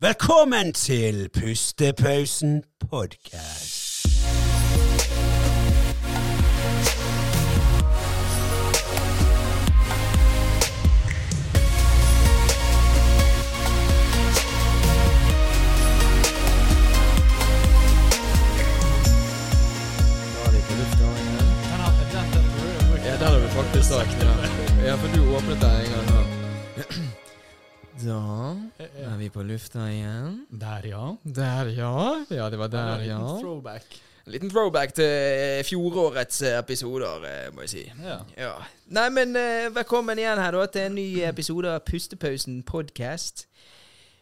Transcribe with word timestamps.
Velkommen 0.00 0.72
til 0.72 1.28
Pustepausen 1.32 2.62
podkast. 2.90 4.06
Ja, 23.04 23.18
der 23.18 23.26
har 23.26 23.38
vi 23.38 23.48
faktisk 23.48 23.88
sagt 23.88 24.22
ja. 24.22 24.86
ja, 24.86 24.94
for 24.94 25.16
du 25.16 25.36
åpnet 25.36 25.60
deg 25.60 25.86
en 25.86 25.92
gang. 25.92 26.20
Ja. 26.20 26.25
Da 27.96 28.52
er 28.76 29.14
vi 29.16 29.30
på 29.32 29.40
lufta 29.46 29.86
igjen. 29.88 30.42
Der, 30.52 30.84
ja. 30.84 31.04
Der, 31.24 31.70
ja. 31.72 32.24
Ja, 32.28 32.50
det 32.52 32.58
var 32.60 32.68
der, 32.68 33.00
En 33.00 33.08
ja. 33.08 33.18
liten 33.18 33.40
Throwback. 33.40 34.02
En 34.26 34.32
liten 34.32 34.50
throwback 34.50 34.92
til 34.92 35.06
eh, 35.06 35.62
fjorårets 35.64 36.42
eh, 36.42 36.58
episoder, 36.58 37.24
eh, 37.24 37.46
må 37.54 37.64
jeg 37.64 37.70
si. 37.70 37.84
Ja. 38.02 38.18
Ja. 38.36 38.52
Nei, 38.92 39.06
men 39.14 39.32
eh, 39.38 39.70
velkommen 39.72 40.18
igjen 40.18 40.42
her 40.42 40.52
da 40.58 40.66
til 40.66 40.90
en 40.90 40.96
ny 40.98 41.06
episode 41.24 41.72
av 41.72 41.86
Pustepausen 41.88 42.60
podcast. 42.68 43.46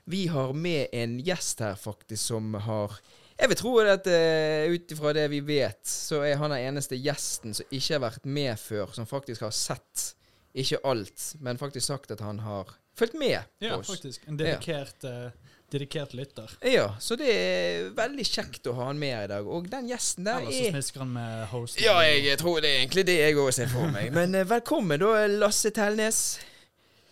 Vi 0.06 0.26
har 0.30 0.52
med 0.54 0.92
en 0.92 1.18
gjest 1.24 1.64
her 1.64 1.74
faktisk 1.80 2.22
som 2.28 2.54
har 2.54 3.00
Jeg 3.40 3.50
vil 3.50 3.58
tro 3.58 3.78
at 3.82 4.06
uh, 4.06 4.70
ut 4.70 4.92
ifra 4.94 5.10
det 5.16 5.24
vi 5.32 5.40
vet, 5.42 5.80
så 5.82 6.20
er 6.22 6.36
han 6.38 6.52
den 6.54 6.68
eneste 6.68 6.94
gjesten 6.94 7.56
som 7.56 7.66
ikke 7.66 7.96
har 7.96 8.04
vært 8.04 8.28
med 8.28 8.60
før, 8.60 8.92
som 8.94 9.08
faktisk 9.10 9.42
har 9.42 9.50
sett 9.50 10.12
ikke 10.54 10.78
alt, 10.86 11.34
men 11.42 11.58
faktisk 11.58 11.86
sagt 11.86 12.14
at 12.14 12.22
han 12.22 12.38
har 12.44 12.70
fulgt 12.98 13.16
med 13.18 13.40
ja, 13.58 13.74
på 13.74 13.80
oss. 13.80 13.90
faktisk. 13.90 14.22
En 14.28 14.38
dedikert, 14.38 15.04
eh, 15.04 15.32
dedikert 15.72 16.14
lytter. 16.14 16.50
Ja, 16.62 16.94
så 17.00 17.16
det 17.18 17.30
er 17.34 17.90
veldig 17.96 18.26
kjekt 18.28 18.70
å 18.70 18.76
ha 18.78 18.88
han 18.92 18.98
med 19.02 19.16
i 19.24 19.28
dag. 19.34 19.46
Og 19.50 19.66
den 19.70 19.90
gjesten 19.90 20.28
der 20.28 20.44
Ellers 20.44 20.54
så 20.54 20.68
er 20.68 20.74
smisker 20.76 21.02
han 21.02 21.12
med 21.16 21.44
hosten. 21.50 21.82
Ja, 21.84 21.98
jeg 22.06 22.38
tror 22.38 22.62
det 22.62 22.70
er 22.70 22.82
egentlig 22.84 23.06
det 23.10 23.18
jeg 23.18 23.38
òg 23.42 23.50
ser 23.56 23.70
for 23.72 23.90
meg. 23.90 24.12
Men 24.14 24.34
uh, 24.38 24.44
velkommen 24.54 25.02
da, 25.02 25.26
Lasse 25.42 25.74
Telnes. 25.74 26.24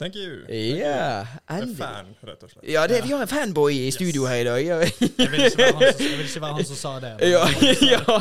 Thank 0.03 0.17
you. 0.17 0.43
Ja, 0.49 1.27
Jeg 1.51 1.63
you. 1.63 1.69
En 1.71 1.75
fan, 1.79 2.15
rett 2.27 2.43
og 2.43 2.51
slett. 2.51 2.65
Ja, 2.67 2.87
det, 2.91 3.05
vi 3.05 3.13
har 3.13 3.23
en 3.23 3.29
fanboy 3.31 3.75
i 3.87 3.91
studio 3.95 4.25
her 4.27 4.41
i 4.41 4.47
dag. 4.49 4.63
Ja, 4.67 4.79
Jeg 4.79 5.31
vil 5.31 5.51
som, 5.51 5.61
jeg 5.63 6.17
vil 6.19 6.27
ikke 6.27 6.43
være 6.43 6.57
han 6.57 6.67
som 6.71 6.79
sa 6.81 6.95
det. 7.05 7.13
ja, 7.35 7.45
ja. 7.87 8.17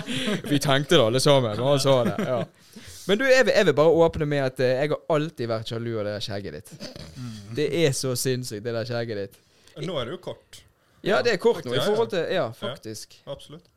Vi 0.50 0.59
tenkte 0.61 0.97
det 0.97 1.06
alle 1.06 1.19
sammen 1.19 1.56
Men 1.58 1.67
han 1.72 1.81
sa 1.81 1.95
det. 2.06 2.17
Ja. 2.28 2.44
Men 3.12 3.20
du, 3.20 3.26
jeg 3.28 3.44
vil, 3.44 3.52
jeg 3.58 3.67
vil 3.67 3.76
bare 3.76 3.95
åpne 4.06 4.26
med 4.31 4.45
at 4.45 4.59
eh, 4.64 4.78
jeg 4.80 4.92
har 4.94 5.02
alltid 5.12 5.50
vært 5.52 5.72
sjalu 5.73 5.90
av 6.00 6.06
det 6.08 6.14
der 6.16 6.23
skjegget 6.23 6.54
ditt. 6.56 6.70
Mm. 7.18 7.34
Det 7.58 7.66
er 7.81 7.95
så 7.98 8.14
sinnssykt, 8.16 8.64
det 8.64 8.72
der 8.78 8.88
skjegget 8.88 9.20
ditt. 9.20 9.42
Nå 9.84 9.98
er 10.00 10.08
det 10.08 10.16
jo 10.16 10.20
kort. 10.30 10.62
Ja, 11.03 11.18
det 11.26 11.34
er 11.34 11.42
kort 11.42 11.66
nå 11.66 11.73
i 11.73 11.76
Ja, 11.76 11.81
ja. 11.81 11.90
forhold 11.90 12.14
til 12.14 12.31
Ja, 12.31 12.45
faktisk. 12.56 13.18
Absolutt. 13.28 13.68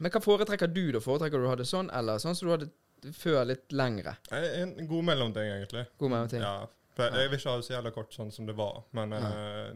Men 0.00 0.10
hva 0.10 0.22
foretrekker 0.24 0.70
du, 0.72 0.82
da? 0.96 1.02
Foretrekker 1.04 1.38
du 1.38 1.46
å 1.46 1.52
ha 1.52 1.58
det 1.60 1.68
sånn, 1.70 1.92
eller 1.94 2.18
sånn 2.18 2.34
som 2.34 2.48
du 2.48 2.54
hadde 2.56 3.14
før, 3.14 3.44
litt 3.52 3.70
lengre? 3.70 4.16
Er 4.34 4.48
En 4.64 4.74
god 4.88 5.06
mellomting, 5.12 5.52
egentlig. 5.54 5.84
God 6.00 6.14
mellomting. 6.16 6.42
Ja. 6.42 6.66
For 6.96 7.06
jeg, 7.06 7.20
jeg 7.20 7.30
vil 7.30 7.38
ikke 7.38 7.52
ha 7.52 7.56
det 7.60 7.68
så 7.68 7.74
jævla 7.76 7.94
kort 7.94 8.16
sånn 8.16 8.34
som 8.34 8.48
det 8.48 8.58
var, 8.58 8.82
men 8.96 9.14
eh, 9.14 9.70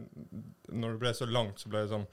når 0.75 0.97
det 0.97 1.03
ble 1.05 1.15
så 1.15 1.29
langt, 1.29 1.63
så 1.63 1.71
ble 1.71 1.85
det 1.85 1.93
sånn 1.93 2.03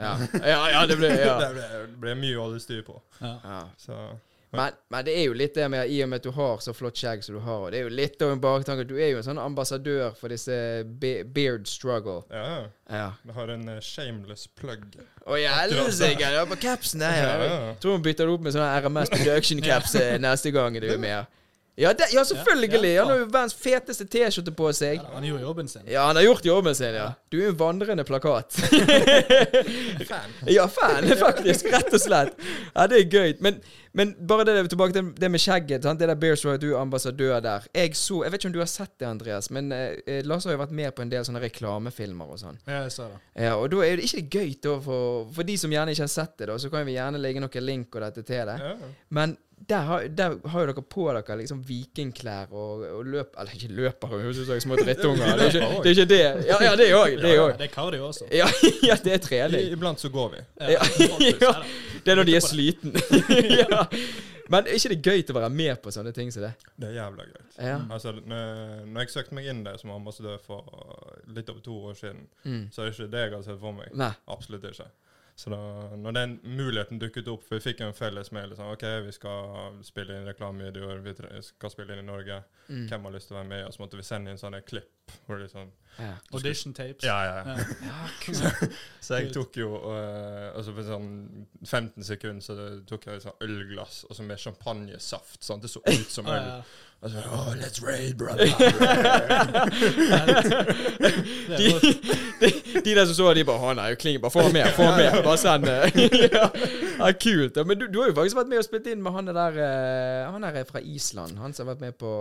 Ja, 0.00 0.14
ja, 0.40 0.62
ja 0.78 0.86
det 0.88 0.96
ble 0.96 1.12
ja. 1.12 1.36
Det 1.44 1.52
ble, 1.58 1.68
det 1.90 2.00
ble 2.06 2.16
mye 2.22 2.38
å 2.38 2.46
holde 2.46 2.62
styr 2.64 2.80
på. 2.86 2.96
Ja. 3.20 3.34
ja. 3.44 3.60
Så 3.76 3.98
Men, 4.50 4.74
men 4.90 5.04
det 5.06 5.12
er 5.14 5.28
jo 5.28 5.34
litt 5.38 5.54
det 5.54 5.68
med 5.70 5.86
I 5.94 6.00
og 6.02 6.08
med 6.10 6.18
at 6.18 6.24
du 6.26 6.32
har 6.34 6.58
så 6.64 6.72
flott 6.74 6.98
skjegg 6.98 7.22
som 7.22 7.36
du 7.36 7.40
har, 7.44 7.60
og 7.62 7.70
det 7.70 7.78
er 7.78 7.84
jo 7.86 7.92
litt 7.94 8.22
av 8.26 8.32
en 8.34 8.40
baktanke 8.42 8.82
Du 8.88 8.96
er 8.98 9.12
jo 9.12 9.20
en 9.20 9.26
sånn 9.28 9.38
ambassadør 9.38 10.10
for 10.18 10.32
disse 10.34 10.56
be 11.00 11.20
beard 11.24 11.70
struggle. 11.70 12.24
ja. 12.34 12.66
Ja. 12.90 13.12
Jeg 13.22 13.34
har 13.36 13.50
en 13.54 13.68
uh, 13.70 13.76
shameless 13.78 14.48
plug. 14.58 14.96
Å 15.22 15.36
i 15.38 15.44
helsike! 15.46 16.32
Ja, 16.34 16.42
på 16.50 16.56
capsen 16.58 17.04
der, 17.04 17.20
ja. 17.22 17.34
Jeg 17.68 17.76
tror 17.84 17.94
hun 17.94 18.02
bytter 18.02 18.26
det 18.26 18.34
opp 18.34 18.42
med 18.48 18.56
sånn 18.56 18.66
RMS 18.82 19.12
Production-caps 19.14 19.94
eh, 20.02 20.16
neste 20.18 20.50
gang 20.50 20.74
du 20.82 20.88
er 20.90 20.98
med. 20.98 21.36
Ja, 21.78 21.92
det, 21.96 22.10
ja 22.12 22.24
selvfølgelig! 22.26 22.72
Ja, 22.74 22.80
ja. 22.88 23.04
Han 23.04 23.12
har 23.12 23.20
jo 23.22 23.26
verdens 23.30 23.54
feteste 23.56 24.04
T-skjorte 24.10 24.52
på 24.52 24.72
seg. 24.76 24.98
Ja, 24.98 25.14
Han 25.14 25.24
gjorde 25.24 25.42
jobben 25.46 25.70
sin. 25.70 25.86
Ja, 25.88 26.02
han 26.10 26.18
har 26.18 26.26
gjort 26.26 26.44
jobben 26.44 26.74
sin, 26.76 26.98
ja. 26.98 27.06
Du 27.30 27.38
er 27.38 27.46
jo 27.46 27.52
en 27.54 27.60
vandrende 27.62 28.04
plakat. 28.04 28.58
Fan. 30.10 30.34
Ja, 30.56 30.66
fan, 30.68 31.06
faktisk. 31.16 31.70
Rett 31.72 31.94
og 31.94 32.02
slett. 32.02 32.34
Ja, 32.74 32.86
det 32.90 33.04
er 33.04 33.06
gøy. 33.06 33.36
Men, 33.44 33.62
men 33.92 34.12
bare 34.26 34.44
det, 34.46 34.54
tilbake 34.70 34.94
til 34.94 35.10
det 35.18 35.30
med 35.32 35.42
skjegget. 35.42 35.82
Sant? 35.86 36.00
Det 36.00 36.08
der 36.08 36.18
Bears 36.20 36.44
Roy, 36.46 36.58
du 36.62 36.68
er 36.70 36.78
ambassadør 36.80 37.40
der. 37.42 37.66
Jeg 37.74 37.96
så 37.98 38.22
Jeg 38.24 38.32
vet 38.32 38.40
ikke 38.40 38.50
om 38.50 38.54
du 38.54 38.62
har 38.62 38.70
sett 38.70 38.92
det, 39.00 39.08
Andreas, 39.08 39.50
men 39.50 39.72
eh, 39.72 40.20
Lasse 40.26 40.48
har 40.48 40.54
jo 40.54 40.62
vært 40.62 40.74
med 40.76 40.94
på 40.94 41.02
en 41.02 41.10
del 41.10 41.26
sånne 41.26 41.42
reklamefilmer 41.42 42.30
og 42.30 42.40
sånn. 42.42 42.60
Ja, 42.66 42.84
jeg 42.84 42.94
sa 42.94 43.08
det. 43.10 43.20
Ja, 43.46 43.56
og 43.56 43.70
da 43.72 43.82
er 43.86 43.98
det 43.98 44.06
ikke 44.06 44.40
gøy 44.40 44.56
da 44.62 44.76
for, 44.84 45.30
for 45.34 45.48
de 45.48 45.56
som 45.58 45.74
gjerne 45.74 45.94
ikke 45.94 46.06
har 46.06 46.12
sett 46.12 46.36
det, 46.38 46.50
da, 46.52 46.58
så 46.62 46.70
kan 46.72 46.86
vi 46.86 46.96
gjerne 46.98 47.22
legge 47.22 47.42
noen 47.42 47.66
link 47.66 47.94
og 47.96 48.04
dette 48.06 48.26
til 48.26 48.46
det. 48.50 48.58
Ja. 48.62 48.92
Men 49.16 49.36
der 49.68 49.80
har, 49.86 50.06
der 50.08 50.48
har 50.48 50.60
jo 50.60 50.66
dere 50.72 50.82
på 50.82 51.04
dere 51.12 51.36
liksom 51.38 51.60
vikingklær 51.68 52.50
og, 52.50 52.84
og 52.96 53.04
løp... 53.06 53.34
Eller 53.38 53.52
ikke 53.54 53.68
løper, 53.76 54.08
høres 54.08 54.38
ut 54.40 54.46
som 54.48 54.60
små 54.60 54.78
drittunger. 54.80 55.36
Det 55.36 55.44
er 55.44 55.50
ikke 55.50 55.60
det. 55.60 55.84
Er 55.84 55.90
ikke 55.90 56.08
det. 56.14 56.20
Ja, 56.48 56.56
ja, 56.64 56.72
det 56.76 56.88
òg. 56.96 57.16
Det 57.20 57.34
Ja, 57.34 57.46
det 57.58 57.66
er 57.68 57.74
kardio 57.74 58.06
også. 58.08 58.24
Ja, 58.32 58.48
ja, 58.88 58.96
det 59.04 59.12
er 59.18 59.22
trening. 59.24 59.72
Iblant 59.76 60.00
så 60.00 60.08
går 60.08 60.32
vi. 60.34 60.42
Ja, 60.60 60.80
ja. 61.42 61.54
Det 62.04 62.12
er 62.12 62.16
når 62.16 62.24
de 62.30 62.36
er 62.38 62.40
sliten. 62.40 62.94
ja. 63.60 63.82
Men 64.50 64.64
er 64.66 64.72
ikke 64.78 64.88
det 64.94 65.02
gøy 65.04 65.20
til 65.22 65.36
å 65.36 65.40
være 65.42 65.50
med 65.54 65.76
på 65.84 65.92
sånne 65.94 66.14
ting 66.16 66.32
som 66.32 66.42
det? 66.46 66.54
Det 66.80 66.88
er 66.88 66.96
jævla 66.96 67.26
gøy. 67.28 67.42
Ja. 67.60 67.76
Altså, 67.92 68.14
når 68.26 68.86
når 68.88 69.04
jeg 69.04 69.12
søkte 69.12 69.36
meg 69.36 69.50
inn 69.52 69.60
der 69.66 69.76
som 69.78 69.92
ambassadør 69.94 70.40
for 70.42 70.64
litt 71.36 71.52
over 71.52 71.60
to 71.62 71.76
år 71.90 72.00
siden, 72.00 72.24
Mm. 72.44 72.64
så 72.72 72.82
er 72.82 72.88
det 72.88 72.94
ikke 72.96 73.10
det 73.12 73.20
jeg 73.26 73.32
har 73.36 73.44
sett 73.46 73.60
for 73.60 73.76
meg. 73.76 73.92
Nei. 73.94 74.10
Absolutt 74.32 74.64
ikke. 74.72 74.88
Så 75.40 75.48
da 75.48 75.96
når 75.96 76.12
den 76.12 76.32
muligheten 76.44 76.98
dukket 77.00 77.28
opp, 77.32 77.46
for 77.46 77.56
vi 77.56 77.70
fikk 77.70 77.78
en 77.80 77.94
felles 77.96 78.28
mail 78.36 78.50
liksom, 78.52 78.68
OK, 78.74 78.82
vi 79.06 79.12
skal 79.16 79.78
spille 79.86 80.18
inn 80.18 80.26
reklamevideoer, 80.28 80.98
vi 81.06 81.14
skal 81.46 81.72
spille 81.72 81.96
inn 81.96 82.02
i 82.02 82.08
Norge. 82.10 82.42
Mm. 82.68 82.82
Hvem 82.90 83.06
har 83.08 83.14
lyst 83.14 83.30
til 83.30 83.38
å 83.38 83.38
være 83.38 83.48
med? 83.48 83.62
Og 83.64 83.72
så 83.72 83.80
måtte 83.80 83.96
vi 83.96 84.04
sende 84.04 84.34
inn 84.34 84.40
sånne 84.42 84.60
klipp. 84.68 85.14
Hvor 85.24 85.40
det 85.40 85.46
liksom 85.48 85.70
Ja. 85.96 86.12
Audition 86.36 86.74
tapes. 86.76 87.04
Ja, 87.08 87.16
ja. 87.24 87.38
Ja. 87.48 87.56
Ja, 87.88 88.50
Så 89.00 89.16
jeg 89.16 89.32
tok 89.34 89.56
jo 89.58 89.72
øh, 89.80 90.50
altså 90.54 90.76
på 90.76 90.84
sånn 90.86 91.08
15 91.64 92.06
sekunder 92.06 92.44
så 92.44 92.68
tok 92.88 93.08
jeg 93.08 93.18
et 93.18 93.26
sånn 93.26 93.42
ølglass 93.48 94.04
og 94.10 94.16
så 94.16 94.28
med 94.28 94.44
champagnesaft. 94.44 95.40
Sant? 95.44 95.64
Det 95.64 95.72
så 95.72 95.82
ut 95.88 96.12
som 96.12 96.28
Ja, 96.28 96.36
øl. 96.36 96.76
Og 97.00 97.10
så, 97.10 97.16
oh, 97.32 97.54
let's 97.56 97.80
raid, 97.80 98.14
brother! 98.18 98.44
Det 101.48 101.56
er 101.56 101.80
de, 102.40 102.80
de 102.84 102.94
der 102.94 103.06
som 103.08 103.14
så 103.16 103.30
de 103.34 103.44
bare 103.48 103.70
Å 103.70 103.72
nei, 103.78 103.86
Kling, 104.00 104.18
bare 104.20 104.34
få 104.34 104.44
ham 104.44 104.52
med, 104.52 104.68
få 104.76 104.84
ham 104.84 105.00
med. 105.00 105.16
Bare 105.24 105.40
send 105.40 105.64
Det 105.64 105.78
ja. 106.36 106.50
ja, 106.98 107.08
Kult. 107.16 107.56
Men 107.66 107.80
du, 107.80 107.86
du 107.88 107.98
har 108.02 108.10
jo 108.10 108.18
faktisk 108.18 108.36
vært 108.42 108.52
med 108.52 108.60
og 108.60 108.68
spilt 108.68 108.92
inn 108.92 109.00
med 109.04 109.16
han 109.16 109.32
der 109.32 109.56
eh, 109.64 110.28
Han 110.28 110.44
der 110.44 110.60
er 110.60 110.68
fra 110.68 110.84
Island. 110.84 111.40
Han 111.40 111.56
som 111.56 111.66
har 111.66 111.74
vært 111.74 111.86
med 111.88 111.98
på 112.00 112.12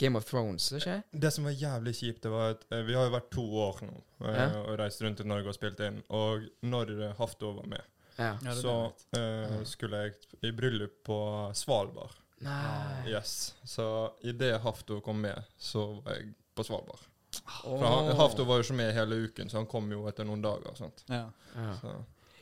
Game 0.00 0.18
of 0.18 0.24
Thrones, 0.26 0.72
ikke 0.74 1.02
Det 1.12 1.30
som 1.30 1.44
var 1.46 1.54
jævlig 1.54 1.94
kjipt, 2.00 2.24
det 2.24 2.32
var 2.32 2.56
at 2.56 2.64
eh, 2.72 2.82
vi 2.88 2.96
har 2.96 3.06
jo 3.06 3.14
vært 3.14 3.30
to 3.34 3.44
år 3.68 3.84
nå 3.84 3.92
eh, 4.24 4.40
Ja. 4.40 4.48
og 4.64 4.78
reist 4.80 5.04
rundt 5.04 5.20
i 5.20 5.28
Norge 5.28 5.52
og 5.52 5.58
spilt 5.60 5.84
inn. 5.84 6.00
Og 6.16 6.48
når 6.64 6.96
eh, 6.96 7.12
Hafto 7.20 7.52
var 7.60 7.68
med, 7.76 7.92
så 8.56 8.74
eh, 9.20 9.60
skulle 9.68 10.06
jeg 10.06 10.16
i 10.48 10.56
bryllup 10.56 11.02
på 11.06 11.18
Svalbard. 11.54 12.23
Nei 12.42 13.10
Yes. 13.12 13.54
Så 13.64 14.10
idet 14.22 14.60
Hafto 14.64 15.00
kom 15.00 15.20
med, 15.20 15.42
så 15.58 16.00
var 16.04 16.16
jeg 16.18 16.32
på 16.56 16.64
Svalbard. 16.66 17.04
For 17.62 17.82
han, 17.82 18.16
Hafto 18.16 18.44
var 18.46 18.60
jo 18.60 18.62
ikke 18.66 18.76
med 18.78 18.92
hele 18.94 19.14
uken, 19.26 19.48
så 19.50 19.58
han 19.62 19.66
kom 19.70 19.88
jo 19.92 20.04
etter 20.08 20.24
noen 20.26 20.42
dager. 20.44 20.74
Sant? 20.78 21.04
Ja. 21.10 21.26
Ja. 21.54 21.72
Så. 21.80 21.94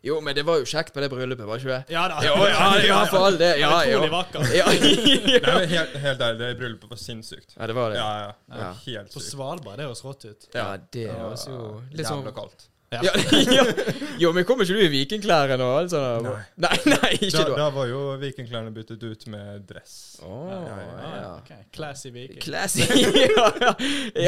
Jo, 0.03 0.17
men 0.21 0.35
det 0.35 0.43
var 0.43 0.59
jo 0.59 0.65
kjekt 0.67 0.97
med 0.97 1.05
det 1.05 1.11
bryllupet, 1.13 1.47
var 1.47 1.61
det 1.61 1.63
ikke 1.63 1.77
det? 1.77 1.95
Ja 1.95 2.03
da. 2.11 2.17
Ja, 2.27 2.33
ja, 2.51 2.65
ja, 2.89 2.97
for 3.13 3.27
all 3.29 3.37
det. 3.39 3.53
Ja, 3.61 3.69
Utrolig 3.85 4.09
ja. 4.09 4.15
vakkert. 4.17 4.55
Ja, 4.59 4.67
Nei, 5.47 5.67
helt, 5.71 5.95
helt 6.03 6.25
ærlig, 6.27 6.41
det 6.43 6.49
bryllupet 6.59 6.91
var 6.91 6.99
sinnssykt. 6.99 7.55
ja, 7.55 7.69
det 7.71 7.77
var 7.79 7.95
det. 7.95 8.01
Ja, 8.01 8.09
ja. 8.25 8.33
Det 8.49 8.59
var 8.59 8.65
Ja. 8.65 8.73
Helt 8.87 9.15
På. 9.15 9.23
Svalbard, 9.23 9.79
det 9.79 9.87
høres 9.87 10.03
rått 10.05 10.25
ut. 10.27 10.49
Ja, 10.57 10.67
det 10.77 11.07
Det 11.07 11.07
var 11.15 11.39
jo 11.47 11.63
litt 11.95 12.09
sånn 12.11 12.25
Jævla 12.25 12.35
kaldt. 12.41 12.67
Ja. 12.93 13.01
ja, 13.03 13.13
ja. 13.59 13.65
Jo, 14.21 14.33
men 14.37 14.45
kommer 14.45 14.67
ikke 14.69 14.77
du 14.77 14.85
i 14.85 14.91
vikingklær 14.93 15.55
nå? 15.57 15.69
Altså? 15.81 16.01
Nei. 16.27 16.33
Nei, 16.67 16.77
nei, 16.93 17.11
ikke 17.17 17.31
Da, 17.39 17.45
da. 17.49 17.55
da 17.63 17.69
var 17.75 17.87
jo 17.89 18.01
vikingklærne 18.21 18.73
byttet 18.77 19.03
ut 19.09 19.27
med 19.33 19.63
dress. 19.71 19.95
Åh, 20.23 20.51
Ja, 20.53 20.59
ja, 20.69 20.77
Ah, 21.03 21.15
ja. 21.17 21.31
ok. 21.39 21.53
Classy 21.73 22.11
viking. 22.15 22.41
Classy. 22.45 22.85
ja, 23.39 23.47
ja. 23.65 23.73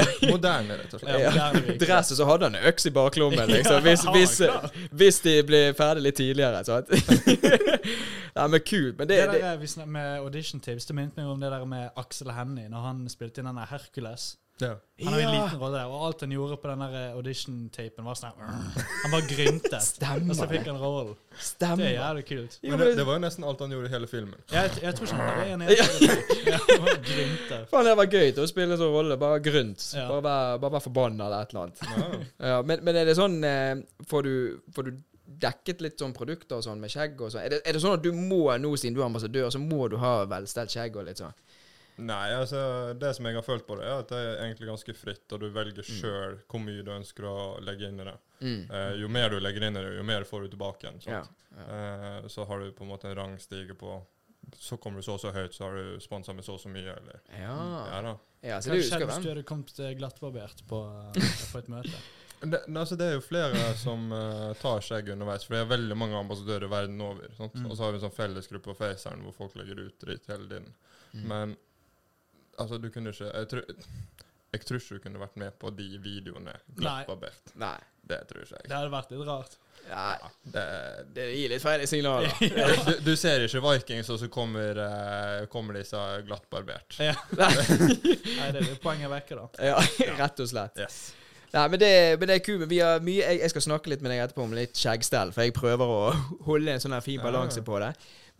ja. 0.01 0.07
Moderne, 0.31 0.79
rett 0.81 0.95
og 0.97 1.05
slett. 1.05 1.21
Ja. 1.21 1.51
Dress, 1.85 2.11
og 2.15 2.21
så 2.23 2.29
hadde 2.33 2.49
han 2.51 2.57
øks 2.73 2.89
i 2.89 2.95
baklommen, 2.97 3.53
liksom. 3.53 3.83
Hvis, 3.85 4.07
hvis, 4.17 4.35
hvis 5.03 5.21
de 5.29 5.37
blir 5.47 5.77
ferdig 5.79 6.07
litt 6.09 6.19
tidligere, 6.23 6.65
sant. 6.67 6.91
nei, 8.35 8.47
men 8.49 8.61
kult. 8.67 8.97
Men 8.99 9.09
det, 9.09 9.19
Det 9.21 9.27
det 9.33 9.43
der 9.43 9.61
det. 9.61 9.87
med 9.87 10.19
audition 10.25 10.61
tips, 10.65 10.87
det 10.89 10.97
minnet 10.97 11.17
meg 11.21 11.27
om 11.31 11.41
det 11.45 11.51
der 11.53 11.65
med 11.69 11.91
Aksel 12.01 12.33
Hennie, 12.35 12.69
når 12.73 12.89
han 12.89 13.05
spilte 13.13 13.41
inn 13.45 13.51
denne 13.53 13.67
Hercules. 13.71 14.33
Ja. 14.63 14.75
Han 15.03 15.13
har 15.17 15.21
en 15.25 15.33
liten 15.35 15.59
rolle 15.59 15.79
der, 15.81 15.91
og 15.91 16.03
alt 16.07 16.21
han 16.23 16.31
gjorde 16.31 16.57
på 16.63 16.69
den 16.71 16.83
eh, 16.87 17.17
audition-tapen, 17.19 18.05
var 18.07 18.15
sånn 18.15 18.37
Han 18.39 19.11
bare 19.11 19.27
gryntet, 19.27 19.83
Stemmer. 19.83 20.29
og 20.31 20.37
så 20.39 20.47
fikk 20.53 20.69
han 20.71 20.79
rollen. 20.79 21.09
Det 21.15 21.41
er 21.41 21.49
Stemmer. 21.49 21.89
jævlig 21.91 22.23
kult. 22.29 22.59
Jo, 22.63 22.71
Men 22.71 22.79
men- 22.79 22.87
det, 22.89 22.97
det 23.01 23.07
var 23.09 23.19
jo 23.19 23.23
nesten 23.25 23.47
alt 23.51 23.65
han 23.65 23.75
gjorde 23.75 23.91
i 23.91 23.95
hele 23.97 24.07
filmen. 24.13 24.45
Jeg, 24.53 24.71
jeg 24.85 24.95
tror 24.95 25.11
ikke 25.11 25.17
han 25.19 26.85
var 26.85 27.01
gryntet. 27.11 27.67
Faen, 27.73 27.89
det 27.91 27.97
var 27.99 28.07
gøy 28.13 28.29
til 28.37 28.45
å 28.45 28.51
spille 28.51 28.77
en 28.77 28.81
sånn 28.85 28.93
rolle. 28.95 29.17
Bare 29.21 29.41
grynt. 29.43 29.89
Ja. 29.97 30.07
Bare 30.13 30.23
være 30.29 30.61
bare 30.69 30.83
forbanna 30.85 31.27
eller 31.27 31.43
et 31.49 31.55
eller 31.57 31.67
annet. 31.67 31.83
Ja. 31.83 32.23
Ja, 32.55 32.63
men, 32.67 32.83
men 32.87 32.97
er 33.01 33.09
det 33.09 33.15
sånn 33.19 33.37
eh, 33.47 33.75
får, 34.11 34.27
du, 34.29 34.63
får 34.75 34.87
du 34.89 34.95
dekket 35.45 35.81
litt 35.83 35.99
sånn 35.99 36.13
produkter 36.15 36.61
og 36.61 36.65
sånn 36.67 36.79
med 36.83 36.93
skjegg 36.93 37.19
og 37.25 37.33
sånn? 37.33 37.43
Er 37.47 37.57
er 37.65 37.75
det 37.75 37.81
sånn 37.83 37.97
at 37.97 38.03
du 38.05 38.11
må 38.15 38.45
nå, 38.61 38.71
siden 38.79 38.95
du 38.97 39.01
er 39.03 39.07
ambassadør, 39.09 39.49
så 39.51 39.59
må 39.63 39.89
du 39.91 39.97
ha 40.03 40.21
velstelt 40.31 40.71
skjegg 40.73 40.95
og 41.01 41.09
litt 41.09 41.19
sånn? 41.23 41.35
Nei, 41.97 42.33
altså 42.35 42.61
det 42.99 43.13
som 43.15 43.27
jeg 43.29 43.37
har 43.37 43.45
følt 43.47 43.67
på 43.69 43.77
det, 43.79 43.85
er 43.87 44.01
at 44.03 44.09
det 44.11 44.19
er 44.19 44.41
egentlig 44.49 44.67
ganske 44.73 44.95
fritt, 44.99 45.25
og 45.33 45.41
du 45.45 45.49
velger 45.55 45.85
Mm. 45.85 45.99
sjøl 46.01 46.39
hvor 46.51 46.61
mye 46.65 46.83
du 46.83 46.91
ønsker 46.91 47.25
å 47.31 47.37
legge 47.63 47.87
inn 47.89 48.01
i 48.01 48.05
det. 48.09 48.17
Mm. 48.41 48.71
Eh, 48.71 48.95
jo 49.03 49.09
mer 49.09 49.31
du 49.31 49.39
legger 49.41 49.63
inn 49.69 49.77
i 49.77 49.83
det, 49.85 49.93
jo 49.97 50.03
mer 50.03 50.25
får 50.27 50.43
du 50.43 50.49
tilbake 50.57 50.89
igjen. 50.89 50.99
Ja. 51.07 51.21
Ja. 51.55 51.63
Eh, 51.63 52.27
så 52.29 52.45
har 52.49 52.59
du 52.65 52.73
på 52.73 52.83
en 52.83 52.91
måte 52.91 53.07
en 53.11 53.15
rangstige 53.17 53.75
på 53.79 54.01
Så 54.61 54.77
kommer 54.77 55.01
du 55.01 55.03
så 55.03 55.15
og 55.15 55.21
så 55.23 55.31
høyt, 55.33 55.55
så 55.55 55.65
har 55.65 55.75
du 55.75 56.01
sponsa 56.01 56.35
med 56.35 56.45
så 56.45 56.53
og 56.53 56.61
så 56.61 56.69
mye, 56.69 56.93
eller 56.99 57.21
Ja. 57.33 57.55
Ja 57.89 58.03
da. 58.03 58.19
ja, 58.43 58.59
så 58.61 58.71
Hva 58.71 58.77
du 58.77 58.83
skjedde 58.83 59.07
hvis 59.09 59.23
du 59.23 59.29
hadde 59.31 59.43
kommet 59.49 59.79
eh, 59.81 59.95
glattbarbert 59.97 60.61
på, 60.69 60.83
eh, 61.17 61.31
på 61.53 61.59
et 61.63 61.69
møte? 61.69 61.95
Det, 62.45 62.59
altså, 62.77 62.97
det 63.01 63.07
er 63.07 63.15
jo 63.15 63.21
flere 63.25 63.57
som 63.81 64.11
uh, 64.13 64.53
tar 64.61 64.83
skjegg 64.85 65.09
underveis, 65.15 65.47
for 65.47 65.55
det 65.55 65.63
er 65.63 65.71
veldig 65.71 65.97
mange 65.97 66.19
ambassadører 66.19 66.69
verden 66.69 67.01
over. 67.01 67.31
Sant? 67.39 67.55
Mm. 67.55 67.71
Og 67.71 67.77
så 67.79 67.85
har 67.87 67.93
vi 67.95 67.97
en 67.97 68.03
sånn 68.05 68.13
fellesgruppe 68.19 68.69
på 68.69 68.75
Faceren 68.77 69.23
hvor 69.25 69.33
folk 69.33 69.55
legger 69.57 69.81
ut 69.81 69.97
dritt 70.03 70.27
hele 70.29 70.45
tiden. 70.51 70.67
Mm. 71.15 71.23
Men 71.31 71.55
altså, 72.59 72.79
du 72.79 72.91
kunne 72.95 73.13
ikke 73.15 73.31
Jeg 73.31 73.49
tror, 73.51 73.65
jeg 74.55 74.65
tror 74.69 74.79
ikke 74.81 74.95
du 74.99 75.05
kunne 75.09 75.23
vært 75.25 75.37
med 75.43 75.59
på 75.59 75.71
de 75.75 75.89
videoene 76.03 76.55
glattbarbert. 76.79 77.55
Nei. 77.61 77.77
Det 78.05 78.21
tror 78.29 78.45
ikke 78.45 78.59
jeg. 78.61 78.69
Det 78.69 78.77
hadde 78.77 78.93
vært 78.93 79.15
litt 79.15 79.27
rart. 79.29 79.57
Nei. 79.89 80.31
Det, 80.55 80.65
Det 81.17 81.27
gir 81.35 81.53
litt 81.55 81.65
feil 81.65 81.85
signaler. 81.89 82.37
du, 82.87 82.93
du 83.09 83.13
ser 83.21 83.45
ikke 83.47 83.63
Vikings, 83.65 84.13
og 84.15 84.21
så 84.21 84.29
kommer, 84.33 84.81
eh, 84.85 85.47
kommer 85.53 85.81
disse 85.81 86.01
glattbarbert. 86.29 86.99
Ja. 87.01 87.17
Nei, 87.41 88.49
det 88.55 88.63
er 88.63 88.81
poenget 88.85 89.13
vekke, 89.13 89.41
da. 89.41 89.49
Ja, 89.73 90.17
rett 90.21 90.45
og 90.45 90.51
slett. 90.53 90.81
Yes. 90.85 91.03
Nei, 91.55 91.69
men 91.71 91.79
det, 91.81 91.93
men 92.19 92.29
det 92.29 92.35
er 92.41 92.43
kult. 92.43 92.65
Vi 92.71 92.81
har 92.83 92.99
mye, 93.07 93.23
jeg, 93.23 93.39
jeg 93.45 93.51
skal 93.53 93.63
snakke 93.69 93.93
litt 93.93 94.03
med 94.03 94.11
deg 94.11 94.25
etterpå 94.25 94.43
om 94.43 94.55
litt 94.57 94.75
skjeggstell, 94.79 95.31
for 95.35 95.47
jeg 95.47 95.55
prøver 95.55 95.87
å 95.95 96.01
holde 96.49 96.75
en 96.75 96.83
sånn 96.83 96.97
fin 97.05 97.21
Ja. 97.21 97.25
balanse 97.29 97.63
på 97.63 97.79
det. 97.83 97.93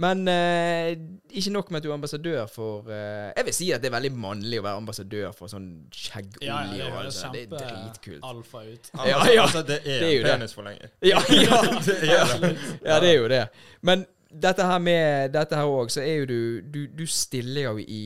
Men 0.03 0.25
eh, 0.27 0.97
ikke 1.39 1.53
nok 1.55 1.69
med 1.71 1.79
at 1.79 1.85
du 1.85 1.91
er 1.93 1.95
ambassadør 1.95 2.49
for 2.51 2.89
eh, 2.91 3.29
Jeg 3.37 3.45
vil 3.47 3.55
si 3.55 3.69
at 3.71 3.79
det 3.85 3.93
er 3.93 3.95
veldig 3.95 4.11
mannlig 4.19 4.59
å 4.59 4.65
være 4.67 4.81
ambassadør 4.81 5.31
for 5.39 5.47
sånn 5.53 5.69
skjeggolje. 5.95 6.49
Ja, 6.49 6.65
ja, 6.75 6.89
det 6.91 7.05
altså. 7.05 7.31
det 7.31 7.45
er 7.45 7.53
dritkult. 7.55 8.25
alfa 8.27 8.65
ut. 8.67 8.91
Ja, 8.97 9.21
ja. 9.31 9.45
altså, 9.45 9.63
det 9.69 9.77
er, 9.85 10.01
Det 10.03 10.09
er 10.09 10.17
jo 10.17 10.25
det. 10.27 10.33
penisforlenger. 10.33 10.91
Ja, 11.13 11.23
ja, 11.31 11.61
Det 11.87 11.95
er 12.11 12.35
det. 12.43 12.51
ja, 12.83 12.99
det 13.05 13.13
er 13.13 13.17
jo 13.21 13.29
det. 13.31 13.45
Men 13.87 14.03
dette 14.35 14.67
her 14.67 14.83
med 14.83 15.31
Dette 15.39 15.63
her 15.63 15.71
òg, 15.71 15.95
så 15.95 16.03
er 16.03 16.25
jo 16.25 16.27
du, 16.27 16.41
du 16.75 16.81
Du 16.99 17.07
stiller 17.07 17.69
jo 17.71 17.79
i 17.79 18.03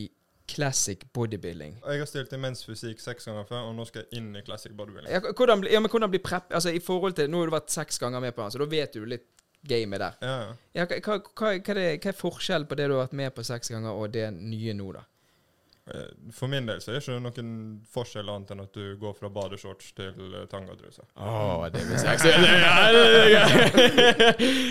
classic 0.48 1.04
bodybuilding. 1.14 1.78
Jeg 1.84 2.02
har 2.02 2.08
stilt 2.08 2.32
i 2.32 2.40
menns 2.40 2.64
fysikk 2.66 3.02
seks 3.02 3.28
ganger 3.28 3.44
før, 3.48 3.68
og 3.68 3.74
nå 3.76 3.84
skal 3.88 4.04
jeg 4.04 4.20
inn 4.22 4.30
i 4.38 4.42
classic 4.46 4.72
bodybuilding. 4.78 5.10
Ja, 5.12 5.20
hvordan, 5.32 5.66
ja, 5.68 5.80
men 5.84 5.92
hvordan 5.92 6.12
blir 6.12 6.22
prep... 6.24 6.48
Altså 6.54 6.72
i 6.74 6.80
forhold 6.82 7.18
til 7.18 7.28
Nå 7.30 7.42
har 7.42 7.50
du 7.50 7.56
vært 7.58 7.74
seks 7.74 8.00
ganger 8.02 8.24
med 8.24 8.34
på 8.36 8.42
den, 8.44 8.54
så 8.54 8.62
da 8.62 8.70
vet 8.72 8.96
du 8.96 9.04
litt 9.08 9.28
gamet 9.68 10.00
der. 10.00 10.18
Ja, 10.22 10.34
ja. 10.46 10.56
Ja, 10.80 10.88
hva, 10.88 11.18
hva, 11.18 11.20
hva, 11.34 11.52
er 11.58 11.78
det, 11.80 11.86
hva 12.02 12.12
er 12.12 12.18
forskjellen 12.18 12.68
på 12.70 12.78
det 12.78 12.88
du 12.88 12.96
har 12.96 13.06
vært 13.06 13.20
med 13.20 13.34
på 13.36 13.44
seks 13.46 13.72
ganger, 13.74 13.92
og 13.92 14.12
det 14.14 14.30
nye 14.38 14.74
nå, 14.78 14.92
da? 14.96 15.04
Eh, 15.88 16.08
For 16.34 16.50
min 16.52 16.66
del 16.68 16.80
så 16.84 16.92
er 16.92 16.98
det 16.98 17.02
ikke 17.06 17.18
noen 17.24 17.52
forskjell 17.92 18.28
annet 18.28 18.50
enn 18.52 18.62
at 18.64 18.74
du 18.76 18.96
går 19.00 19.14
fra 19.16 19.30
badeshorts 19.32 19.92
til 19.96 20.34
eh, 20.36 20.44
tangatruse. 20.50 21.04
Å, 21.16 21.68
det 21.72 21.84
blir 21.88 22.02
sexy. 22.02 22.32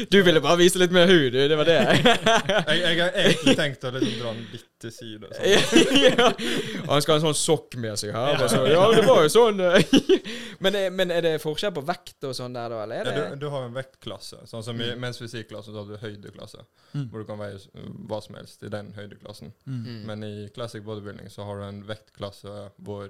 Du 0.14 0.20
ville 0.24 0.42
bare 0.44 0.60
vise 0.62 0.80
litt 0.82 0.94
mer 0.96 1.10
hud, 1.10 1.32
du. 1.34 1.40
Det 1.50 1.58
var 1.58 1.68
det. 1.68 1.78
Jeg, 1.98 2.78
jeg 2.84 3.00
har 3.02 3.18
egentlig 3.24 3.56
tenkt 3.58 3.88
å 3.88 3.92
liksom 3.96 4.20
dra 4.22 4.34
den 4.38 4.46
litt 4.54 4.77
til 4.84 4.92
side. 4.94 5.30
Sånn. 5.38 5.98
ja. 6.04 6.28
Han 6.88 7.02
skal 7.04 7.14
ha 7.14 7.18
en 7.20 7.26
sånn 7.28 7.38
sokk 7.40 7.76
med 7.82 7.98
seg 8.00 8.14
her. 8.16 8.42
så, 8.52 8.62
ja, 8.70 8.84
det 8.94 9.04
var 9.08 9.24
jo 9.26 9.32
sånn. 9.34 9.62
men, 10.64 10.76
er- 10.80 10.94
men 10.94 11.12
er 11.14 11.22
det 11.26 11.34
forskjell 11.44 11.74
på 11.76 11.84
vekt 11.88 12.28
og 12.30 12.36
sånn 12.38 12.54
der, 12.58 12.70
da? 12.74 12.82
Eller 12.86 13.02
Ja, 13.02 13.04
er 13.04 13.18
det 13.18 13.30
du, 13.40 13.46
du 13.46 13.50
har 13.54 13.66
en 13.68 13.76
vektklasse. 13.78 14.42
Sånn 14.50 14.64
som 14.66 14.82
i 14.84 14.90
mens 15.00 15.20
fysikklassen 15.22 15.74
så 15.76 15.84
har 15.84 15.90
du 15.94 15.98
høydeklasse, 16.04 16.66
Mm. 16.96 17.10
hvor 17.12 17.20
du 17.22 17.28
kan 17.28 17.38
veie 17.42 17.58
hva 18.08 18.22
som 18.24 18.36
helst 18.40 18.62
i 18.64 18.70
den 18.74 18.94
høydeklassen. 18.96 19.52
Mm. 19.68 19.88
Men 20.08 20.24
i 20.24 20.34
classic 20.56 20.86
bodybuilding 20.88 21.28
så 21.34 21.44
har 21.50 21.60
du 21.60 21.66
en 21.68 21.82
vektklasse 21.90 22.54
hvor 22.86 23.10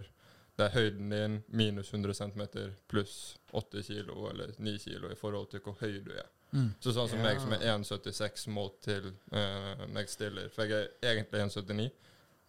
det 0.58 0.66
er 0.66 0.74
høyden 0.74 1.12
din 1.14 1.36
minus 1.54 1.92
100 1.94 2.16
cm 2.18 2.42
pluss 2.90 3.36
8 3.54 3.84
kilo 3.86 4.24
eller 4.32 4.56
9 4.58 4.74
kilo 4.82 5.12
i 5.14 5.20
forhold 5.20 5.52
til 5.52 5.62
hvor 5.62 5.76
høy 5.84 6.00
du 6.02 6.10
er. 6.18 6.26
Mm. 6.54 6.70
Så 6.80 6.94
sånn 6.96 7.10
som 7.12 7.20
Ja. 7.20 7.24
meg 7.28 7.42
som 7.44 7.54
er 7.54 7.64
1,76 7.74 8.48
målt 8.56 8.82
til 8.86 9.10
uh, 9.34 9.88
jeg 9.96 10.10
stiller. 10.10 10.50
For 10.54 10.64
jeg 10.64 10.88
er 11.04 11.16
egentlig 11.16 11.42
1,79, 11.44 11.90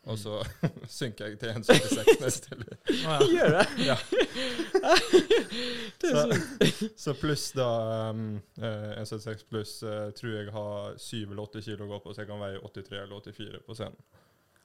og 0.09 0.19
så 0.19 0.37
synker 0.99 1.27
jeg 1.27 1.39
til 1.41 1.49
1,76 1.51 2.21
når 2.21 2.29
jeg 2.29 2.37
stiller. 2.37 2.79
Å, 3.09 3.17
ja. 3.17 3.19
Gjør 3.35 3.57
det? 3.57 3.67
Ja. 3.89 3.97
det 6.03 6.13
Så, 6.15 6.23
så 6.97 7.17
pluss 7.19 7.51
da 7.59 7.69
um, 8.15 8.39
eh, 8.63 9.03
1,76 9.03 9.45
pluss 9.51 9.75
uh, 9.83 10.09
tror 10.17 10.37
jeg 10.37 10.55
har 10.55 10.95
7 10.97 11.17
eller 11.27 11.43
8 11.49 11.65
kilo 11.67 11.89
å 11.89 11.93
gå 11.97 12.01
på, 12.07 12.15
så 12.15 12.23
jeg 12.23 12.31
kan 12.31 12.41
veie 12.43 12.63
83 12.63 13.03
eller 13.03 13.21
84 13.27 13.63
på 13.67 13.79
scenen. 13.79 13.99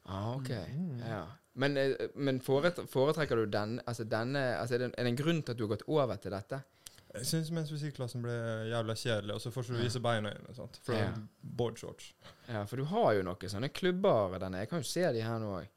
Ah, 0.03 0.33
ok. 0.35 0.50
Mm. 0.50 1.00
Ja. 1.09 1.24
Men, 1.53 1.77
eh, 1.77 2.09
men 2.15 2.41
foret, 2.41 2.80
foretrekker 2.89 3.39
du 3.39 3.45
den, 3.45 3.77
altså 3.85 4.03
denne 4.09 4.41
altså 4.57 4.75
er, 4.75 4.85
det, 4.85 4.94
er 4.97 5.06
det 5.06 5.12
en 5.13 5.19
grunn 5.19 5.41
til 5.41 5.53
at 5.53 5.59
du 5.59 5.63
har 5.68 5.75
gått 5.75 5.85
over 5.88 6.19
til 6.21 6.33
dette? 6.33 6.59
Jeg 7.13 7.27
syns 7.30 7.51
mens 7.54 7.69
fysikklassen 7.69 8.24
ble 8.25 8.33
jævla 8.71 8.95
kjedelig, 8.98 9.36
og 9.36 9.42
så 9.44 9.51
får 9.54 9.68
du 9.69 9.75
vise 9.83 10.00
beina 10.01 10.31
dine. 10.33 10.56
sant? 10.57 10.80
For 10.86 10.98
Ja. 10.98 11.12
boardshorts. 11.44 12.13
Ja, 12.50 12.63
for 12.65 12.81
du 12.81 12.83
har 12.89 13.13
jo 13.13 13.21
noen 13.27 13.50
sånne 13.54 13.69
klubber 13.69 14.39
denne. 14.42 14.63
Jeg 14.63 14.69
kan 14.69 14.81
jo 14.81 14.88
se 14.89 15.06
de 15.13 15.21
her 15.21 15.39
nå 15.39 15.51
òg. 15.60 15.68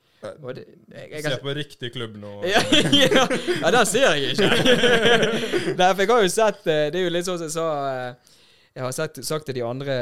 Og 0.42 0.54
det, 0.56 0.64
jeg, 0.90 1.10
jeg, 1.12 1.22
Se 1.22 1.36
på 1.42 1.52
riktig 1.54 1.90
klubb 1.92 2.16
nå. 2.18 2.30
ja, 2.48 2.62
ja, 2.72 3.26
ja, 3.60 3.70
den 3.70 3.86
ser 3.86 4.16
jeg 4.16 4.32
ikke. 4.32 4.48
Nei, 5.78 5.90
for 5.92 6.00
jeg 6.02 6.08
har 6.10 6.22
jo 6.24 6.30
sett 6.32 6.66
eh, 6.72 6.86
Det 6.90 6.98
er 6.98 7.04
jo 7.04 7.12
litt 7.12 7.28
sånn 7.28 7.36
som 7.38 7.46
jeg 7.46 7.52
sa 7.54 7.66
eh, 7.90 8.32
Jeg 8.74 8.82
har 8.86 8.94
sett, 8.96 9.20
sagt 9.28 9.46
til 9.46 9.58
de 9.60 9.62
andre 9.68 9.94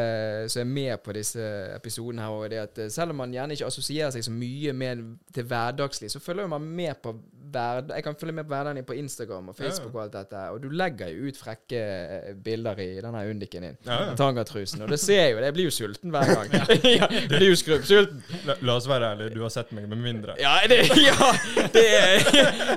som 0.48 0.62
er 0.62 0.70
med 0.70 1.02
på 1.04 1.12
disse 1.18 1.42
episodene 1.74 2.24
her, 2.24 2.48
det 2.54 2.62
at 2.62 2.78
eh, 2.86 2.88
selv 2.94 3.10
om 3.12 3.20
man 3.24 3.34
gjerne 3.34 3.58
ikke 3.58 3.68
assosierer 3.68 4.14
seg 4.14 4.24
så 4.24 4.32
mye 4.34 4.72
med 4.72 5.02
til 5.34 5.44
hverdagslig, 5.50 6.08
så 6.14 6.22
følger 6.22 6.48
man 6.54 6.62
med 6.62 6.94
på 7.02 7.12
hverd... 7.54 7.92
Jeg 7.94 8.04
kan 8.06 8.16
følge 8.20 8.34
med 8.36 8.46
på 8.46 8.54
hverdagen 8.54 8.80
din 8.80 8.86
på 8.88 8.96
Instagram 8.98 9.48
og 9.52 9.56
Facebook 9.56 9.94
og 9.94 10.02
alt 10.02 10.16
dette, 10.16 10.42
og 10.50 10.62
du 10.62 10.68
legger 10.74 11.10
jo 11.12 11.28
ut 11.28 11.38
frekke 11.38 11.80
eh, 11.80 12.32
bilder 12.44 12.80
i 12.82 12.88
denne 13.02 13.22
undiken 13.30 13.68
din. 13.68 13.76
Ja, 13.86 14.00
ja. 14.08 14.14
Tangatrusen. 14.18 14.82
Og 14.84 14.92
det 14.92 15.00
ser 15.00 15.20
jeg 15.22 15.34
jo, 15.34 15.42
jeg 15.44 15.56
blir 15.56 15.68
jo 15.68 15.74
sulten 15.74 16.14
hver 16.14 16.32
gang. 16.32 16.54
ja, 16.98 17.08
jeg 17.10 17.28
blir 17.30 17.48
jo 17.48 17.58
skrubbsulten. 17.58 18.22
La, 18.48 18.58
la 18.60 18.76
oss 18.78 18.88
være 18.90 19.12
ærlige, 19.14 19.34
du 19.36 19.42
har 19.46 19.54
sett 19.54 19.72
meg 19.76 19.88
med 19.88 20.02
mindre. 20.02 20.36
Ja, 20.40 20.56
det, 20.68 20.80
ja, 21.08 21.30
det, 21.74 21.86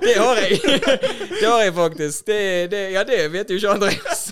det 0.06 0.15
har 0.21 0.44
jeg. 0.44 0.62
Det 1.38 1.47
har 1.47 1.62
jeg 1.63 1.74
faktisk. 1.74 2.27
Det, 2.27 2.71
det, 2.71 2.83
ja, 2.94 3.03
det 3.07 3.21
vet 3.33 3.51
jo 3.51 3.59
ikke 3.59 3.75
Andreas. 3.77 4.27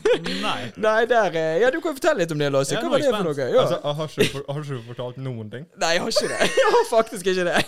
Nei. 0.45 0.59
Nei, 0.77 0.99
der 1.09 1.35
eh, 1.35 1.61
Ja, 1.61 1.71
du 1.73 1.79
kan 1.83 1.95
fortelle 1.97 2.23
litt 2.23 2.31
om 2.31 2.41
det, 2.41 2.51
Lasse. 2.53 2.77
Hva 2.79 2.91
var 2.91 3.03
det 3.03 3.11
for 3.11 3.29
noe? 3.29 3.49
Ja. 3.49 3.65
Altså, 3.65 3.79
har 3.99 4.17
ikke, 4.19 4.43
har 4.47 4.61
ikke 4.61 4.79
du 4.79 4.87
fortalt 4.91 5.21
noen 5.21 5.51
ting? 5.51 5.67
Nei, 5.81 5.95
jeg 5.97 6.05
har 6.05 6.15
ikke 6.15 6.31
det. 6.31 6.51
Jeg 6.61 6.75
har 6.77 6.89
faktisk 6.91 7.33
ikke 7.33 7.49
det. 7.49 7.59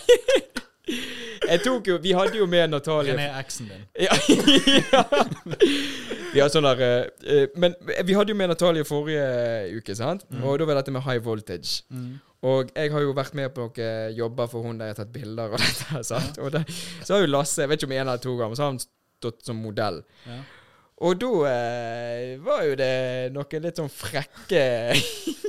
Jeg 1.48 1.62
tok 1.64 1.88
jo 1.88 1.96
Vi 2.04 2.12
hadde 2.16 2.36
jo 2.38 2.46
med 2.50 2.70
Natalie 2.72 3.14
René 3.16 3.28
eksen 3.40 3.68
din. 3.70 3.84
ja, 4.04 4.14
ja. 4.92 5.02
Vi 6.34 6.40
har 6.42 6.50
sånn 6.52 6.66
der 6.68 6.82
eh, 6.84 6.96
eh, 7.24 7.46
Men 7.56 7.74
vi 8.04 8.16
hadde 8.16 8.34
jo 8.34 8.36
med 8.38 8.50
Natalie 8.52 8.84
forrige 8.88 9.24
uke, 9.78 9.96
sant? 9.96 10.26
Mm. 10.30 10.42
Og 10.44 10.58
da 10.60 10.66
var 10.68 10.80
dette 10.80 10.92
med 10.94 11.04
high 11.06 11.22
voltage. 11.24 11.82
Mm. 11.88 12.18
Og 12.48 12.68
jeg 12.76 12.92
har 12.94 13.02
jo 13.02 13.14
vært 13.16 13.34
med 13.34 13.50
på 13.56 13.64
noen 13.66 14.14
jobber 14.14 14.46
for 14.52 14.62
hun 14.68 14.78
der 14.78 14.92
jeg 14.92 14.96
har 14.98 15.00
tatt 15.04 15.14
bilder 15.16 15.56
og 15.56 15.58
dette. 15.64 16.04
sant? 16.06 16.38
Og 16.44 16.52
det, 16.54 16.62
så 17.02 17.16
har 17.16 17.24
jo 17.24 17.32
Lasse, 17.32 17.62
jeg 17.64 17.72
vet 17.72 17.80
ikke 17.82 17.90
om 17.90 17.96
en 17.96 18.04
eller 18.04 18.22
to 18.22 18.36
ganger, 18.38 18.54
så 18.60 18.66
har 18.68 18.72
han 18.76 18.80
stått 18.84 19.42
som 19.48 19.58
modell. 19.64 20.02
Ja. 20.28 20.38
Og 21.08 21.14
da 21.22 21.28
eh, 21.46 22.30
var 22.42 22.62
jo 22.66 22.74
det 22.78 22.92
noen 23.34 23.66
litt 23.66 23.76
sånn 23.78 23.90
frekke 23.90 24.62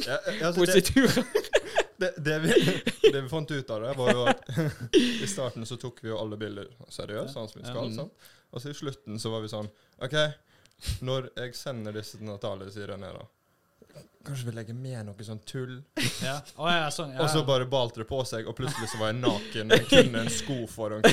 Ja, 0.06 0.18
altså, 0.46 0.60
positurer. 0.62 1.24
det, 1.25 1.59
det, 2.00 2.39
vi, 2.39 2.82
det 3.13 3.22
vi 3.22 3.29
fant 3.29 3.51
ut 3.51 3.70
av 3.75 3.82
det, 3.82 3.94
var 4.00 4.12
jo 4.13 4.25
at 4.32 4.51
i 5.00 5.27
starten 5.27 5.65
så 5.65 5.77
tok 5.82 6.03
vi 6.03 6.12
jo 6.12 6.20
alle 6.20 6.38
bilder 6.39 6.70
seriøst, 6.88 7.34
sånn 7.36 7.50
som 7.51 7.62
vi 7.62 7.68
skal. 7.68 7.91
Sånn. 7.96 8.13
Og 8.50 8.63
så 8.63 8.72
i 8.72 8.77
slutten 8.77 9.20
så 9.22 9.32
var 9.34 9.44
vi 9.44 9.51
sånn 9.51 9.70
OK, 10.06 10.15
når 11.06 11.32
jeg 11.36 11.58
sender 11.60 11.96
disse 12.00 12.18
til 12.18 12.29
Natalie, 12.29 12.72
sier 12.74 12.94
René 12.94 13.12
da, 13.15 13.25
Kanskje 14.29 14.45
vi 14.45 14.51
legger 14.53 14.75
med 14.77 15.07
noe 15.07 15.24
sånn 15.25 15.39
tull? 15.50 15.79
Ja. 16.19 16.36
Oh, 16.59 16.67
ja, 16.69 16.89
sånn, 16.91 17.13
ja. 17.15 17.24
Og 17.24 17.29
så 17.31 17.41
bare 17.48 17.65
balte 17.69 18.01
det 18.03 18.05
på 18.09 18.19
seg, 18.27 18.45
og 18.50 18.53
plutselig 18.57 18.89
så 18.91 19.00
var 19.00 19.13
jeg 19.13 19.21
naken 19.24 19.69
med 19.71 19.86
kun 19.88 20.17
en 20.19 20.27
sko 20.29 20.57
foran 20.69 21.01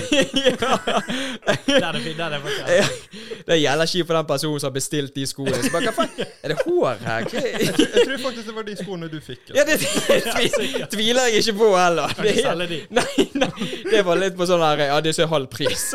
det 3.47 3.55
er. 3.55 3.61
Gjelder 3.63 3.87
ikke 3.87 4.09
for 4.09 4.19
den 4.19 4.27
personen 4.29 4.61
som 4.61 4.69
har 4.69 4.75
bestilt 4.75 5.15
de 5.17 5.25
skoene. 5.31 5.61
Så 5.63 5.71
bare, 5.73 5.87
hva 5.89 5.95
faen? 5.95 6.27
Er 6.43 6.53
det 6.53 6.59
hår 6.67 7.01
her? 7.07 7.29
Jeg 7.33 7.71
tror 7.79 8.19
faktisk 8.27 8.51
det 8.51 8.57
var 8.59 8.67
de 8.67 8.77
skoene 8.83 9.09
du 9.13 9.17
fikk. 9.25 9.55
Ja, 9.55 9.65
det, 9.69 9.79
det 9.81 10.19
tvi- 10.27 10.89
tviler 10.93 11.31
jeg 11.31 11.45
ikke 11.45 11.57
på 11.63 11.71
heller. 11.79 12.17
Kan 12.19 12.31
ikke 12.33 12.47
selge 12.51 12.69
de. 12.75 12.81
nei, 12.99 13.29
nei, 13.47 13.71
det 13.87 14.03
var 14.11 14.21
litt 14.21 14.37
på 14.37 14.51
sånn 14.51 14.65
her 14.67 14.85
Ja, 14.91 14.99
det 15.05 15.15
er 15.15 15.31
halv 15.33 15.49
pris. 15.55 15.89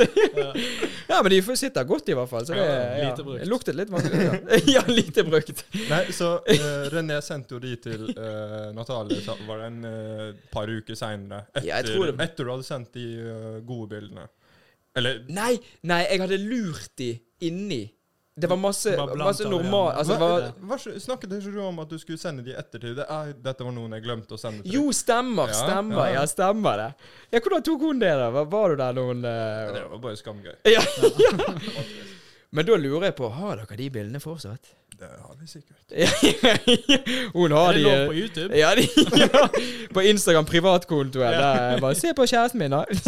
Ja, 1.12 1.20
men 1.22 1.30
de 1.34 1.42
sitter 1.60 1.84
godt, 1.84 2.10
i 2.10 2.16
hvert 2.16 2.30
fall. 2.32 2.46
Så 2.48 2.56
det, 2.56 2.64
Ja, 2.64 2.74
ja, 2.98 3.10
lite 3.10 3.24
brukt. 3.28 3.44
Det 3.44 3.50
luktet 3.52 3.76
litt 3.76 3.92
vanskelig. 3.92 4.24
Ja. 4.24 4.60
ja, 4.78 4.84
lite 4.88 5.26
brukt. 5.28 5.66
Nei, 5.90 6.04
så 6.16 6.38
uh, 6.40 6.88
René 7.12 7.22
sendte 7.26 7.56
jo 7.56 7.62
de 7.62 7.76
til 7.82 8.04
uh, 8.16 8.72
Natalie, 8.76 9.22
så 9.24 9.36
var 9.48 9.64
det 9.64 9.70
en 9.72 9.80
uh, 9.86 10.44
par 10.52 10.70
uker 10.72 10.96
seinere. 10.98 11.46
Etter, 11.54 11.68
Ja, 11.68 11.82
det- 11.84 12.20
etter 12.28 12.46
du 12.48 12.52
hadde 12.52 12.68
sendt 12.68 12.94
de 12.94 13.08
uh, 13.22 13.60
gode 13.68 13.90
bildene. 13.96 14.28
Eller 14.96 15.22
Nei, 15.32 15.56
nei, 15.88 16.04
jeg 16.10 16.20
hadde 16.20 16.38
lurt 16.42 16.92
de 17.00 17.14
inni. 17.48 17.84
Det 18.42 18.48
var 18.48 18.58
masse, 18.58 18.94
masse 19.20 19.44
av, 19.44 19.52
normal... 19.52 19.90
Altså, 20.00 20.16
hva, 20.18 20.52
hva, 20.66 20.78
snakket 20.80 21.34
ikke 21.36 21.52
du 21.52 21.60
om 21.62 21.82
at 21.84 21.90
du 21.92 21.98
skulle 22.00 22.18
sende 22.18 22.42
de 22.46 22.54
i 22.54 22.56
ettertid? 22.58 22.96
Det 22.98 23.06
er, 23.06 23.34
dette 23.44 23.66
var 23.68 23.76
noen 23.76 23.92
jeg 23.98 24.06
glemte 24.06 24.38
å 24.38 24.40
sende 24.40 24.64
til 24.64 24.72
jo, 24.78 24.84
stemmer, 24.96 25.52
Ja, 25.52 25.58
stemmer. 25.60 26.00
ja. 26.08 26.14
Ja, 26.16 26.24
stemmer 26.32 26.80
det. 26.80 26.88
Ja, 27.36 27.42
Hvordan 27.44 27.66
tok 27.68 27.84
hun 27.86 28.00
det, 28.02 28.14
da? 28.18 28.30
Var, 28.34 28.48
var 28.56 28.72
du 28.72 28.82
der 28.82 28.96
noen 28.98 29.26
uh... 29.28 29.74
Det 29.76 29.84
var 29.92 30.04
bare 30.08 30.20
skamgøy. 30.20 30.54
ja, 30.72 30.82
ja. 31.28 31.34
Men 32.56 32.68
da 32.68 32.76
lurer 32.80 33.10
jeg 33.10 33.18
på, 33.20 33.30
har 33.36 33.62
dere 33.62 33.78
de 33.80 33.90
bildene 34.00 34.20
fortsatt? 34.24 34.74
Det 35.02 35.08
har 35.10 35.36
vi 35.40 35.48
sikkert. 35.50 35.78
hun 37.34 37.52
har 37.52 37.70
Er 37.70 37.74
det 37.74 37.80
de 37.80 37.84
lov 37.84 37.94
eh, 37.94 38.08
på 38.08 38.14
YouTube? 38.14 38.58
Ja, 38.58 38.76
de, 38.78 38.88
ja, 39.18 39.48
på 39.94 40.02
Instagram 40.06 40.46
privatkontoen. 40.46 41.34
Ja. 41.34 41.40
Der 41.42 41.80
bare 41.82 41.96
Se 41.98 42.14
på 42.14 42.26
kjæresten 42.30 42.60
min, 42.62 42.72
da. 42.72 42.84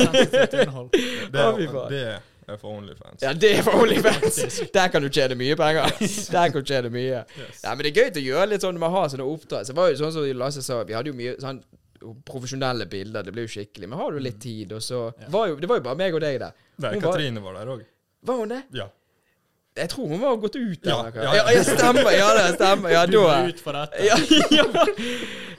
Det, 1.33 2.21
det 2.47 2.53
er 2.53 2.57
for 2.57 2.73
Onlyfans. 2.77 3.21
Ja, 3.21 3.33
det 3.33 3.51
er 3.57 3.61
for 3.63 3.77
OnlyFans. 3.81 4.39
Der 4.73 4.87
kan 4.91 5.01
du 5.05 5.09
tjene 5.13 5.35
mye 5.39 5.55
penger. 5.55 5.93
Der 6.31 6.49
kan 6.49 6.57
du 6.59 6.65
tjene 6.67 6.89
mye. 6.91 7.21
Yes. 7.39 7.61
Ja, 7.63 7.75
men 7.75 7.85
det 7.85 7.93
er 7.93 8.01
gøy 8.01 8.09
å 8.19 8.23
gjøre 8.25 8.49
litt 8.51 8.65
sånn 8.65 8.75
når 8.75 8.83
man 8.83 8.95
har 8.97 9.13
sånne 9.13 9.27
oppdrag. 9.29 9.69
Så 9.69 9.75
var 9.77 9.93
jo 9.93 10.01
sånn 10.01 10.11
som 10.17 10.27
Lasse 10.41 10.65
sa, 10.65 10.81
vi 10.83 10.97
hadde 10.97 11.13
jo 11.13 11.17
mye 11.17 11.37
sånn 11.39 11.61
profesjonelle 12.27 12.89
bilder. 12.91 13.23
Det 13.23 13.31
ble 13.35 13.45
jo 13.45 13.53
skikkelig. 13.53 13.87
Men 13.93 14.01
har 14.01 14.11
du 14.11 14.19
litt 14.19 14.41
tid, 14.43 14.73
og 14.75 14.83
så 14.83 15.05
Ja. 15.21 15.29
var 15.37 15.47
jo, 15.53 15.55
Det 15.55 15.69
var 15.69 15.79
jo 15.79 15.85
bare 15.87 16.01
meg 16.01 16.13
og 16.17 16.21
deg 16.25 16.39
der. 16.41 16.51
Nei, 16.83 16.99
Katrine 16.99 17.39
var 17.45 17.53
der 17.61 17.71
òg. 17.77 17.85
Var 18.23 18.37
hun 18.41 18.49
det? 18.49 18.63
Ja. 18.73 18.89
Jeg 19.77 19.89
tror 19.89 20.07
hun 20.07 20.21
var 20.21 20.35
gått 20.37 20.55
ut. 20.55 20.85
Ja, 20.85 20.99
eller 20.99 21.15
noe. 21.15 21.23
ja, 21.23 21.33
ja, 21.33 21.43
ja. 21.49 21.57
ja, 21.57 21.63
stemmer. 21.63 22.11
Ja, 22.13 22.27
det 22.37 22.55
stemmer. 22.55 22.89
Ja, 22.93 23.05
Du 23.13 23.17
må 23.21 23.29
ut 23.49 23.59
for 23.63 23.73
dette. 23.73 24.05
ja, 24.05 24.17
ja. 24.53 24.65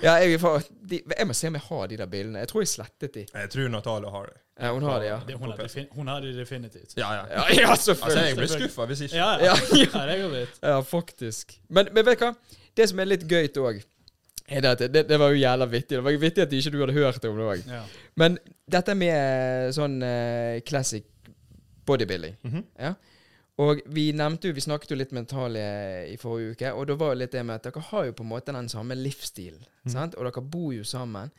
ja 0.03 0.15
jeg, 0.23 0.41
får, 0.41 0.69
de, 0.91 1.01
jeg 1.19 1.27
må 1.27 1.35
se 1.35 1.51
om 1.51 1.59
jeg 1.59 1.65
har 1.69 1.87
de 1.91 1.99
der 1.99 2.11
bildene. 2.13 2.43
Jeg 2.45 2.49
tror 2.53 2.63
jeg 2.63 2.69
slettet 2.69 3.15
de. 3.15 3.25
Jeg 3.35 3.51
tror 3.51 3.73
Natalia 3.75 4.13
har 4.15 4.29
det. 4.31 4.37
Ja, 4.61 4.71
hun 4.71 4.83
har 4.87 5.01
det, 5.03 5.07
ja. 5.09 5.17
Hun, 5.37 5.51
har 5.51 5.57
defin 5.59 5.87
hun 5.93 6.09
har 6.09 6.21
det 6.23 6.37
definitivt. 6.37 6.95
Ja, 6.97 7.09
ja. 7.15 7.25
Ja, 7.31 7.47
ja 7.59 7.71
Altså, 7.71 7.95
selvfølgelig. 7.95 8.29
jeg 8.29 8.37
blir 8.37 8.53
skuffa 8.53 8.87
hvis 8.87 9.01
ikke. 9.09 9.17
Ja, 9.17 9.33
Ja, 9.43 9.57
ja. 9.73 10.47
ja. 10.63 10.77
det 10.77 10.87
faktisk. 10.87 11.59
Men, 11.69 11.89
men 11.93 12.07
vet 12.07 12.21
du 12.21 12.25
hva? 12.29 12.35
Det 12.77 12.87
som 12.91 13.03
er 13.03 13.11
litt 13.11 13.27
gøy 13.31 13.49
òg, 13.59 13.83
det 14.45 14.79
det, 14.95 15.09
det 15.09 15.19
var 15.19 15.33
jo 15.33 15.41
jævla 15.41 15.67
vittig. 15.67 15.97
Det 15.97 16.05
var 16.05 16.21
vittig 16.21 16.43
at 16.45 16.53
ikke 16.53 16.71
du 16.71 16.79
hadde 16.85 16.93
hørt 16.93 17.25
om 17.25 17.39
det 17.39 17.45
òg. 17.49 17.67
Ja. 17.71 17.83
Men 18.21 18.39
dette 18.71 18.95
med 18.95 19.75
sånn 19.75 19.99
uh, 20.05 20.61
classic 20.67 21.05
bodybuilding 21.87 22.37
Mhm. 22.43 22.65
ja. 22.79 22.95
Og 23.63 23.85
vi 23.95 24.09
nevnte 24.17 24.51
jo, 24.51 24.55
vi 24.57 24.65
snakket 24.65 24.91
jo 24.91 24.99
litt 24.99 25.13
med 25.15 25.29
Natalie 25.29 26.09
i 26.11 26.17
forrige 26.19 26.57
uke, 26.57 26.73
og 26.75 26.89
det 26.91 26.97
var 26.99 27.13
jo 27.13 27.21
litt 27.21 27.37
det 27.37 27.45
med 27.47 27.61
at 27.61 27.69
dere 27.69 27.85
har 27.91 28.09
jo 28.09 28.17
på 28.19 28.25
en 28.25 28.33
måte 28.33 28.55
den 28.55 28.71
samme 28.71 28.97
livsstilen. 28.99 29.63
Mm. 29.85 29.99
Og 30.17 30.25
dere 30.27 30.43
bor 30.57 30.73
jo 30.75 30.87
sammen. 30.89 31.31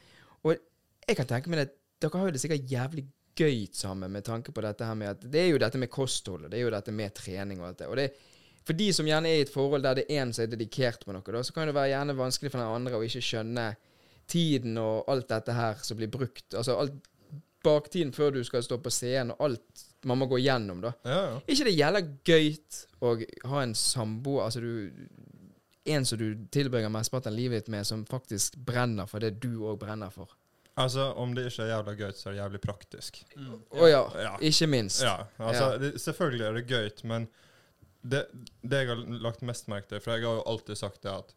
Og 0.48 0.55
jeg 0.55 1.17
kan 1.19 1.27
tenke 1.27 1.51
meg 1.51 1.65
at 1.65 1.75
dere 2.01 2.22
har 2.22 2.29
jo 2.29 2.36
det 2.36 2.43
sikkert 2.43 2.72
jævlig 2.72 3.03
gøy 3.36 3.65
sammen 3.75 4.13
med 4.15 4.24
tanke 4.24 4.53
på 4.55 4.63
dette 4.63 4.88
her 4.88 4.95
med 4.95 5.12
at 5.12 5.25
Det 5.31 5.41
er 5.41 5.50
jo 5.50 5.60
dette 5.60 5.81
med 5.81 5.91
kosthold, 5.91 6.45
og 6.45 6.53
det 6.53 6.60
er 6.60 6.63
jo 6.63 6.72
dette 6.72 6.93
med 6.95 7.15
trening 7.17 7.60
og 7.60 7.67
alt 7.67 7.84
det. 7.84 7.89
Og 7.91 8.00
det 8.00 8.07
for 8.65 8.74
de 8.74 8.88
som 8.98 9.05
gjerne 9.05 9.29
er 9.29 9.41
i 9.41 9.43
et 9.45 9.51
forhold 9.53 9.84
der 9.86 10.00
det 10.00 10.05
er 10.10 10.24
én 10.24 10.31
som 10.34 10.41
er 10.45 10.53
dedikert 10.55 11.03
på 11.05 11.13
noe, 11.13 11.22
da, 11.22 11.41
så 11.45 11.53
kan 11.53 11.67
det 11.69 11.75
være 11.75 11.91
gjerne 11.91 12.17
vanskelig 12.17 12.51
for 12.53 12.63
den 12.63 12.77
andre 12.79 12.98
å 12.98 13.03
ikke 13.05 13.22
skjønne 13.22 13.65
tiden 14.31 14.79
og 14.81 15.12
alt 15.12 15.27
dette 15.29 15.53
her 15.53 15.84
som 15.86 16.00
blir 16.00 16.10
brukt. 16.10 16.48
Altså 16.55 16.79
alt 16.79 17.12
baktiden 17.65 18.13
før 18.13 18.34
du 18.34 18.41
skal 18.45 18.63
stå 18.65 18.79
på 18.81 18.93
scenen, 18.93 19.36
og 19.36 19.45
alt 19.50 19.86
man 20.05 20.19
må 20.21 20.27
gå 20.29 20.38
gjennom, 20.43 20.79
da. 20.83 20.93
Ja, 21.03 21.19
ja. 21.31 21.35
ikke 21.50 21.67
det 21.67 21.75
gjelder 21.75 22.09
gøyt 22.29 22.79
å 23.01 23.13
ha 23.51 23.62
en 23.65 23.75
samboer, 23.77 24.47
altså 24.47 24.62
du 24.63 25.07
En 25.85 26.01
som 26.05 26.17
du 26.17 26.31
tilbringer 26.50 26.89
mesteparten 26.89 27.29
av 27.29 27.38
livet 27.38 27.59
ditt 27.59 27.67
med, 27.69 27.85
som 27.85 28.01
faktisk 28.09 28.55
brenner 28.65 29.05
for 29.05 29.21
det 29.21 29.35
du 29.38 29.51
òg 29.69 29.75
brenner 29.83 30.09
for. 30.09 30.31
Altså, 30.81 31.12
om 31.21 31.35
det 31.38 31.43
ikke 31.51 31.62
er 31.67 31.69
jævla 31.75 31.93
gøyt, 32.00 32.17
så 32.17 32.29
er 32.29 32.33
det 32.33 32.39
jævlig 32.39 32.62
praktisk. 32.63 33.19
Å 33.69 33.88
ja, 33.91 34.00
Ja. 34.24 34.31
ikke 34.41 34.67
minst. 34.67 35.03
Ja, 35.05 35.27
altså, 35.38 35.67
Ja. 35.69 35.77
Det, 35.77 35.91
selvfølgelig 36.01 36.45
er 36.47 36.53
det 36.57 36.65
gøyt, 36.67 37.03
men 37.03 37.27
det, 38.01 38.24
det 38.65 38.81
jeg 38.81 38.89
har 38.89 39.03
lagt 39.27 39.41
mest 39.45 39.69
merke 39.69 39.88
til 39.89 40.01
For 40.01 40.15
jeg 40.15 40.25
har 40.25 40.39
jo 40.39 40.43
alltid 40.50 40.77
sagt 40.77 41.01
det 41.05 41.13
at 41.13 41.35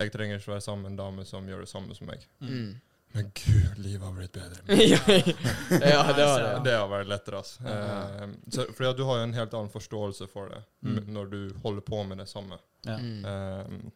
jeg 0.00 0.12
trenger 0.12 0.40
ikke 0.40 0.54
være 0.54 0.64
sammen 0.64 0.82
med 0.82 0.90
en 0.94 1.00
dame 1.04 1.24
som 1.28 1.46
gjør 1.48 1.60
det 1.60 1.68
samme 1.68 1.94
som 1.94 2.08
meg. 2.08 2.24
Mm. 2.40 2.80
Men 3.12 3.30
gud, 3.34 3.78
livet 3.82 4.02
har 4.06 4.12
blitt 4.14 4.32
bedre. 4.32 4.60
ja, 4.68 4.98
ja, 5.08 6.12
det 6.12 6.26
har 6.26 6.40
det. 6.42 6.60
Det 6.64 6.74
har 6.76 6.88
vært 6.92 7.08
lettere, 7.10 7.40
altså. 7.40 7.64
Eh, 7.66 8.28
så, 8.54 8.66
fordi 8.76 8.92
du 8.96 9.02
har 9.08 9.18
jo 9.18 9.24
en 9.26 9.34
helt 9.34 9.54
annen 9.58 9.72
forståelse 9.72 10.28
for 10.30 10.52
det 10.52 10.60
Mm. 10.86 11.00
når 11.12 11.26
du 11.30 11.40
holder 11.62 11.82
på 11.84 12.02
med 12.06 12.18
det 12.22 12.26
samme. 12.30 12.56
Ja. 12.86 12.94
Mm. 12.98 13.24
Eh, 13.24 13.90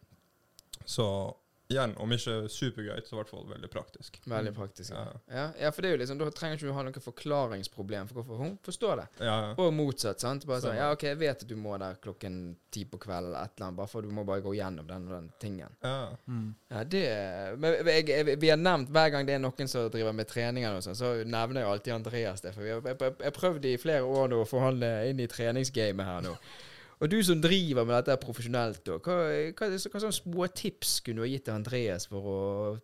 så 0.85 1.07
igjen, 1.71 1.95
om 1.97 2.11
ikke 2.13 2.35
supergøy, 2.51 2.99
så 3.05 3.15
i 3.15 3.19
hvert 3.19 3.31
fall 3.31 3.45
veldig 3.49 3.69
praktisk. 3.73 4.19
Veldig 4.29 4.53
praktisk. 4.53 4.93
Ja. 4.93 5.05
Ja. 5.31 5.45
Ja, 5.65 5.71
for 5.73 5.81
det 5.81 5.89
er 5.89 5.95
jo 5.95 6.01
liksom, 6.03 6.19
da 6.21 6.27
trenger 6.33 6.59
ikke 6.59 6.69
du 6.69 6.75
ha 6.77 6.83
noe 6.85 7.03
forklaringsproblem 7.05 8.09
for 8.09 8.19
hvorfor 8.19 8.41
hun 8.43 8.53
forstår 8.65 9.01
det. 9.01 9.07
Ja, 9.25 9.37
ja. 9.47 9.53
Og 9.61 9.73
motsatt. 9.73 10.21
sant? 10.21 10.45
Bare 10.49 10.61
sånn, 10.63 10.77
ja, 10.77 10.91
ok, 10.93 11.07
jeg 11.09 11.19
vet 11.21 11.45
at 11.45 11.49
du 11.49 11.55
må 11.59 11.77
der 11.81 11.97
klokken 12.03 12.37
ti 12.73 12.85
på 12.89 12.99
kvelden 13.01 13.31
eller 13.31 13.47
et 13.47 13.55
eller 13.55 13.69
annet, 13.69 13.79
bare 13.79 13.89
for 13.89 14.05
du 14.05 14.13
må 14.13 14.25
bare 14.27 14.43
gå 14.45 14.53
gjennom 14.57 14.87
den 14.89 15.07
og 15.09 15.15
den 15.17 15.31
tingen. 15.41 15.77
ja. 15.81 15.95
Mm. 16.27 16.53
Ja, 16.69 16.83
det 16.83 17.03
Men 17.59 17.75
jeg, 17.87 18.07
jeg, 18.09 18.37
vi 18.41 18.49
har 18.49 18.57
nevnt 18.59 18.89
hver 18.93 19.09
gang 19.13 19.27
det 19.27 19.35
er 19.37 19.41
noen 19.41 19.69
som 19.71 19.89
driver 19.93 20.13
med 20.15 20.27
treninger, 20.27 20.73
noe 20.73 20.83
sånt, 20.83 20.99
så 20.99 21.13
nevner 21.23 21.63
jeg 21.63 21.71
alltid 21.71 21.93
Andreas 21.95 22.43
det. 22.43 22.53
For 22.55 22.65
vi 22.65 22.73
har, 22.73 22.85
jeg, 22.91 23.17
jeg 23.23 23.35
prøvde 23.35 23.71
i 23.71 23.81
flere 23.81 24.03
år 24.05 24.29
nå 24.31 24.41
å 24.43 24.47
få 24.49 24.61
han 24.65 24.83
eh, 24.83 25.09
inn 25.11 25.21
i 25.23 25.29
treningsgamet 25.31 26.09
her 26.11 26.25
nå. 26.29 26.37
Og 27.03 27.09
du 27.11 27.17
som 27.27 27.41
driver 27.43 27.83
med 27.83 27.97
dette 27.97 28.15
profesjonelt, 28.23 28.77
da, 28.87 28.95
hva, 29.03 29.15
hva, 29.51 29.67
hva 29.67 29.99
sånne 29.99 30.15
små 30.15 30.45
tips 30.55 30.93
kunne 31.03 31.19
du 31.19 31.25
ha 31.25 31.27
gitt 31.27 31.43
til 31.49 31.53
Andreas 31.57 32.05
for 32.07 32.29
å 32.31 32.35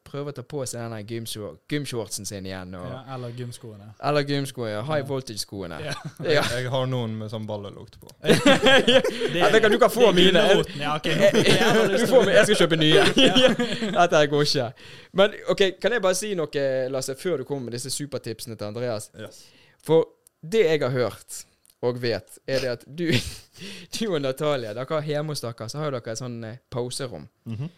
prøve 0.03 0.33
å 0.33 0.35
ta 0.35 0.43
på 0.43 0.65
seg 0.67 0.81
denne 0.83 0.99
gymshor- 1.07 1.55
gymshortsen 1.71 2.27
sin 2.27 2.45
igjen? 2.49 2.73
Og, 2.75 2.87
Ja, 2.91 2.99
eller 3.15 3.31
gymskoene. 3.37 3.87
Eller 4.03 4.25
gymskoene. 4.27 4.71
ja, 4.73 4.81
High 4.89 5.05
voltage-skoene. 5.07 5.79
Ja. 5.85 5.93
Ja. 6.35 6.43
Jeg 6.57 6.69
har 6.73 6.85
noen 6.91 7.15
med 7.21 7.31
sånn 7.31 7.47
ballelukt 7.47 7.95
på. 8.01 8.11
Ja, 9.39 9.47
det 9.53 9.61
kan, 9.63 9.71
du 9.71 9.77
kan 9.79 9.89
få 9.91 10.11
det 10.11 10.15
mine. 10.19 10.43
Ja, 10.79 10.95
okay. 10.97 11.15
Jeg 11.47 11.87
Du 12.01 12.05
får, 12.11 12.29
jeg 12.35 12.45
skal 12.49 12.59
kjøpe 12.65 12.77
nye. 12.81 13.05
Dette 13.15 14.19
her 14.21 14.27
går 14.31 14.43
ikke. 14.45 14.67
Men 15.17 15.33
ok, 15.51 15.63
kan 15.81 15.95
jeg 15.95 16.03
bare 16.03 16.17
si 16.19 16.33
noe, 16.37 16.65
Lasse, 16.91 17.15
før 17.19 17.41
du 17.41 17.47
kommer 17.47 17.69
med 17.69 17.77
disse 17.79 17.91
supertipsene 17.93 18.55
til 18.59 18.67
Andreas? 18.67 19.09
Yes. 19.17 19.41
For 19.85 20.07
det 20.43 20.65
jeg 20.67 20.81
har 20.83 20.93
hørt 20.93 21.41
og 21.81 22.01
vet, 22.01 22.37
er 22.47 22.59
det 22.61 22.69
at 22.75 22.83
du, 22.85 23.07
du 23.97 24.03
og 24.11 24.21
Natalia 24.21 24.73
dere 24.77 24.85
har 24.89 25.07
Hjemme 25.07 25.33
hos 25.33 25.41
dere 25.41 25.69
så 25.69 25.81
har 25.81 25.91
dere 25.95 26.11
et 26.13 26.21
sånn 26.21 26.39
pauserom. 26.69 27.27
pauserom. 27.45 27.57
-hmm. 27.65 27.69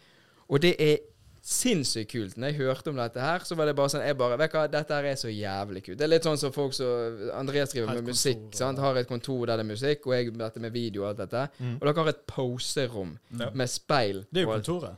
Og 0.49 0.61
det 0.61 0.75
er 0.79 0.97
sinnssykt 1.43 2.11
kult. 2.11 2.37
Når 2.39 2.53
jeg 2.53 2.55
hørte 2.61 2.89
om 2.89 2.99
dette 2.99 3.19
her, 3.19 3.43
så 3.43 3.55
var 3.59 3.67
det 3.67 3.75
bare 3.75 3.91
sånn 3.91 4.05
Jeg 4.05 4.17
bare 4.17 4.37
Vet 4.39 4.53
hva, 4.55 4.63
dette 4.71 4.95
her 4.95 5.03
er 5.03 5.15
så 5.19 5.27
jævlig 5.27 5.83
kult. 5.83 5.97
Det 5.99 6.05
er 6.05 6.11
litt 6.13 6.23
sånn 6.23 6.39
som 6.39 6.53
folk 6.55 6.73
som 6.73 7.19
Andreas 7.35 7.73
driver 7.73 7.93
med 7.93 8.07
musikk. 8.07 8.37
kontor, 8.37 8.57
sant? 8.57 8.79
Har 8.79 8.95
et 9.01 9.07
kontor 9.07 9.45
der 9.45 9.57
det 9.57 9.65
er 9.65 9.71
musikk, 9.73 10.07
og 10.07 10.13
jeg 10.13 10.31
med 10.31 10.39
dette 10.45 10.59
med 10.59 10.71
video 10.71 11.03
og 11.03 11.09
alt 11.09 11.17
dette. 11.17 11.49
Mm. 11.59 11.75
Og 11.81 11.87
dere 11.87 12.03
har 12.03 12.09
et 12.09 12.25
pauserom 12.27 13.17
Ja. 13.39 13.49
med 13.53 13.69
speil. 13.69 14.25
Det 14.31 14.41
er 14.41 14.47
jo 14.47 14.53
kontoret. 14.53 14.95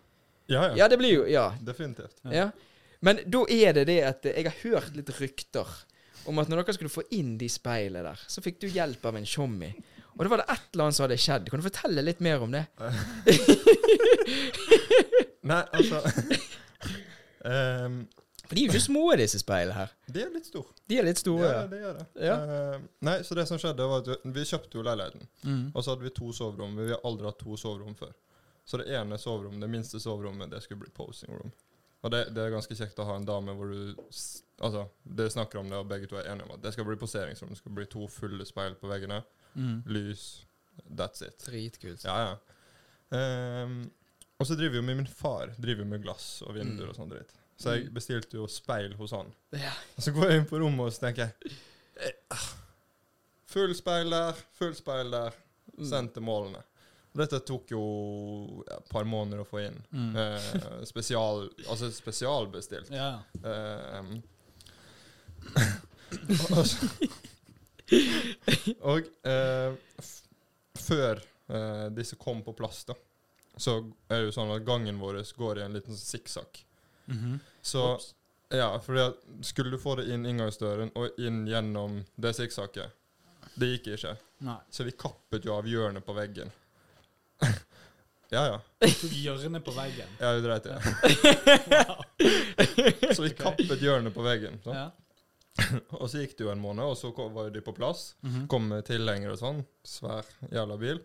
Ja, 0.48 0.68
ja. 0.68 0.76
Ja, 0.76 0.88
det 0.88 0.98
blir 1.00 1.14
jo 1.14 1.26
Ja. 1.26 1.52
Definitivt. 1.66 2.22
ja. 2.32 2.52
Men 3.02 3.20
da 3.30 3.46
er 3.50 3.74
det 3.74 3.88
det 3.88 4.02
at 4.04 4.26
eh, 4.26 4.44
jeg 4.44 4.46
har 4.46 4.70
hørt 4.70 4.96
litt 4.96 5.10
rykter 5.20 5.68
om 6.30 6.40
at 6.42 6.50
når 6.50 6.64
dere 6.64 6.76
skulle 6.78 6.94
få 6.94 7.04
inn 7.16 7.36
de 7.42 7.50
speilene 7.52 8.04
der, 8.08 8.26
så 8.32 8.44
fikk 8.44 8.60
du 8.64 8.68
hjelp 8.72 9.06
av 9.06 9.20
en 9.20 9.28
tjommi. 9.30 9.72
Og 10.16 10.24
da 10.24 10.32
var 10.32 10.42
det 10.42 10.48
et 10.54 10.68
eller 10.74 10.86
annet 10.86 10.98
som 10.98 11.06
hadde 11.06 11.18
skjedd. 11.20 11.50
Kan 11.52 11.60
du 11.62 11.66
fortelle 11.66 12.04
litt 12.06 12.22
mer 12.24 12.44
om 12.46 12.54
det? 12.56 12.64
Nei, 15.46 15.62
altså 15.76 16.00
um, 17.46 17.98
For 18.46 18.54
de 18.54 18.62
er 18.62 18.68
jo 18.68 18.76
ikke 18.76 18.84
små, 18.84 19.04
disse 19.18 19.40
speilene 19.42 19.74
her. 19.74 19.94
De 20.14 20.22
er 20.22 20.30
litt 20.34 20.46
store. 20.46 20.70
De 20.86 20.98
er 21.02 21.08
litt 21.08 21.18
store. 21.18 21.48
Ja, 21.50 21.64
det 21.70 21.80
gjør 21.82 21.96
det. 21.98 22.06
Ja. 22.28 22.36
Uh, 22.46 22.84
nei, 23.08 23.16
så 23.26 23.38
det 23.38 23.48
som 23.50 23.58
skjedde, 23.62 23.88
var 23.90 24.04
at 24.04 24.28
vi- 24.36 24.46
kjøpte 24.46 24.78
jo 24.78 24.84
leiligheten. 24.86 25.26
Mm. 25.42 25.64
Og 25.74 25.80
så 25.82 25.96
hadde 25.96 26.06
vi 26.06 26.14
to 26.14 26.30
soverom. 26.30 26.78
Vi 26.78 26.94
har 26.94 27.02
aldri 27.10 27.26
hatt 27.26 27.42
to 27.42 27.58
soverom 27.58 27.98
før. 27.98 28.14
Så 28.66 28.78
det 28.82 28.86
ene 28.94 29.18
soverommet, 29.22 29.62
det 29.66 29.70
minste 29.74 30.00
soverommet, 30.02 30.52
det 30.54 30.62
skulle 30.62 30.86
bli 30.86 30.94
posing 30.94 31.34
room. 31.34 31.52
Og 32.06 32.14
det, 32.14 32.22
det 32.38 32.44
er 32.44 32.54
ganske 32.54 32.78
kjekt 32.78 33.02
å 33.02 33.08
ha 33.10 33.18
en 33.18 33.26
dame 33.26 33.54
hvor 33.58 33.74
du 33.74 33.94
Altså, 34.66 34.86
det 35.06 35.30
snakker 35.34 35.60
om 35.62 35.70
det, 35.70 35.78
og 35.78 35.88
begge 35.92 36.08
to 36.10 36.18
er 36.20 36.32
enige 36.32 36.48
om 36.48 36.56
at 36.58 36.64
det 36.66 36.72
skal 36.74 36.88
bli 36.88 36.98
poseringsrom. 37.02 37.52
Det 37.54 37.60
skal 37.60 37.76
bli 37.78 37.86
to 37.92 38.08
fulle 38.10 38.46
speil 38.50 38.76
på 38.82 38.90
veggene. 38.90 39.22
Mm. 39.56 39.78
Lys. 39.94 40.26
That's 40.90 41.22
it. 41.24 41.38
Dritkult. 41.46 42.04
Ja, 42.08 42.16
ja. 42.26 43.64
Um, 43.64 43.92
Og 44.40 44.48
så 44.50 44.56
driver 44.60 44.76
jo 44.76 44.84
min 44.84 45.06
far 45.08 45.54
driver 45.62 45.86
jo 45.86 45.90
med 45.94 46.02
glass 46.04 46.42
og 46.44 46.56
vinduer 46.58 46.90
Mm. 46.90 46.92
og 46.92 46.96
sånn 46.98 47.12
dritt. 47.14 47.30
Så 47.56 47.72
jeg 47.78 47.94
bestilte 47.96 48.36
jo 48.36 48.48
speil 48.52 48.96
hos 49.00 49.14
han. 49.16 49.30
Ja. 49.56 49.72
Og 49.96 50.04
så 50.04 50.12
går 50.12 50.30
jeg 50.34 50.42
inn 50.42 50.48
på 50.50 50.60
rommet 50.60 50.90
og 50.90 50.92
så 50.92 51.06
tenker 51.06 51.30
jeg 51.30 51.54
eh, 52.04 52.18
ah, 52.36 52.50
Full 53.54 53.72
speil 53.78 54.10
der, 54.12 54.34
full 54.60 54.74
speil 54.76 55.12
der. 55.14 55.38
Mm. 55.78 55.86
Sendt 55.88 56.14
til 56.18 56.24
målene. 56.28 56.60
Og 57.14 57.22
dette 57.22 57.40
tok 57.48 57.72
jo 57.72 57.84
ja, 58.68 58.76
et 58.82 58.90
par 58.92 59.08
måneder 59.08 59.46
å 59.46 59.48
få 59.48 59.62
inn. 59.64 59.78
Mm. 59.96 60.10
Eh, 60.20 60.84
spesial, 60.90 61.46
altså 61.72 61.88
spesialbestilt. 61.96 62.92
Ja. 62.92 63.22
Eh, 63.40 64.12
og 68.90 69.02
eh, 69.28 69.74
før 70.80 71.22
eh, 71.48 71.88
disse 71.96 72.16
kom 72.22 72.44
på 72.46 72.54
plass, 72.58 72.86
da, 72.90 72.94
så 73.58 73.78
er 74.10 74.16
det 74.20 74.26
jo 74.30 74.36
sånn 74.36 74.52
at 74.56 74.66
gangen 74.68 75.00
vår 75.02 75.16
går 75.38 75.56
i 75.62 75.66
en 75.66 75.76
liten 75.78 75.96
sikksakk. 75.98 76.54
Mhm. 77.06 77.40
Så 77.62 77.84
Ops. 77.94 78.14
ja, 78.50 78.80
for 78.82 79.14
skulle 79.46 79.72
du 79.74 79.78
få 79.82 79.96
det 80.00 80.06
inn 80.14 80.26
inngangsdøren 80.26 80.92
og 80.96 81.10
inn 81.22 81.48
gjennom 81.50 82.04
det 82.16 82.34
sikksakket, 82.38 82.90
det 83.56 83.68
gikk 83.76 83.88
ikke. 83.96 84.14
Nei. 84.46 84.60
Så 84.70 84.84
vi 84.84 84.92
kappet 84.92 85.46
jo 85.48 85.54
av 85.56 85.66
hjørnet 85.70 86.06
på 86.06 86.14
veggen. 86.14 86.52
ja, 88.36 88.46
ja. 88.52 88.60
Hjørnet 89.16 89.64
på 89.66 89.72
veggen. 89.76 90.10
Ja, 90.20 90.34
du 90.36 90.42
dreit 90.44 90.66
i 90.66 90.70
det. 90.76 90.82
Så 93.16 93.22
vi 93.24 93.30
kappet 93.38 93.82
hjørnet 93.82 94.14
på 94.14 94.22
veggen. 94.26 94.60
Så. 94.64 94.70
Ja. 94.76 94.92
Og 96.02 96.10
så 96.12 96.22
gikk 96.22 96.36
det 96.38 96.46
jo 96.46 96.52
en 96.52 96.62
måned, 96.62 96.84
og 96.84 96.98
så 97.00 97.12
var 97.16 97.48
jo 97.48 97.54
de 97.56 97.64
på 97.64 97.74
plass. 97.76 98.16
Mhm. 98.26 98.48
Kom 98.52 98.68
med 98.72 98.86
tilhenger 98.88 99.34
og 99.34 99.40
sånn. 99.40 99.62
Svær 99.88 100.28
jævla 100.52 100.78
bil. 100.82 101.00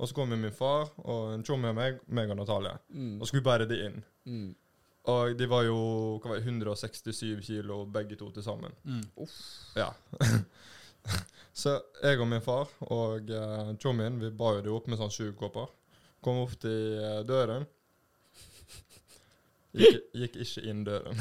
Og 0.00 0.08
så 0.08 0.16
kom 0.16 0.32
jo 0.32 0.38
min 0.40 0.54
far 0.56 0.88
og 1.04 1.34
en 1.34 1.42
tjommi 1.44 1.68
av 1.68 1.76
meg, 1.76 1.98
meg 2.08 2.30
og 2.32 2.38
Natalie. 2.38 2.72
Mm. 2.88 3.18
Og 3.20 3.28
skulle 3.28 3.44
bære 3.44 3.66
de 3.68 3.76
inn. 3.84 3.98
Mm. 4.24 4.46
Og 5.12 5.34
de 5.36 5.48
var 5.48 5.66
jo 5.66 5.76
hva 6.22 6.32
var 6.32 6.40
det, 6.40 6.46
167 6.48 7.42
kilo 7.44 7.82
begge 7.84 8.16
to 8.16 8.30
til 8.32 8.44
sammen. 8.44 8.72
Mm. 8.84 9.02
Ja. 9.76 9.90
så 11.60 11.76
jeg 12.00 12.20
og 12.20 12.30
min 12.32 12.44
far 12.44 12.72
og 12.88 13.28
uh, 13.28 13.74
tjommien 13.80 14.16
vi 14.20 14.32
bar 14.32 14.58
jo 14.58 14.64
de 14.64 14.72
opp 14.72 14.88
med 14.88 15.00
sånn 15.00 15.12
sugekopper. 15.12 15.68
Kom 16.24 16.40
opp 16.46 16.56
til 16.64 16.96
uh, 16.96 17.20
døren. 17.28 17.68
Gikk, 19.70 19.98
gikk 20.18 20.36
ikke 20.42 20.62
inn 20.66 20.80
døren. 20.86 21.18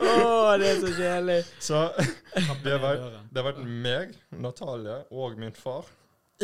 Wow. 0.00 0.20
oh, 0.24 0.52
det 0.60 0.68
er 0.70 0.78
så 0.80 0.92
kjedelig. 0.96 1.38
Så 1.60 1.80
Det 2.64 2.72
har, 2.72 2.80
vært, 2.82 3.18
det 3.28 3.42
har 3.42 3.46
vært 3.50 3.60
meg, 3.68 4.14
Natalie 4.40 4.96
og 5.12 5.36
min 5.40 5.52
far. 5.56 5.88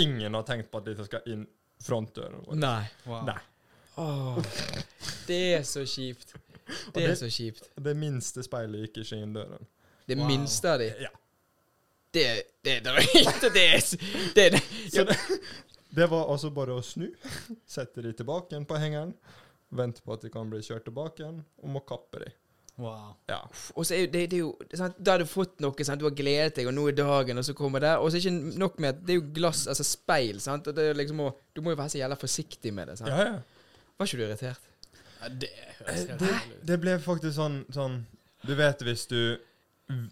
Ingen 0.03 0.37
har 0.37 0.45
tenkt 0.49 0.69
på 0.71 0.83
at 0.83 0.91
de 0.91 1.07
skal 1.09 1.31
inn 1.33 1.47
frontdøren 1.85 2.43
vår. 2.45 2.59
Nei. 2.61 2.83
Wow. 3.09 3.23
Nei. 3.31 3.39
Oh, 3.97 4.37
det 5.27 5.41
er 5.57 5.65
så 5.65 5.87
kjipt. 5.89 6.35
Det 6.93 7.07
er 7.07 7.15
så 7.17 7.31
kjipt. 7.33 7.71
Det 7.81 7.95
minste 7.97 8.45
speilet 8.45 8.85
gikk 8.87 9.01
ikke 9.07 9.23
inn 9.25 9.33
døren. 9.37 9.65
Det 10.07 10.19
Wow. 10.21 10.29
minste 10.29 10.73
av 10.75 10.79
de. 10.85 10.91
Ja. 11.01 11.11
Det, 12.15 12.27
det. 12.65 12.77
Det 12.85 12.93
det, 14.35 14.51
det, 14.53 15.17
det 15.97 16.07
var 16.13 16.29
altså 16.33 16.51
bare 16.55 16.77
å 16.77 16.83
snu, 16.85 17.09
sette 17.69 18.05
de 18.05 18.13
tilbake 18.17 18.53
igjen 18.53 18.69
på 18.69 18.79
hengeren, 18.81 19.15
vente 19.79 20.03
på 20.05 20.13
at 20.17 20.25
de 20.27 20.31
kan 20.33 20.51
bli 20.51 20.61
kjørt 20.65 20.85
tilbake 20.89 21.23
igjen, 21.23 21.41
og 21.63 21.73
må 21.77 21.81
kappe 21.87 22.21
de. 22.25 22.33
wow. 22.79 23.15
Ja. 23.29 23.39
Og 23.75 23.87
så 23.89 23.95
er 23.97 24.07
det, 24.13 24.27
det 24.31 24.37
er 24.39 24.43
jo 24.45 24.51
sant? 24.77 24.99
Da 24.99 25.15
har 25.15 25.23
du 25.23 25.27
fått 25.31 25.61
noe, 25.65 25.85
sant? 25.87 26.01
du 26.03 26.05
har 26.09 26.17
gledet 26.17 26.59
deg, 26.59 26.67
og 26.69 26.75
nå 26.77 26.89
er 26.91 26.97
dagen, 26.99 27.39
og 27.41 27.45
så 27.47 27.55
kommer 27.57 27.81
det. 27.81 27.95
Og 27.99 28.11
så 28.11 28.19
er 28.19 28.21
det 28.27 28.33
ikke 28.33 28.59
nok 28.61 28.79
med 28.85 28.89
at 28.95 29.01
det 29.07 29.15
er 29.15 29.21
jo 29.21 29.27
glass, 29.39 29.67
altså 29.73 29.87
speil, 29.87 30.41
sant. 30.45 30.67
Og 30.69 30.77
det 30.77 30.91
er 30.91 30.99
liksom 30.99 31.21
og, 31.25 31.39
du 31.57 31.63
må 31.65 31.73
jo 31.73 31.79
være 31.81 31.95
så 31.95 32.03
jævla 32.03 32.19
forsiktig 32.21 32.73
med 32.77 32.89
det. 32.93 32.99
sant? 33.01 33.11
Ja, 33.11 33.29
ja. 33.33 33.83
Var 33.97 34.07
ikke 34.11 34.19
du 34.21 34.25
irritert? 34.27 34.73
Ja, 35.23 35.29
det 35.33 35.49
høres 35.79 36.03
Det, 36.21 36.33
det 36.69 36.77
ble 36.83 36.99
faktisk 37.01 37.33
sånn, 37.39 37.55
sånn 37.73 37.95
Du 38.45 38.51
vet 38.59 38.83
hvis 38.85 39.07
du 39.09 39.19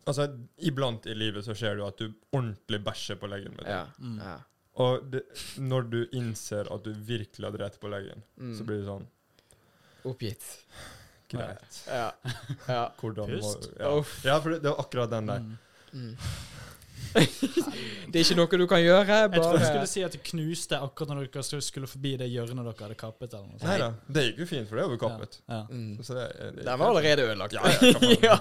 Altså, 0.09 0.25
iblant 0.65 1.05
i 1.11 1.15
livet 1.19 1.45
så 1.45 1.53
skjer 1.59 1.75
det 1.77 1.83
jo 1.83 1.89
at 1.91 1.99
du 2.01 2.07
ordentlig 2.33 2.79
bæsjer 2.87 3.19
på 3.21 3.27
leggen. 3.29 3.57
Med 3.59 3.67
du. 3.67 3.71
Ja. 3.75 3.83
Mm. 3.99 4.19
ja. 4.23 4.35
Og 4.85 5.05
det, 5.13 5.21
når 5.59 5.89
du 5.91 5.99
innser 6.19 6.71
at 6.73 6.87
du 6.87 6.93
virkelig 6.95 7.47
har 7.49 7.57
drept 7.59 7.81
på 7.83 7.91
leggen, 7.91 8.23
Mm. 8.39 8.53
så 8.59 8.65
blir 8.67 8.81
det 8.81 8.87
sånn 8.89 9.05
Oppgitt. 10.05 10.45
Greit. 11.33 11.79
Ja. 11.89 12.09
ja. 12.69 12.83
Hvordan 13.01 13.31
må 13.31 13.39
Pust. 13.41 13.71
ja. 13.79 13.95
Ja, 14.25 14.41
for 14.41 14.55
det, 14.55 14.63
det 14.65 14.71
var 14.71 14.85
akkurat 14.85 15.11
den 15.11 15.31
der. 15.33 15.39
Mm. 15.41 15.57
Mm. 15.95 16.17
det 18.11 18.19
er 18.19 18.25
ikke 18.25 18.37
noe 18.39 18.59
du 18.59 18.67
kan 18.71 18.81
gjøre. 18.83 19.05
Jeg 19.07 19.33
trodde 19.35 19.61
du 19.61 19.67
skulle 19.67 19.91
si 19.91 20.03
at 20.07 20.15
det 20.17 20.23
knuste 20.27 20.79
akkurat 20.83 21.13
når 21.15 21.29
dere 21.35 21.61
skulle 21.63 21.91
forbi 21.91 22.17
det 22.21 22.31
hjørnet 22.33 22.65
dere 22.67 22.87
hadde 22.89 22.99
kappet. 22.99 23.35
eller 23.35 23.51
noe. 23.51 23.61
Nei 23.63 23.77
da, 23.83 23.91
det 24.17 24.25
gikk 24.29 24.41
jo 24.45 24.49
fint, 24.51 24.71
for 24.71 24.81
det 24.81 24.87
var 24.87 24.97
jo 24.97 25.03
kappet. 25.05 25.39
Ja. 25.47 25.61
mm. 25.71 25.93
Så 26.03 26.17
det, 26.19 26.27
det, 26.41 26.65
Den 26.67 26.81
var 26.81 26.91
allerede 26.91 27.29
ødelagt. 27.29 27.55
Ja, 27.55 27.63
ja. 28.31 28.39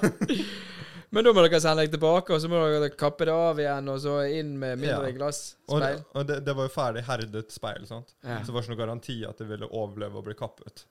Men 1.14 1.28
da 1.28 1.34
må 1.36 1.44
dere 1.46 1.62
sende 1.62 1.84
deg 1.86 1.94
tilbake, 1.94 2.34
og 2.34 2.42
så 2.42 2.50
må 2.50 2.64
dere 2.74 2.90
kappe 2.98 3.28
det 3.30 3.36
av 3.38 3.60
igjen, 3.62 3.90
og 3.94 4.00
så 4.02 4.16
inn 4.34 4.56
med 4.58 4.82
mindre 4.82 5.12
Ja. 5.12 5.18
glass. 5.20 5.44
Og, 5.68 5.78
det, 5.84 5.92
og 6.18 6.26
det, 6.30 6.40
det 6.48 6.56
var 6.58 6.66
jo 6.70 6.74
ferdig 6.74 7.06
herdet 7.06 7.54
speil, 7.54 7.86
sant? 7.90 8.16
Ja. 8.26 8.40
så 8.42 8.50
det 8.50 8.56
var 8.56 8.66
ikke 8.66 8.74
noen 8.74 8.82
garanti 8.82 9.20
at 9.30 9.38
det 9.44 9.52
ville 9.52 9.70
overleve 9.70 10.18
å 10.18 10.26
bli 10.26 10.34
kappet. 10.40 10.88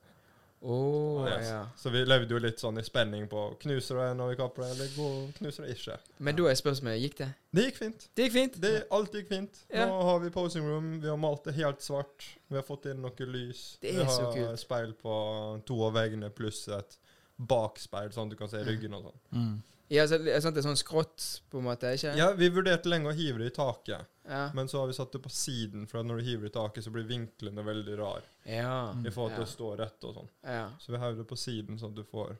Å, 0.62 1.26
Yes. 1.26 1.48
ja. 1.48 1.66
Så 1.76 1.90
vi 1.90 2.04
levde 2.04 2.30
jo 2.30 2.38
litt 2.38 2.60
sånn 2.62 2.78
i 2.78 2.82
spenning 2.86 3.24
på 3.28 3.58
knuser 3.58 3.96
det 3.98 4.16
når 4.16 4.28
vi 4.30 4.36
kapper 4.38 4.62
det, 4.62 4.70
eller 4.76 4.92
går- 4.94 5.32
knuser 5.40 5.66
det 5.66 5.76
ikke. 5.76 5.96
Men 6.20 6.36
da 6.36 6.44
er 6.46 6.54
spørsmålet 6.54 7.02
gikk 7.02 7.16
det? 7.18 7.28
Det 7.52 7.64
gikk 7.66 7.76
fint. 7.80 8.08
Det 8.14 8.24
gikk 8.28 8.32
fint. 8.32 8.60
Det, 8.60 8.72
alt 8.92 9.12
gikk 9.12 9.28
fint. 9.28 9.58
Ja. 9.74 9.86
Nå 9.86 10.02
har 10.02 10.20
vi 10.20 10.30
posing 10.30 10.64
room, 10.64 11.00
vi 11.00 11.08
har 11.08 11.16
malt 11.16 11.42
det 11.44 11.54
helt 11.54 11.80
svart. 11.82 12.28
Vi 12.48 12.54
har 12.56 12.62
fått 12.62 12.86
inn 12.86 13.02
noe 13.02 13.26
lys. 13.26 13.76
Det 13.82 13.92
vi 13.92 14.00
er 14.00 14.06
så 14.06 14.26
har 14.30 14.34
kult. 14.34 14.58
speil 14.60 14.92
på 15.02 15.64
to 15.66 15.82
av 15.84 15.94
veggene 15.94 16.30
pluss 16.30 16.68
et 16.68 16.96
bakspeil, 17.38 18.10
sånn 18.14 18.26
at 18.30 18.30
du 18.30 18.36
kan 18.36 18.48
se 18.48 18.62
ryggen 18.62 18.94
og 18.94 19.02
sånn. 19.08 19.20
Mm. 19.34 19.62
Ja, 19.92 20.06
så, 20.08 20.16
det 20.24 20.38
sånn, 20.40 20.54
det 20.56 20.62
er 20.62 20.68
sånn 20.70 20.78
skrått, 20.80 21.24
på 21.52 21.60
en 21.60 21.66
måte? 21.66 21.90
ikke? 21.92 22.14
Ja, 22.16 22.30
vi 22.38 22.48
vurderte 22.54 22.88
lenge 22.88 23.10
å 23.10 23.16
hive 23.16 23.42
det 23.42 23.50
i 23.52 23.56
taket, 23.56 24.06
Ja. 24.28 24.46
men 24.56 24.68
så 24.70 24.80
har 24.80 24.86
vi 24.88 24.94
satt 24.96 25.12
det 25.12 25.20
på 25.20 25.28
siden, 25.30 25.86
for 25.90 26.02
når 26.02 26.22
du 26.22 26.24
hiver 26.30 26.46
det 26.48 26.52
i 26.54 26.58
taket, 26.58 26.84
så 26.86 26.92
blir 26.94 27.04
vinklene 27.04 27.64
veldig 27.66 27.98
rar 27.98 28.22
Ja. 28.46 28.94
i 29.04 29.10
forhold 29.10 29.34
til 29.36 29.44
Ja. 29.44 29.48
å 29.50 29.52
stå 29.56 29.76
rett 29.78 30.04
og 30.08 30.14
sånn. 30.16 30.28
ja. 30.44 30.70
Så 30.80 30.92
vi 30.92 30.98
heiv 30.98 31.16
det 31.18 31.26
på 31.28 31.36
siden, 31.36 31.78
sånn 31.78 31.90
at 31.92 31.94
du 31.96 32.04
får 32.04 32.38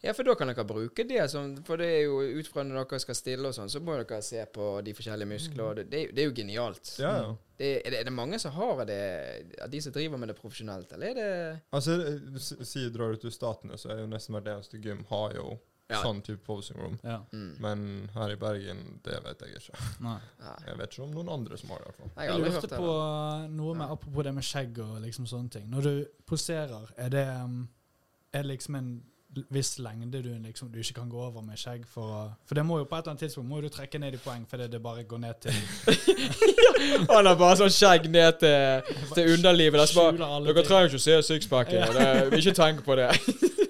Ja, 0.00 0.12
for 0.12 0.22
da 0.22 0.36
kan 0.36 0.46
dere 0.46 0.62
bruke 0.64 1.02
det 1.08 1.28
For 1.66 1.76
det 1.76 1.86
er 1.88 2.02
jo 2.04 2.20
ut 2.38 2.46
fra 2.46 2.62
når 2.62 2.86
dere 2.88 3.00
skal 3.00 3.14
stille 3.16 3.48
og 3.48 3.54
sånn, 3.54 3.66
så 3.68 3.80
må 3.82 3.96
dere 3.98 4.22
se 4.22 4.44
på 4.46 4.84
de 4.84 4.92
forskjellige 4.94 5.26
muskler, 5.26 5.64
og 5.70 5.74
det, 5.76 5.90
det, 5.90 6.18
er 6.22 6.30
jo- 6.30 6.36
genialt. 6.36 6.98
Ja, 7.00 7.10
ja. 7.16 7.36
Det, 7.58 7.84
er, 7.84 7.90
det, 7.90 7.98
er 8.00 8.04
det 8.04 8.12
mange 8.12 8.38
som 8.38 8.52
har 8.52 8.84
det, 8.84 9.58
de 9.68 9.80
som 9.80 9.90
driver 9.92 10.16
med 10.16 10.28
det 10.28 10.36
profesjonelt, 10.38 10.92
eller 10.92 11.06
er 11.08 11.14
det 11.14 11.60
Altså, 11.72 11.98
sier 12.38 12.64
si 12.64 12.88
drar 12.90 13.10
du 13.10 13.16
til 13.16 13.32
Statene, 13.32 13.74
så 13.74 13.90
er 13.90 13.98
jo 14.04 14.06
nesten 14.06 14.36
hvert 14.38 14.46
eneste 14.54 14.80
gym 14.80 15.02
har 15.10 15.34
jo 15.34 15.58
Ja. 15.90 16.02
sånn 16.04 16.18
type 16.20 16.42
posing 16.44 16.76
room. 16.76 16.98
Ja. 17.02 17.20
mm. 17.32 17.54
Men 17.64 18.10
her 18.14 18.30
i 18.34 18.36
Bergen, 18.36 19.00
det 19.04 19.20
vet 19.24 19.40
jeg 19.46 19.56
ikke. 19.56 19.78
Nei. 20.04 20.18
Jeg 20.66 20.76
vet 20.78 20.92
ikke 20.92 21.02
om 21.06 21.14
noen 21.16 21.28
andre 21.32 21.56
som 21.56 21.70
har 21.72 21.78
det, 21.80 21.86
i 21.86 21.88
hvert 21.88 22.00
fall. 22.02 22.10
Jeg 22.16 22.30
har 22.30 22.38
Jeg 22.38 22.44
lurte 22.44 22.60
hørt 22.60 22.70
det. 22.70 22.78
på 22.78 22.92
noe 23.56 23.74
med 23.74 23.90
apropos 23.94 24.24
det 24.28 24.34
med 24.36 24.44
skjegg 24.44 24.78
og 24.84 24.98
liksom 25.06 25.26
sånne 25.30 25.48
ting. 25.50 25.70
Når 25.72 25.80
du 25.88 25.94
poserer, 26.28 26.90
er 26.96 27.08
det, 27.08 27.24
er 27.28 28.42
det 28.42 28.50
liksom 28.50 28.74
en 28.82 28.90
viss 29.52 29.74
lengde 29.78 30.22
du 30.24 30.28
liksom 30.40 30.70
du 30.72 30.78
ikke 30.80 30.94
kan 31.00 31.08
gå 31.12 31.18
over 31.20 31.42
med 31.44 31.56
skjegg 31.60 31.82
for 31.86 32.02
å 32.16 32.20
For 32.48 32.54
det 32.56 32.62
må 32.64 32.78
jo 32.80 32.86
på 32.88 32.96
et 32.96 33.02
eller 33.04 33.12
annet 33.12 33.20
tidspunkt 33.26 33.48
må 33.50 33.58
du 33.60 33.68
trekke 33.68 33.98
ned 34.00 34.14
i 34.16 34.20
poeng 34.24 34.46
fordi 34.48 34.68
det 34.72 34.80
bare 34.82 35.04
går 35.04 35.18
ned 35.20 35.34
til 35.44 35.52
Han 37.12 37.26
har 37.28 37.36
bare 37.36 37.58
sånn 37.60 37.70
skjegg 37.74 38.08
ned 38.10 38.38
til, 38.40 38.94
til 39.14 39.32
underlivet. 39.36 39.92
Bare, 39.94 40.16
dere 40.48 40.64
trenger 40.64 40.88
ikke 40.88 41.00
å 41.00 41.04
se 41.04 41.18
sixpacken. 41.28 41.80
Ja. 41.80 41.92
det- 41.92 42.40
Ikke 42.40 42.54
tenk 42.56 42.84
på 42.86 42.96
det. 42.96 43.10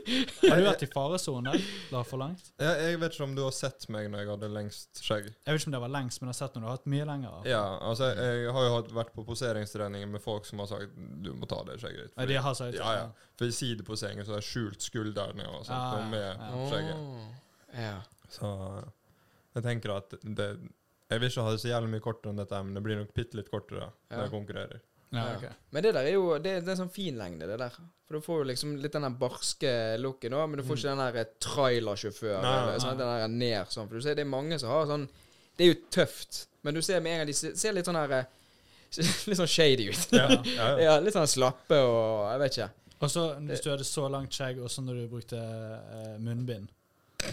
Har 0.49 0.61
du 0.61 0.65
vært 0.67 0.83
i 0.85 0.89
faresone? 0.91 1.53
La 1.93 2.03
for 2.07 2.21
langt? 2.21 2.51
Jeg, 2.61 2.75
jeg 2.85 3.01
vet 3.03 3.17
ikke 3.17 3.27
om 3.27 3.35
du 3.37 3.43
har 3.45 3.55
sett 3.57 3.87
meg 3.93 4.09
når 4.13 4.23
jeg 4.23 4.31
hadde 4.33 4.51
lengst 4.55 5.03
skjegg. 5.05 5.29
Jeg 5.31 5.55
vet 5.55 5.63
ikke 5.63 5.71
om 5.71 5.77
det 5.77 5.83
var 5.85 5.93
lengst, 5.95 6.21
men 6.21 6.31
jeg 6.31 6.35
har 6.35 6.39
sett 6.41 6.57
når 6.57 6.65
du 6.65 6.69
har 6.69 6.79
hatt 6.79 6.91
mye 6.95 7.09
lenger. 7.11 7.39
Ja, 7.51 7.63
altså, 7.91 8.11
jeg, 8.13 8.43
jeg 8.45 8.55
har 8.57 8.67
jo 8.69 8.75
hatt, 8.77 8.93
vært 9.01 9.15
på 9.17 9.25
poseringstreninger 9.29 10.13
med 10.15 10.25
folk 10.25 10.49
som 10.49 10.63
har 10.65 10.71
sagt 10.71 10.99
du 11.25 11.33
må 11.37 11.49
ta 11.51 11.61
det 11.69 11.79
skjegget 11.83 12.09
ditt. 12.09 12.17
Ja, 12.17 12.29
de 12.33 12.41
har 12.49 12.59
sagt 12.59 12.79
ja, 12.79 12.93
ja. 13.03 13.09
For 13.39 13.51
i 13.51 13.55
sideposeringen 13.55 14.27
så 14.27 14.35
har 14.37 14.43
jeg 14.43 14.49
skjult 14.51 14.87
skuldrene 14.89 15.49
og 15.53 15.67
sånt, 15.69 15.77
ja, 15.77 15.99
og 15.99 16.13
med 16.13 16.27
ja. 16.27 16.65
skjegget. 16.73 17.43
Ja. 17.79 17.97
Så 18.33 18.53
jeg 19.57 19.65
tenker 19.65 19.97
at 19.97 20.13
det 20.23 20.49
Jeg 21.09 21.21
vil 21.23 21.31
ikke 21.31 21.45
ha 21.47 21.53
det 21.55 21.61
så 21.63 21.71
jævlig 21.71 21.89
mye 21.95 22.05
kortere 22.05 22.35
enn 22.35 22.41
dette, 22.43 22.59
men 22.65 22.77
det 22.77 22.83
blir 22.85 22.99
nok 23.01 23.15
bitte 23.17 23.39
litt 23.39 23.49
kortere 23.53 23.87
Ja. 23.89 24.17
når 24.17 24.27
jeg 24.27 24.33
konkurrerer. 24.35 24.83
Ja, 25.11 25.23
okay. 25.37 25.49
Men 25.73 25.83
det 25.87 25.95
der 25.97 26.05
er 26.05 26.13
jo 26.13 26.35
det, 26.39 26.53
det 26.67 26.73
er 26.75 26.77
sånn 26.83 26.91
fin 26.93 27.17
lengde, 27.17 27.47
det 27.49 27.57
der. 27.63 27.77
For 28.09 28.17
du 28.19 28.25
får 28.25 28.41
jo 28.43 28.49
liksom 28.51 28.75
litt 28.81 28.93
den 28.93 29.05
der 29.07 29.15
barske 29.21 29.71
looken 30.01 30.35
òg, 30.37 30.49
men 30.51 30.61
du 30.61 30.65
får 30.69 30.79
ikke 30.81 30.93
den 30.95 31.03
der 31.17 31.31
trailersjåfør. 31.45 32.39
Eller 32.41 32.79
sånn, 32.83 32.99
Den 32.99 33.13
der 33.13 33.29
ned 33.33 33.73
sånn. 33.73 33.89
For 33.89 33.97
du 34.01 34.05
ser 34.05 34.17
det 34.19 34.25
er 34.27 34.31
mange 34.33 34.59
som 34.61 34.71
har 34.73 34.87
sånn 34.91 35.07
Det 35.59 35.65
er 35.67 35.71
jo 35.73 35.79
tøft, 35.91 36.47
men 36.63 36.75
du 36.77 36.83
ser 36.85 37.01
med 37.05 37.13
en 37.13 37.19
gang 37.23 37.31
de 37.31 37.35
ser, 37.37 37.73
litt 37.77 37.89
sånn 37.89 37.97
her 37.99 38.13
eh, 38.21 38.29
Litt 39.29 39.37
sånn 39.41 39.51
shady 39.51 39.89
ut. 39.91 40.05
Ja, 40.17 40.29
ja, 40.31 40.43
ja. 40.55 40.69
Ja, 40.87 40.99
litt 41.05 41.17
sånn 41.17 41.29
slappe 41.29 41.77
og 41.85 42.29
Jeg 42.33 42.43
vet 42.45 42.59
ikke. 42.61 42.69
Og 42.99 43.11
så 43.13 43.25
hvis 43.47 43.61
du 43.63 43.69
hadde 43.71 43.85
så 43.87 44.09
langt 44.11 44.35
skjegg, 44.35 44.59
og 44.65 44.71
så 44.73 44.83
når 44.83 45.03
du 45.03 45.09
brukte 45.13 45.39
uh, 45.39 46.17
munnbind 46.19 46.69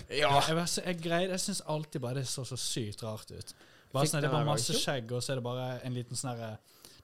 Ja. 0.10 0.30
Jeg, 0.42 0.56
jeg, 0.58 0.68
så- 0.70 0.84
jeg, 0.86 1.00
greide- 1.02 1.32
jeg 1.36 1.42
syns 1.46 1.62
alltid 1.70 2.02
bare 2.04 2.20
det 2.22 2.28
så 2.30 2.44
så 2.46 2.58
sykt 2.60 3.02
rart 3.06 3.32
ut. 3.32 3.54
Bare 3.94 4.08
sånn, 4.10 4.22
det 4.22 4.30
er 4.30 4.34
bare 4.36 4.46
masse 4.50 4.74
skjegg, 4.78 5.12
og 5.16 5.24
så 5.24 5.34
er 5.34 5.40
det 5.40 5.46
bare 5.46 5.68
en 5.88 5.94
liten 5.96 6.18
sånn 6.20 6.34
herre 6.36 6.58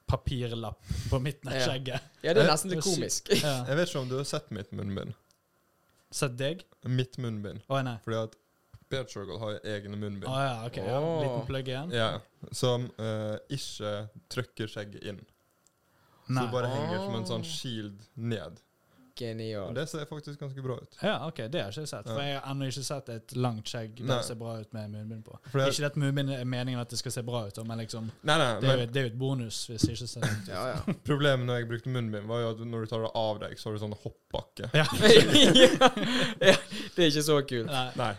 papirlapp 0.06 0.84
på 1.10 1.20
midten 1.22 1.50
av 1.52 1.58
skjegget. 1.62 2.12
Ja, 2.22 2.32
det 2.34 2.42
er 2.42 2.46
Eh, 2.46 2.50
nesten 2.52 2.72
litt 2.74 2.84
komisk. 2.84 3.32
Ja. 3.34 3.56
Jeg 3.68 3.78
vet 3.80 3.90
ikke 3.90 4.02
om 4.04 4.08
du 4.10 4.16
har 4.18 4.28
sett 4.28 4.50
mitt 4.54 4.72
munnbind. 4.76 5.14
Sett 6.12 6.36
deg? 6.36 6.64
Mitt 6.84 7.18
munnbind. 7.18 7.62
Oh, 7.68 7.80
nei. 7.84 7.96
Fordi 8.04 8.18
at 8.20 8.36
Beard 8.92 9.08
Circle 9.08 9.38
har 9.40 9.60
egne 9.64 9.96
munnbind. 9.96 10.28
Oh, 10.28 10.40
ja, 10.42 10.66
ok. 10.68 10.76
Ja. 10.84 10.98
Liten 11.22 11.46
plugg 11.48 11.70
igjen? 11.70 11.94
Ja, 11.96 12.10
som 12.52 12.90
uh, 13.00 13.38
ikke 13.48 13.94
trykker 14.32 14.68
skjegget 14.68 15.06
inn. 15.08 15.22
Så 16.26 16.36
det 16.36 16.50
bare 16.52 16.68
henger 16.70 17.00
som 17.02 17.16
en 17.18 17.26
sånn 17.28 17.46
shield 17.46 18.04
ned. 18.14 18.60
Og 19.12 19.18
Genialt. 19.20 19.74
det 19.76 19.84
ser 19.90 20.06
faktisk 20.08 20.40
ganske 20.40 20.62
bra 20.64 20.76
ut. 20.80 20.96
Ja, 21.04 21.18
ok, 21.28 21.36
det 21.52 21.60
har 21.60 21.68
jeg 21.70 21.82
ikke 21.84 21.90
sett. 21.90 22.06
For 22.08 22.20
jeg 22.24 22.38
har 22.38 22.46
ennå 22.52 22.68
ikke 22.72 22.84
sett 22.86 23.08
et 23.12 23.34
langt 23.36 23.68
skjegg 23.68 24.00
Det 24.08 24.16
ser 24.24 24.38
bra 24.40 24.54
ut 24.62 24.72
med 24.72 24.90
munnbind 24.94 25.24
på. 25.26 25.36
For 25.50 25.60
det, 25.60 25.66
Ikke 25.74 25.86
at 25.90 25.98
munnbind 26.00 26.32
er 26.32 26.44
meningen 26.48 26.80
at 26.80 26.88
det 26.90 26.98
skal 27.02 27.12
se 27.12 27.22
bra 27.26 27.44
ut, 27.46 27.60
men 27.68 27.78
liksom 27.84 28.08
nei, 28.22 28.38
nei, 28.40 28.48
det 28.62 28.68
er, 28.68 28.72
jo, 28.72 28.78
men 28.86 28.92
det 28.94 29.00
er 29.02 29.06
jo 29.08 29.12
et 29.12 29.18
bonus 29.20 29.60
hvis 29.68 29.82
det 29.86 29.92
ikke 29.98 30.08
ser 30.14 30.26
ut. 30.26 30.48
Ja, 30.48 30.64
ja. 30.72 30.94
problemet 31.10 31.46
når 31.46 31.60
jeg 31.60 31.68
brukte 31.74 31.92
munnbind, 31.94 32.26
var 32.32 32.40
jo 32.46 32.50
at 32.54 32.64
når 32.72 32.86
du 32.86 32.92
tar 32.94 33.04
det 33.06 33.12
av 33.22 33.40
deg, 33.44 33.58
så 33.60 33.68
har 33.68 33.76
du 33.78 33.82
sånn 33.84 33.96
hoppbakke. 34.06 34.70
Ja. 34.80 34.86
det 36.40 37.04
er 37.04 37.08
ikke 37.10 37.24
så 37.26 37.38
kult. 37.48 37.68
Nei. 37.70 37.88
Nei. 38.00 38.12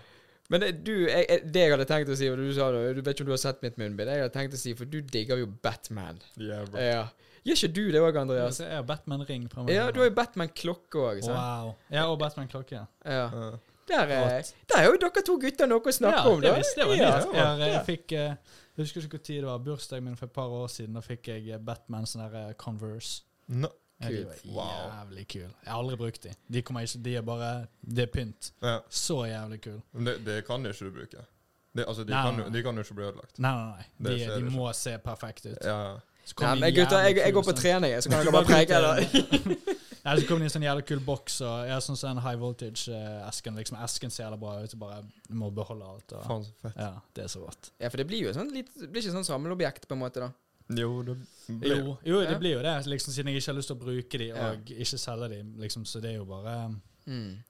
Men 0.52 0.62
det, 0.62 0.72
du, 0.86 0.92
jeg, 1.08 1.26
jeg- 1.30 1.46
det 1.54 1.62
jeg 1.64 1.72
hadde 1.74 1.86
tenkt 1.90 2.10
å 2.14 2.18
si, 2.20 2.28
og 2.30 2.38
du 2.38 2.50
sa 2.54 2.68
det, 2.76 2.82
du 2.98 3.02
vet 3.02 3.16
ikke 3.16 3.24
om 3.26 3.30
du 3.32 3.34
har 3.34 3.42
sett 3.42 3.62
mitt 3.66 3.78
munnbind, 3.80 4.12
jeg 4.12 4.26
hadde 4.26 4.34
tenkt 4.36 4.54
å 4.58 4.60
si, 4.60 4.74
for 4.78 4.86
du 4.90 5.00
digger 5.02 5.40
jo 5.42 5.48
Batman. 5.64 6.20
Yeah, 6.38 6.66
bro. 6.70 6.82
Ja. 6.84 7.06
Gjør 7.44 7.58
ikke 7.60 7.74
du 7.76 7.82
det 7.92 8.00
òg, 8.02 8.18
Andreas? 8.22 8.60
Jeg 8.64 8.72
har 8.76 8.84
Batman-ring 8.88 9.50
fra 9.52 9.64
meg. 9.64 9.74
Ja, 9.76 9.90
du 9.92 10.00
har 10.00 10.08
jo 10.10 10.16
Batman-klokke 10.16 11.02
òg. 11.10 11.22
Wow. 11.28 11.74
Ja, 11.92 12.06
og 12.08 12.20
Batman-klokke. 12.22 12.72
Ja. 12.80 12.86
Ja. 13.06 13.52
Der, 13.90 14.08
er- 14.08 14.52
der 14.72 14.78
er 14.80 14.86
jo 14.88 14.96
dere 15.02 15.22
to 15.28 15.36
gutter 15.42 15.68
noe 15.68 15.84
å 15.84 15.92
snakke 15.92 16.22
Ja, 16.24 16.30
om, 16.32 16.40
det, 16.42 16.50
da. 16.54 16.58
visste, 16.62 16.80
det 16.80 16.88
var 16.88 16.96
ja. 16.96 17.10
nytt. 17.20 17.36
Jeg, 17.36 17.72
jeg 17.74 17.86
fikk 17.90 18.12
eh, 18.16 18.36
Jeg 18.78 18.86
husker 18.86 19.02
ikke 19.04 19.18
hvor 19.18 19.24
tid 19.28 19.42
det 19.42 19.50
var. 19.50 19.58
Bursdagen 19.66 20.04
min 20.08 20.16
for 20.16 20.26
et 20.26 20.34
par 20.34 20.48
år 20.56 20.68
siden. 20.72 20.96
Da 20.96 21.02
fikk 21.04 21.28
jeg 21.34 21.50
eh, 21.52 21.60
Batman 21.60 22.08
sånne 22.08 22.30
der 22.32 22.48
eh, 22.54 22.54
Converse. 22.56 23.24
No. 23.52 23.68
Ja, 24.04 24.10
var 24.10 24.40
Wow. 24.56 24.72
jævlig 24.88 25.28
kul. 25.28 25.42
Jeg 25.44 25.68
har 25.72 25.78
aldri 25.84 25.96
brukt 26.00 26.24
de. 26.24 26.32
De 26.52 26.62
kommer 26.62 26.82
ikke 26.88 27.04
De 27.06 27.14
er 27.16 27.22
bare 27.28 27.52
Det 27.84 28.04
er 28.08 28.10
pynt. 28.12 28.50
Ja. 28.64 28.80
Så 28.90 29.20
jævlig 29.28 29.60
kul. 29.68 29.78
Men 29.94 30.06
det, 30.10 30.16
det 30.26 30.40
kan 30.48 30.66
ikke 30.66 30.86
du 30.88 30.92
bruke. 30.92 31.28
Det, 31.76 31.86
altså, 31.88 32.04
de, 32.04 32.12
Nei, 32.14 32.24
kan, 32.24 32.36
nei, 32.38 32.44
jo- 32.46 32.52
de 32.54 32.64
kan 32.64 32.76
jo 32.76 32.82
ikke 32.88 32.96
bli 32.96 33.06
ødelagt. 33.06 33.40
Nei, 33.40 33.52
nei, 33.52 33.86
nei. 34.00 34.18
De, 34.18 34.26
de 34.48 34.50
må 34.56 34.72
se 34.78 34.98
perfekte 35.02 35.54
ut. 35.56 35.64
Ja. 35.66 35.78
Kom 35.94 36.02
Nei, 36.40 36.56
men 36.60 36.74
gutter, 36.74 37.04
jeg, 37.04 37.16
jeg 37.20 37.34
går 37.36 37.44
på 37.44 37.52
sånn- 37.52 37.62
trening, 37.62 37.96
så 38.02 38.10
kan 38.10 38.24
dere 38.24 38.32
bare 38.32 38.46
preke 38.48 38.80
det. 38.84 39.58
Nei, 40.04 40.14
så 40.20 40.28
kom 40.28 40.40
det 40.40 40.46
i 40.46 40.50
en 40.50 40.54
sånn 40.54 40.66
jævlig 40.66 40.86
kul 40.88 41.00
boks, 41.04 41.42
og 41.48 41.68
jeg 41.68 41.84
sånn 41.86 41.98
som 42.00 42.18
high 42.24 42.36
voltage-esken. 42.40 43.56
liksom 43.60 43.78
Esken 43.84 44.12
ser 44.12 44.26
jævla 44.26 44.40
bra 44.40 44.54
ut, 44.64 44.72
så 44.72 44.80
bare 44.80 45.02
du 45.28 45.34
må 45.40 45.50
beholde 45.56 45.84
alt. 45.88 46.12
Og, 46.18 46.24
Faen, 46.28 46.44
så 46.48 46.52
fett. 46.64 46.76
ja, 46.80 46.90
det 47.16 47.24
er 47.24 47.28
så 47.32 47.44
rått. 47.44 47.70
Ja, 47.80 47.90
for 47.90 47.98
det 48.02 48.08
blir 48.08 48.24
jo 48.26 48.34
sånn 48.36 48.52
litt, 48.56 48.72
det 48.80 48.90
blir 48.92 49.04
ikke 49.04 49.14
sånn 49.16 49.28
samleobjekt, 49.28 49.88
på 49.88 49.96
en 49.98 50.02
måte, 50.04 50.24
da. 50.26 50.32
Jo, 50.80 50.90
det 51.04 51.18
blir 51.48 51.76
Jo, 51.76 51.98
jo, 52.08 52.20
det 52.24 52.32
Ja. 52.32 52.38
blir 52.40 52.54
jo 52.58 52.62
det, 52.64 52.76
liksom, 52.88 53.14
siden 53.14 53.28
jeg 53.34 53.42
ikke 53.42 53.52
har 53.52 53.58
lyst 53.60 53.68
til 53.68 53.76
å 53.76 53.84
bruke 53.84 54.18
de 54.18 54.28
Ja. 54.32 54.50
og 54.52 54.66
ikke 54.66 54.98
selge 55.00 55.30
de. 55.30 55.44
Liksom, 55.60 55.84
så 55.86 56.02
det 56.02 56.12
er 56.12 56.18
jo 56.22 56.26
bare 56.26 56.76
Mm. 57.08 57.44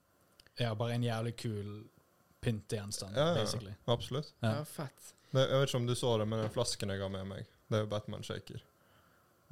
Ja, 0.58 0.74
bare 0.74 0.94
en 0.94 1.02
jævlig 1.02 1.36
kul 1.36 1.84
pyntegjenstand, 2.42 3.14
Ja, 3.16 3.28
ja. 3.28 3.34
basically. 3.34 3.74
Absolutt. 3.86 4.32
Ja. 4.42 4.56
Ja, 4.58 4.64
fett. 4.64 5.12
Jeg 5.32 5.48
vet 5.50 5.68
ikke 5.68 5.76
om 5.80 5.86
du 5.86 5.94
så 5.94 6.18
det, 6.18 6.28
men 6.28 6.40
den 6.44 6.50
flasken 6.50 6.90
jeg 6.90 7.00
har 7.00 7.08
med 7.08 7.26
meg, 7.26 7.46
det 7.74 7.80
er 7.80 7.84
jo 7.84 7.90
Batman 7.90 8.22
Shaker. 8.22 8.62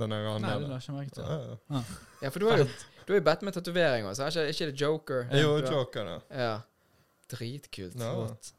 Den 0.00 0.11
jeg 0.14 0.24
har 0.26 0.38
Nei, 0.40 0.52
det 0.58 0.68
la 0.70 0.78
jeg 0.78 0.82
ikke 0.87 0.94
merke 0.96 1.14
til. 1.14 1.22
Ja, 1.22 1.38
ja. 1.76 1.82
Ja, 2.22 2.28
for 2.32 2.38
du 2.42 2.48
har 2.48 2.58
jo, 2.62 2.64
du 3.06 3.12
har 3.12 3.18
jo 3.20 3.24
Batman-tatovering 3.26 4.06
også, 4.08 4.24
er 4.24 4.30
ikke, 4.30 4.48
ikke 4.54 4.66
det 4.70 4.80
Joker? 4.80 5.24
Jo, 5.42 5.58
Du 5.61 5.66
har- 5.66 5.72
Joker, 5.74 6.08
ja. 6.12 6.18
Ja. 6.44 6.58
Dritkult. 7.32 7.94
Ja. 8.00 8.12
Rått. 8.14 8.52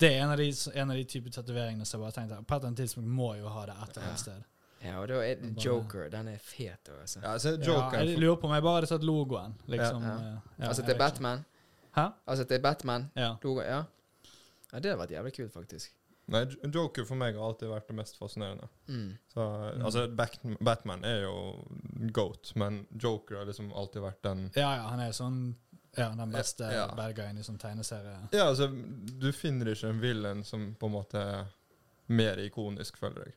Det 0.00 0.10
er 0.12 0.22
en 0.24 0.30
av 0.34 0.36
de, 0.38 0.48
en 0.74 0.90
av 0.90 0.96
de 0.96 1.04
type 1.04 1.30
tatoveringene 1.30 1.86
som 1.86 2.00
jeg 2.00 2.04
bare 2.04 2.14
tenkte 2.18 2.44
På 2.46 2.54
et 2.56 2.58
eller 2.60 2.68
annet 2.72 2.78
tidspunkt 2.82 3.08
må 3.08 3.32
jeg 3.34 3.42
jo 3.44 3.48
ha 3.54 3.64
det 3.66 3.74
et 3.74 3.88
eller 3.90 4.02
Ja. 4.02 4.08
annet 4.08 4.20
sted. 4.20 4.44
Ja, 4.84 4.98
og 5.00 5.08
da 5.08 5.14
er 5.22 5.34
det 5.34 5.54
Bare- 5.54 5.64
Joker. 5.64 6.08
Den 6.10 6.28
er 6.28 6.38
fet, 6.38 6.90
altså. 7.00 7.20
Ja, 7.22 7.38
så 7.38 7.48
Ja, 7.58 7.64
Joker 7.72 7.98
jeg 8.04 8.18
lurer 8.18 8.36
på 8.36 8.44
om 8.44 8.52
jeg 8.54 8.62
bare 8.62 8.74
hadde 8.80 8.86
tatt 8.86 9.02
logoen. 9.02 9.54
Liksom, 9.66 10.02
Ja. 10.02 10.14
eh, 10.16 10.38
ja, 10.58 10.68
altså 10.68 10.68
jeg 10.68 10.74
til 10.76 10.84
vet 10.84 10.88
ikke. 10.88 10.98
Batman. 10.98 11.44
Hæ? 11.96 12.06
Altså 12.26 12.44
til 12.44 12.60
Batman. 12.60 13.10
Ja. 13.16 13.34
Logo, 13.42 13.60
ja. 13.62 13.82
Ja, 14.72 14.78
det 14.80 14.90
hadde 14.90 14.98
vært 14.98 15.10
jævlig 15.10 15.32
kult, 15.36 15.52
faktisk. 15.52 15.90
Nei, 16.26 16.44
Joker 16.72 17.04
for 17.04 17.16
meg 17.20 17.34
har 17.36 17.44
alltid 17.50 17.68
vært 17.68 17.86
det 17.90 17.96
mest 17.98 18.16
fascinerende. 18.18 18.68
Mm. 18.88 19.18
Så, 19.28 19.44
Mm. 19.76 19.84
altså, 19.84 20.06
Batman 20.64 21.04
er 21.04 21.22
jo 21.22 21.64
goat, 22.12 22.52
men 22.56 22.86
Joker 22.96 23.36
har 23.36 23.44
liksom 23.46 23.72
alltid 23.76 24.02
vært 24.02 24.22
den 24.22 24.50
ja, 24.56 24.70
ja, 24.76 24.88
han 24.88 25.00
er 25.00 25.12
sånn 25.12 25.54
Ja, 25.96 26.08
den 26.10 26.32
beste 26.32 26.64
Ja. 26.72 26.88
bad 26.96 27.14
guyen 27.14 27.38
i 27.38 27.42
sånn 27.42 27.58
tegneserie. 27.58 28.28
Ja, 28.32 28.48
altså, 28.50 28.66
du 29.20 29.30
finner 29.32 29.66
ikke 29.66 29.88
en 29.90 30.00
villain 30.00 30.42
som 30.44 30.74
på 30.74 30.86
en 30.86 30.92
måte 30.92 31.14
er 31.14 31.46
mer 32.08 32.36
ikonisk, 32.38 32.96
føler 32.98 33.26
jeg. 33.26 33.34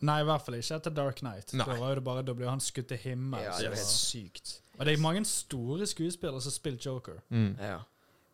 Nei, 0.00 0.20
i 0.20 0.24
hvert 0.24 0.40
fall 0.46 0.54
ikke 0.54 0.76
etter 0.78 0.94
Dark 0.94 1.16
Knight. 1.20 1.52
Nei. 1.52 1.64
Da 1.66 1.74
var 1.76 1.94
det 1.96 2.04
bare, 2.04 2.22
da 2.24 2.32
ble 2.32 2.46
han 2.48 2.60
skutt 2.60 2.86
til 2.88 2.96
himmelen. 2.98 3.44
Ja, 3.44 3.58
det 3.58 3.66
er 3.66 3.74
helt 3.74 3.78
sykt. 3.84 4.60
og 4.78 4.86
det 4.86 4.94
er 4.96 5.02
mange 5.02 5.24
store 5.26 5.84
skuespillere 5.86 6.40
som 6.40 6.50
har 6.50 6.56
spilt 6.56 6.80
Joker. 6.86 7.20
Ja. 7.58 7.80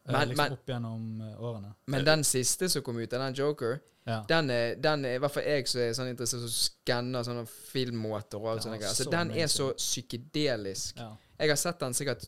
Eh, 0.09 0.13
Men- 0.13 0.29
liksom 0.29 0.45
men- 0.45 0.53
opp 0.53 0.67
gjennom 0.67 1.21
eh, 1.21 1.41
årene. 1.43 1.75
Men 1.87 2.05
den 2.05 2.25
siste 2.25 2.69
som 2.69 2.83
kom 2.83 2.99
ut, 2.99 3.11
den 3.11 3.35
Joker, 3.35 3.79
Ja. 4.07 4.23
den 4.29 4.51
er, 4.51 4.75
den 4.75 5.05
er 5.05 5.15
i 5.15 5.19
hvert 5.19 5.31
fall 5.33 5.43
jeg 5.45 5.67
som 5.69 5.81
er 5.81 5.93
sånn 5.97 6.11
interessert 6.11 6.41
som 6.41 6.49
skanner 6.51 7.23
sånne 7.25 7.47
filmmåter 7.49 8.37
og 8.39 8.51
alt 8.53 8.63
sånt. 8.63 8.83
Så 8.83 9.05
så 9.05 9.11
den 9.11 9.31
er 9.31 9.47
så 9.47 9.73
psykedelisk. 9.77 10.97
ja. 10.99 11.11
Jeg 11.39 11.49
har 11.49 11.57
sett 11.57 11.81
den 11.81 11.93
sikkert 11.95 12.27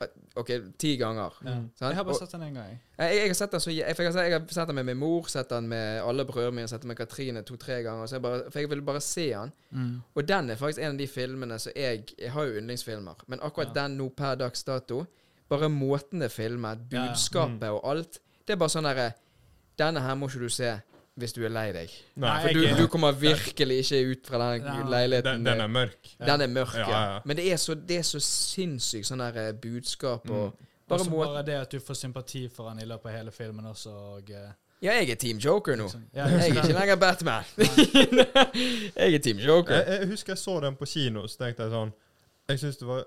eh, 0.00 0.06
OK, 0.36 0.48
ti 0.78 0.96
ganger. 0.96 1.32
ja. 1.44 1.50
Mm. 1.54 1.70
Jeg 1.80 1.94
har 1.94 2.04
bare 2.04 2.14
sett 2.18 2.32
den 2.32 2.40
én 2.40 2.54
gang. 2.54 2.80
Jeg, 2.98 3.14
jeg, 3.16 3.26
har 3.28 3.34
sett 3.34 3.50
den 3.52 3.60
så, 3.60 3.70
jeg, 3.70 3.94
jeg, 3.98 4.12
har 4.32 4.46
sett, 4.52 4.66
den 4.66 4.74
med 4.74 4.84
min 4.86 4.96
mor, 4.96 5.28
sett 5.28 5.48
den 5.50 5.68
med 5.68 6.00
alle 6.02 6.24
brødrene 6.24 6.54
mine, 6.54 6.68
sett 6.68 6.80
den 6.82 6.88
med 6.88 6.96
Katrine 6.96 7.42
to-tre 7.42 7.82
ganger. 7.82 8.06
Så 8.06 8.16
jeg 8.16 8.22
bare, 8.22 8.50
for 8.50 8.58
jeg 8.58 8.70
ville 8.70 8.82
bare 8.82 9.00
se 9.00 9.28
den. 9.30 9.52
Mm. 9.70 10.02
Og 10.14 10.28
den 10.28 10.50
er 10.50 10.56
faktisk 10.56 10.78
en 10.82 10.92
av 10.92 10.98
de 10.98 11.06
filmene 11.06 11.58
som 11.58 11.72
jeg 11.76 12.04
Jeg 12.18 12.32
har 12.32 12.44
jo 12.44 12.58
yndlingsfilmer, 12.60 13.14
men 13.28 13.38
akkurat 13.42 13.74
den 13.74 13.96
nå 13.98 14.08
per 14.08 14.34
dags 14.34 14.64
dato 14.64 15.04
Bare 15.52 15.68
måten 15.72 16.22
det 16.24 16.30
er 16.30 16.34
filmet, 16.34 16.86
Ja, 16.90 17.02
ja. 17.02 17.08
budskapet 17.12 17.68
og 17.68 17.82
alt 17.92 18.18
Det 18.46 18.54
er 18.54 18.56
bare 18.62 18.72
sånn 18.72 18.88
derre 18.88 19.10
Denne 19.78 20.00
her 20.04 20.14
må 20.16 20.28
ikke 20.30 20.40
du 20.46 20.48
se 20.52 20.72
hvis 21.20 21.34
du 21.36 21.42
er 21.44 21.50
lei 21.52 21.66
deg. 21.76 21.90
Nei, 22.16 22.30
For 22.40 22.54
du, 22.56 22.62
du 22.78 22.86
kommer 22.88 23.12
virkelig 23.12 23.82
ikke 23.82 23.98
ut 24.14 24.26
fra 24.30 24.38
den 24.54 24.64
Ja. 24.64 24.78
leiligheten. 24.88 25.42
Den, 25.42 25.44
den 25.44 25.60
er 25.60 25.68
mørk. 25.68 26.08
Den 26.24 26.40
er 26.40 26.48
mørk, 26.48 26.72
Ja, 26.78 26.86
ja. 26.88 27.00
ja. 27.12 27.18
Men 27.28 27.36
det 27.36 27.50
er 27.52 27.56
så, 27.60 27.74
det 27.76 27.98
er 27.98 28.06
så 28.08 28.20
sinnssykt 28.24 29.04
sånn 29.10 29.20
der 29.20 29.52
budskap 29.52 30.30
og 30.30 30.54
Mm. 30.56 30.68
Bare 30.88 31.00
Også 31.00 31.10
måten 31.10 31.34
bare 31.34 31.44
det 31.46 31.54
at 31.60 31.70
du 31.70 31.78
får 31.80 31.94
sympati 32.00 32.48
for 32.48 32.68
han 32.70 32.78
i 32.80 32.84
løpet 32.88 33.06
av 33.06 33.12
hele 33.12 33.30
filmen 33.30 33.64
også. 33.66 33.90
Og, 33.92 34.30
eh, 34.30 34.50
Ja, 34.82 34.92
jeg 34.98 35.10
er 35.10 35.14
Team 35.14 35.38
Joker 35.38 35.76
nå. 35.76 35.84
liksom- 35.84 36.08
ja, 36.14 36.26
Jeg 36.26 36.40
er 36.40 36.62
ikke 36.62 36.72
lenger 36.80 36.96
Batman. 36.96 37.44
jeg 38.96 39.14
er 39.14 39.18
Team 39.18 39.38
Joker. 39.38 39.74
Jeg, 39.74 40.00
jeg 40.00 40.08
husker 40.08 40.32
jeg 40.32 40.38
så 40.38 40.60
den 40.60 40.76
på 40.76 40.86
kino, 40.86 41.26
så 41.26 41.38
tenkte 41.44 41.62
jeg 41.66 41.72
sånn 41.72 41.92
Jeg 42.48 42.58
syns 42.58 42.76
det 42.80 42.88
var 42.88 43.04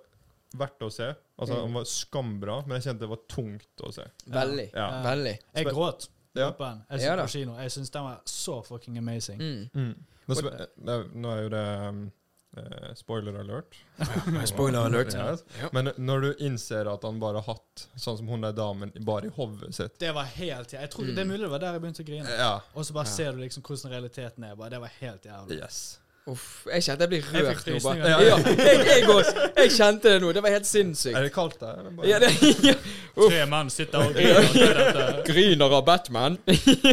verdt 0.57 0.81
å 0.81 0.91
se. 0.91 1.13
Altså, 1.37 1.55
Mm. 1.55 1.63
Den 1.65 1.73
var 1.73 1.83
skambra, 1.83 2.57
men 2.67 2.79
jeg 2.81 2.87
kjente 2.89 2.99
det 3.05 3.09
var 3.09 3.23
tungt 3.29 3.81
å 3.83 3.93
se. 3.93 4.03
Veldig. 4.25 4.69
Ja. 4.73 4.89
Veldig. 5.03 5.37
Jeg 5.55 5.65
gråt 5.71 6.09
Ja. 6.35 6.49
Jeg 6.51 6.99
Ja 6.99 6.99
så 6.99 7.05
ja, 7.05 7.15
på 7.23 7.27
kino. 7.31 7.55
Jeg 7.61 7.71
syns 7.71 7.89
den 7.91 8.03
var 8.03 8.21
så 8.25 8.61
fucking 8.65 8.97
amazing. 8.97 9.39
Mm. 9.39 9.69
Mm. 9.73 9.95
Nå, 10.27 11.03
nå 11.13 11.31
er 11.31 11.41
jo 11.43 11.49
det 11.49 11.65
um, 11.89 12.11
eh, 12.57 12.93
spoiler 12.95 13.37
alert. 13.39 13.75
Spoiler 14.45 14.79
alert. 14.85 15.13
Ja. 15.13 15.37
Ja. 15.61 15.69
Men 15.71 15.91
når 15.97 16.21
du 16.21 16.33
innser 16.47 16.89
at 16.91 17.03
han 17.03 17.19
bare 17.19 17.39
har 17.43 17.53
hatt 17.55 17.85
sånn 17.95 18.17
som 18.17 18.27
hun 18.27 18.41
der 18.41 18.51
damen 18.57 18.91
bare 19.05 19.27
i 19.29 19.29
hodet 19.37 19.73
sitt 19.75 19.99
Det 19.99 20.11
var 20.15 20.23
helt 20.25 20.73
Jeg 20.73 20.89
tror 20.91 21.05
Mm. 21.05 21.15
Det 21.15 21.21
er 21.21 21.29
mulig 21.29 21.41
det 21.45 21.51
var 21.51 21.59
der 21.59 21.73
jeg 21.77 21.81
begynte 21.81 22.03
å 22.03 22.07
grine. 22.09 22.29
Ja. 22.39 22.53
Og 22.75 22.83
så 22.85 22.93
bare 22.93 23.05
Ja. 23.07 23.11
ser 23.15 23.31
du 23.31 23.37
liksom 23.39 23.63
hvordan 23.63 23.91
realiteten 23.91 24.43
er. 24.43 24.55
Bare, 24.55 24.69
det 24.69 24.79
var 24.81 24.91
helt 24.99 25.23
jævlig. 25.25 25.59
Yes. 25.61 25.99
Uff, 26.25 26.63
jeg 26.73 26.81
kjente 26.81 27.05
jeg 27.05 27.09
blir 27.11 27.25
rørt 27.35 27.67
nå. 27.69 27.75
Bare. 27.83 27.97
Ja, 28.09 28.15
Ja, 28.25 28.37
jeg, 28.41 28.79
jeg, 28.89 29.03
også. 29.13 29.33
jeg 29.59 29.71
kjente 29.75 30.09
det 30.15 30.21
nå. 30.23 30.31
Det 30.33 30.41
var 30.41 30.49
helt 30.55 30.65
sinnssykt. 30.65 31.13
Er 31.19 31.21
det 31.27 31.33
kaldt 31.35 31.59
der? 31.61 31.83
bare- 31.93 32.07
Ja, 32.09 32.17
det, 32.23 32.31
ja. 32.71 32.73
Tre 33.19 33.43
menn 33.51 33.69
sitter 33.69 34.07
og 34.07 34.13
griner. 34.17 35.19
Griner 35.27 35.75
av 35.77 35.83
Batman. 35.85 36.39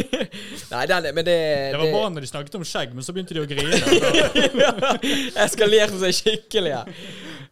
Nei, 0.73 0.83
den 0.91 1.07
Men 1.17 1.25
det 1.25 1.37
Det 1.73 1.79
var 1.81 1.89
bra 1.95 2.03
når 2.13 2.27
de 2.27 2.29
snakket 2.29 2.59
om 2.61 2.65
skjegg, 2.69 2.93
men 2.93 3.03
så 3.07 3.15
begynte 3.17 3.33
de 3.33 3.41
å 3.41 3.49
grine. 3.49 3.73
Eskalerte 5.43 5.97
seg 6.03 6.13
skikkelig 6.17 6.73
her. 6.75 6.93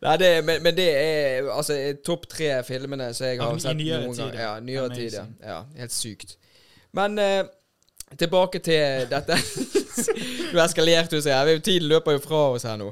Nei, 0.02 0.16
det, 0.22 0.30
men, 0.48 0.62
men 0.66 0.78
det 0.78 0.88
er 0.98 1.50
altså 1.54 1.76
topp 2.06 2.28
tre 2.32 2.52
filmene 2.66 3.10
som 3.14 3.28
jeg 3.28 3.42
har 3.42 3.58
sett 3.62 3.78
noen 3.82 4.14
gang. 4.18 4.32
ja. 4.38 4.46
Ja, 4.46 4.54
nyere 4.66 4.94
tid, 4.96 5.14
ja. 5.18 5.26
Ja. 5.46 5.60
Helt 5.82 5.94
sykt. 5.94 6.38
Men 6.98 7.18
eh, 7.22 7.42
tilbake 8.18 8.60
til 8.60 9.08
dette. 9.12 9.38
du 10.52 10.60
eskalerte 10.62 11.16
du 11.16 11.22
så 11.22 11.34
jævlig. 11.34 11.64
Tiden 11.64 11.90
løper 11.92 12.18
jo 12.18 12.24
fra 12.24 12.46
oss 12.56 12.68
her 12.68 12.80
nå. 12.80 12.92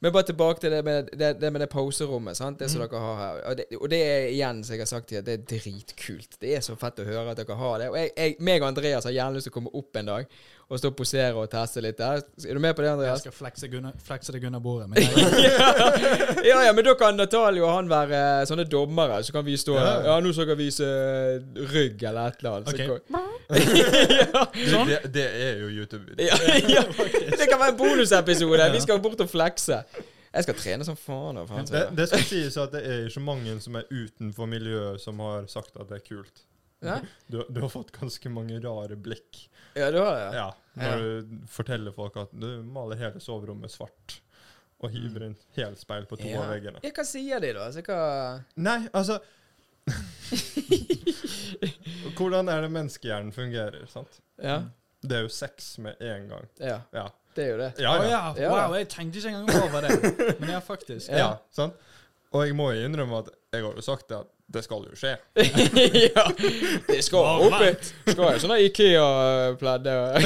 Men 0.00 0.12
bare 0.14 0.30
tilbake 0.30 0.60
til 0.60 0.72
det 0.72 0.80
med 0.84 1.10
det, 1.12 1.34
det, 1.40 1.50
med 1.52 1.60
det 1.60 1.68
pauserommet. 1.68 2.36
Sant? 2.36 2.58
Det 2.58 2.70
som 2.70 2.80
som 2.80 2.88
dere 2.88 3.00
har 3.02 3.18
her. 3.20 3.40
Og 3.50 3.56
det, 3.56 3.64
og 3.76 3.90
det 3.92 3.98
er 4.00 4.28
igjen, 4.30 4.62
som 4.64 4.74
jeg 4.74 4.80
har 4.80 4.88
sagt 4.88 5.10
til 5.10 5.18
dere, 5.18 5.26
det 5.26 5.34
er 5.34 5.58
dritkult. 5.60 6.38
Det 6.40 6.54
er 6.56 6.64
så 6.64 6.76
fett 6.80 7.02
å 7.02 7.08
høre 7.08 7.34
at 7.34 7.42
dere 7.42 7.58
har 7.60 7.82
det. 7.82 7.90
Og 7.92 7.98
jeg, 8.00 8.14
jeg, 8.16 8.38
meg 8.40 8.62
og 8.62 8.70
Andreas 8.70 9.04
har 9.04 9.16
gjerne 9.16 9.36
lyst 9.36 9.50
til 9.50 9.52
å 9.52 9.58
komme 9.58 9.74
opp 9.76 10.00
en 10.00 10.08
dag 10.08 10.40
og 10.70 10.78
stå 10.78 10.90
og 10.92 10.96
posere 11.00 11.34
og 11.34 11.48
teste 11.50 11.82
litt 11.82 11.98
der. 11.98 12.20
Er 12.46 12.54
du 12.54 12.60
med 12.62 12.76
på 12.78 12.84
det, 12.84 12.90
Andreas? 12.92 13.18
Jeg 13.18 13.32
skal 13.32 13.34
flekse, 13.34 13.68
Gunnar, 13.72 13.94
flekse 14.06 14.32
det 14.32 14.44
under 14.46 14.60
bordet. 14.62 14.86
Men 14.90 15.02
jeg, 15.02 16.44
ja, 16.46 16.60
ja, 16.62 16.72
men 16.76 16.86
da 16.86 16.94
kan 16.98 17.18
Natalie 17.18 17.64
og 17.66 17.72
han 17.74 17.90
være 17.90 18.20
eh, 18.20 18.42
sånne 18.46 18.68
dommere, 18.70 19.18
så 19.26 19.34
kan 19.34 19.42
vi 19.46 19.56
stå 19.58 19.74
Ja. 19.80 19.88
Ja, 20.06 20.18
nå 20.22 20.30
skal 20.36 20.52
vi 20.52 20.68
vise 20.68 20.86
eh, 20.86 21.64
rygg 21.72 22.04
eller 22.06 22.30
et 22.30 22.44
eller 22.44 22.60
annet. 22.60 22.70
Okay. 22.70 22.86
Ok. 22.88 23.02
ja. 24.20 24.44
sånn? 24.70 24.92
det, 24.92 25.00
det 25.16 25.26
er 25.26 25.64
jo 25.64 25.72
YouTube-video. 25.74 26.22
Ja, 26.30 26.38
ja. 26.70 26.84
Det 27.34 27.48
kan 27.50 27.58
være 27.58 27.74
en 27.74 27.78
bonusepisode. 27.80 28.70
Vi 28.76 28.82
skal 28.84 29.02
bort 29.02 29.26
og 29.26 29.30
flekse. 29.32 29.80
Jeg 30.30 30.46
skal 30.46 30.58
trene 30.60 30.86
som 30.86 30.94
faen. 30.94 31.40
faen, 31.48 31.66
Det, 31.66 31.82
det 31.98 32.06
skal 32.12 32.22
sies 32.28 32.60
at 32.62 32.70
det 32.76 32.84
er 32.86 33.08
ikke 33.08 33.24
mange 33.26 33.56
som 33.64 33.74
er 33.80 33.90
utenfor 33.90 34.46
miljøet 34.46 35.02
som 35.02 35.18
har 35.26 35.50
sagt 35.50 35.74
at 35.74 35.90
det 35.90 35.98
er 35.98 36.06
kult. 36.06 36.46
Ja? 36.80 36.94
Du, 37.28 37.42
du 37.48 37.58
har 37.60 37.68
fått 37.68 37.90
ganske 37.92 38.30
mange 38.32 38.56
rare 38.64 38.96
blikk. 38.96 39.42
ja, 39.76 39.90
du 39.92 39.98
har 40.00 40.14
det. 40.16 40.30
Ja, 40.38 40.46
når 40.80 41.02
du 41.04 41.34
forteller 41.52 41.92
folk 41.92 42.16
at 42.16 42.30
du 42.32 42.62
maler 42.64 42.96
hele 43.00 43.20
soverommet 43.20 43.70
svart. 43.74 44.20
Og 44.80 44.88
hiver 44.94 45.26
inn 45.26 45.34
helspeil 45.58 46.06
på 46.08 46.16
to 46.16 46.24
Ja. 46.30 46.40
av 46.40 46.48
veggene. 46.54 46.80
Ja, 46.82 46.90
hva 46.96 47.04
sier 47.04 47.40
de, 47.44 47.50
da? 47.52 47.66
Altså, 47.68 47.82
hva 47.84 48.40
Nei, 48.56 48.78
altså 48.96 49.18
Hvordan 52.16 52.48
er 52.48 52.62
det 52.64 52.70
menneskehjernen 52.72 53.32
fungerer? 53.34 53.84
sant? 53.90 54.20
Ja. 54.40 54.62
Det 55.00 55.16
er 55.16 55.22
jo 55.26 55.30
sex 55.32 55.78
med 55.84 55.96
en 56.04 56.26
gang. 56.28 56.46
ja. 56.60 56.80
Ja. 56.92 57.06
Det 57.34 57.44
er 57.44 57.50
jo 57.52 57.58
det. 57.60 57.68
Ja, 57.78 57.90
ja. 58.10 58.20
Oh, 58.32 58.38
Ja. 58.40 58.48
wow, 58.50 58.72
jeg 58.74 58.88
tenkte 58.90 59.18
ikke 59.20 59.28
engang 59.30 59.62
over 59.62 59.80
det. 59.86 59.90
Men 60.40 60.50
ja, 60.50 60.58
faktisk. 60.60 61.08
Ja. 61.12 61.18
ja. 61.18 61.28
sant? 61.54 61.74
Og 62.34 62.42
jeg 62.46 62.54
må 62.58 62.72
jo 62.74 62.80
innrømme 62.88 63.20
at 63.22 63.28
jeg 63.54 63.62
har 63.62 63.74
jo 63.78 63.82
sagt 63.86 64.08
det 64.10 64.16
at 64.18 64.26
det 64.50 64.62
skal 64.66 64.82
jo 64.82 64.96
skje. 64.98 65.12
ja. 66.16 66.24
Det 66.88 67.04
skal 67.06 67.46
opp 67.46 67.84
Skal 68.02 68.24
jo 68.34 68.40
sånne 68.42 68.56
Ikea-pledder 68.66 70.16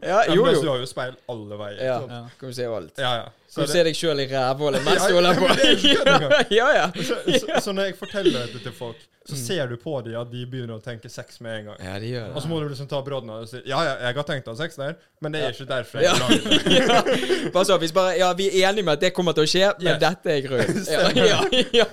Ja, 0.00 0.22
jo, 0.32 0.46
Men 0.46 0.56
du 0.56 0.68
har 0.70 0.80
jo 0.80 0.88
speil 0.88 1.18
alle 1.28 1.58
veier. 1.60 1.82
Ja. 1.84 1.98
Kan 2.40 2.48
vi 2.48 2.54
se 2.56 2.64
alt. 2.72 2.94
ja, 2.96 3.12
ja. 3.20 3.28
Kan 3.54 3.64
du 3.64 3.70
ser 3.72 3.86
deg 3.88 3.96
sjøl 3.96 4.20
i 4.20 4.26
rævhullet 4.28 4.82
mens 4.86 5.06
du 5.08 5.14
holder 5.16 5.38
på? 5.40 5.46
det 5.56 6.56
ja, 6.56 6.66
ja. 6.76 6.88
så, 7.08 7.16
så, 7.26 7.60
så 7.64 7.72
når 7.72 7.88
jeg 7.90 7.96
forteller 7.96 8.42
dette 8.44 8.60
til 8.66 8.74
folk, 8.76 9.00
så 9.28 9.36
ser 9.36 9.66
du 9.68 9.76
på 9.80 9.94
dem 10.04 10.14
at 10.20 10.28
de 10.32 10.42
begynner 10.48 10.76
å 10.78 10.82
tenke 10.84 11.08
sex 11.12 11.40
med 11.44 11.58
en 11.58 11.64
gang. 11.70 11.80
Ja, 11.84 11.96
de 12.00 12.12
gjør 12.14 12.30
Og 12.36 12.44
så 12.44 12.48
må 12.48 12.60
du 12.62 12.68
liksom 12.70 12.88
ta 12.88 13.00
brodden 13.04 13.32
og 13.34 13.48
si 13.50 13.60
Ja, 13.68 13.80
ja, 13.84 13.94
jeg 14.06 14.16
har 14.20 14.28
tenkt 14.28 14.48
å 14.48 14.54
ha 14.54 14.60
sex 14.60 14.78
der, 14.80 14.94
men 15.24 15.34
det 15.34 15.42
er 15.44 15.56
ikke 15.56 15.68
derfor 15.68 16.00
jeg 16.00 16.08
Ja. 16.08 16.14
har 16.16 16.30
laget 16.30 16.68
det. 16.68 16.76
ja. 16.78 17.50
Bare 17.56 17.64
så, 17.68 17.76
hvis 17.82 17.92
bare, 17.96 18.14
ja, 18.20 18.30
vi 18.36 18.48
er 18.52 18.70
enige 18.70 18.84
med 18.88 18.96
at 18.98 19.04
det 19.08 19.12
kommer 19.16 19.36
til 19.36 19.44
å 19.48 19.50
skje, 19.52 19.66
men 19.80 19.94
Yes. 19.94 20.00
dette 20.04 20.32
er 20.36 20.40
grunnen. 20.46 20.84
Ja, 20.88 21.08
ja, 21.16 21.64
ja. 21.82 21.88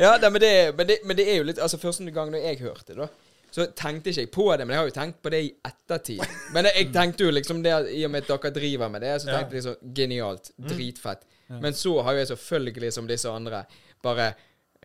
ja 0.00 0.30
men, 0.30 0.40
det, 0.40 0.52
men, 0.76 0.88
det, 0.92 0.98
men 1.04 1.16
det 1.20 1.28
er 1.32 1.40
jo 1.40 1.48
litt 1.48 1.60
Altså, 1.64 1.80
første 1.80 2.04
gang 2.12 2.32
når 2.32 2.44
jeg 2.50 2.60
hørte 2.64 2.92
det, 2.92 2.98
da, 3.04 3.08
så 3.50 3.66
tenkte 3.76 4.10
ikke 4.10 4.24
jeg 4.26 4.32
på 4.34 4.46
det, 4.56 4.66
men 4.66 4.74
jeg 4.74 4.82
har 4.82 4.88
jo 4.90 4.96
tenkt 4.96 5.22
på 5.24 5.32
det 5.32 5.42
i 5.46 5.52
ettertid. 5.64 6.24
Men 6.52 6.68
jeg, 6.68 6.90
tenkte 6.92 7.24
jo 7.24 7.32
liksom 7.32 7.62
det 7.64 7.76
i 7.94 8.02
og 8.04 8.12
med 8.12 8.26
at 8.26 8.32
dere 8.32 8.52
driver 8.58 8.90
med 8.92 9.06
det, 9.06 9.14
så 9.22 9.30
tenkte 9.30 9.56
jeg 9.56 9.62
liksom 9.62 9.94
genialt. 9.96 10.50
Mm. 10.58 10.68
Dritfett. 10.72 11.24
Men 11.62 11.78
så 11.78 11.94
har 12.02 12.16
jo 12.16 12.18
jeg 12.24 12.30
selvfølgelig, 12.34 12.92
som 12.92 13.08
disse 13.08 13.30
andre, 13.30 13.64
bare 14.02 14.32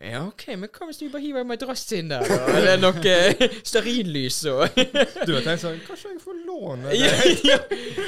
ja, 0.02 0.22
OK, 0.26 0.48
men 0.56 0.70
hva 0.72 0.86
hvis 0.88 0.98
du 0.98 1.04
bare 1.12 1.22
hiver 1.22 1.44
en 1.44 1.50
madrass 1.50 1.84
inn 1.94 2.08
der, 2.10 2.24
da? 2.26 2.38
Eller 2.56 2.80
noe 2.80 3.12
stearinlys 3.68 4.40
og 4.50 4.64
Du 4.74 5.34
har 5.36 5.44
tenkt 5.44 5.62
sånn 5.62 5.78
Kanskje 5.86 6.14
jeg 6.14 6.22
får 6.24 6.40
låne 6.52 6.92
ja. 7.50 7.58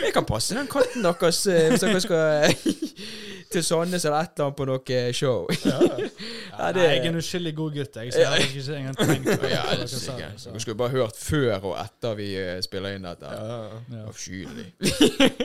Jeg 0.04 0.12
kan 0.14 0.24
passe 0.28 0.54
den 0.56 0.68
katten 0.70 1.02
deres 1.04 1.42
eh, 1.50 1.70
hvis 1.72 1.80
dere 1.84 2.00
skal 2.04 2.54
til 3.54 3.62
Sandnes 3.62 4.04
eller 4.04 4.24
et 4.24 4.32
eller 4.34 4.48
annet 4.48 4.56
på 4.58 4.64
noe 4.66 5.02
show. 5.14 5.44
Ja. 5.64 5.80
Ja, 6.54 6.68
det- 6.70 6.82
nei, 6.84 6.90
jeg 6.94 7.00
er 7.02 7.08
en 7.10 7.16
uskyldig 7.18 7.50
god 7.58 7.72
gutt, 7.74 7.96
jeg. 7.98 8.12
Så 8.14 8.20
jeg 8.20 8.28
hadde 8.30 8.44
ikke 8.46 8.76
engang 8.78 8.96
tenkt 8.98 9.40
på 9.42 9.48
Ja, 9.50 9.62
det 9.74 9.88
dere 9.90 10.60
skulle 10.62 10.76
bare 10.78 10.92
hørt 10.94 11.16
før 11.18 11.64
og 11.70 11.74
etter 11.82 12.14
vi 12.18 12.28
eh, 12.38 12.60
spiller 12.62 12.94
inn 12.94 13.06
dette. 13.08 13.30
Ja. 13.34 13.56
Ja. 13.90 14.04
Avskyelig. 14.10 14.66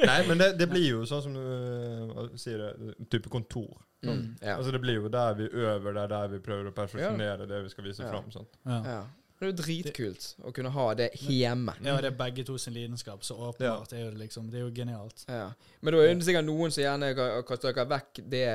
Nei, 0.05 0.19
men 0.29 0.41
det, 0.41 0.51
det 0.59 0.67
blir 0.69 0.85
jo 0.91 1.01
sånn 1.09 1.23
som 1.25 1.33
du 1.33 2.37
sier 2.37 2.61
det, 2.61 2.93
type 3.09 3.29
kontor. 3.33 3.71
Mm, 4.05 4.37
ja. 4.39 4.53
Altså 4.55 4.71
Det 4.71 4.79
blir 4.83 5.01
jo 5.01 5.09
der 5.11 5.33
vi 5.35 5.49
øver, 5.49 5.91
det 5.97 6.03
er 6.05 6.11
der 6.13 6.29
vi 6.31 6.37
prøver 6.45 6.69
å 6.69 6.75
perfeksjonere 6.77 7.49
det 7.49 7.63
vi 7.65 7.73
skal 7.73 7.89
vise 7.89 8.05
Ja. 8.05 8.11
fram. 8.13 8.29
Sånn. 8.31 8.45
Ja. 8.69 8.99
Ja. 9.39 9.45
Det 9.45 9.47
er 9.47 9.51
jo 9.53 9.57
dritkult 9.61 10.25
å 10.43 10.51
kunne 10.55 10.71
ha 10.75 10.87
det 10.99 11.09
hjemme. 11.21 11.75
ja, 11.83 11.93
det 12.03 12.09
er 12.11 12.17
begge 12.19 12.43
to 12.43 12.57
sin 12.59 12.75
lidenskap, 12.75 13.23
så 13.23 13.37
åpenbart 13.49 13.93
er 13.93 14.03
jo 14.03 14.09
det 14.11 14.19
liksom 14.25 14.49
Det 14.51 14.59
er 14.59 14.65
jo 14.65 14.73
genialt. 14.75 15.23
Ja. 15.27 15.53
Men 15.81 15.95
da 15.95 16.01
er 16.03 16.11
det 16.11 16.27
sikkert 16.27 16.47
noen 16.49 16.75
som 16.75 16.83
gjerne 16.83 17.13
kan 17.15 17.63
dere 17.63 17.87
vekk 17.93 18.21
det 18.27 18.49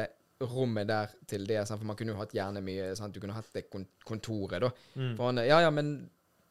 rommet 0.45 0.89
der 0.89 1.15
til 1.31 1.47
det. 1.49 1.63
For 1.69 1.87
man 1.89 1.97
kunne 1.97 2.13
jo 2.13 2.19
hatt 2.19 2.35
gjerne 2.37 2.61
mye 2.65 2.91
sant? 2.99 3.15
Du 3.15 3.23
kunne 3.23 3.37
hatt 3.37 3.49
det 3.55 3.65
kontoret, 3.71 4.61
da. 4.61 4.71
Mm. 4.95 5.15
For 5.17 5.31
han 5.31 5.41
Ja, 5.47 5.63
ja, 5.65 5.71
men 5.73 5.95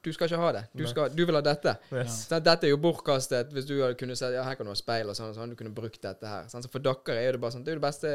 du 0.03 0.11
skal 0.13 0.27
ikke 0.29 0.39
ha 0.41 0.51
det. 0.55 0.63
Du, 0.75 0.83
skal, 0.89 1.11
du 1.15 1.23
vil 1.25 1.37
ha 1.37 1.41
dette. 1.45 1.73
Yes. 1.93 2.17
Sånn, 2.27 2.43
dette 2.43 2.67
er 2.67 2.73
jo 2.73 2.79
bortkastet 2.83 3.53
hvis 3.55 3.67
du 3.69 3.75
hadde 3.79 3.95
kunnet 3.99 4.19
sett, 4.19 4.33
ja, 4.35 4.43
her 4.43 4.57
kan 4.59 4.67
du 4.67 4.73
ha 4.73 4.77
speil 4.77 5.09
og 5.11 5.17
sånn, 5.17 5.31
og 5.31 5.37
sånn, 5.37 5.53
du 5.53 5.59
kunne 5.59 5.73
brukt 5.75 6.01
dette 6.03 6.27
her. 6.27 6.49
Sånn, 6.51 6.65
Så 6.65 6.71
for 6.73 6.83
dere 6.83 7.15
er 7.21 7.29
jo 7.29 7.35
det 7.37 7.41
bare 7.43 7.55
sånn 7.55 7.63
Det 7.63 7.71
er 7.73 7.77
jo 7.77 7.81
det 7.81 7.87
beste 7.87 8.13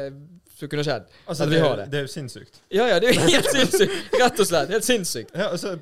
som 0.59 0.71
kunne 0.71 0.85
skjedd. 0.85 1.09
Altså, 1.25 1.43
At 1.47 1.49
vi 1.49 1.57
det, 1.57 1.63
har 1.65 1.81
det. 1.81 1.87
det 1.93 2.01
er 2.01 2.07
jo 2.07 2.13
sinnssykt. 2.13 2.61
Ja, 2.69 2.87
ja, 2.91 2.99
det 3.01 3.09
er 3.11 3.17
jo 3.17 3.27
helt 3.33 3.51
sinnssykt. 3.57 4.19
Rett 4.21 4.43
og 4.45 4.49
slett. 4.51 4.73
Helt 4.75 4.87
sinnssykt. 4.87 5.33
Ja, 5.35 5.49
altså, 5.49 5.75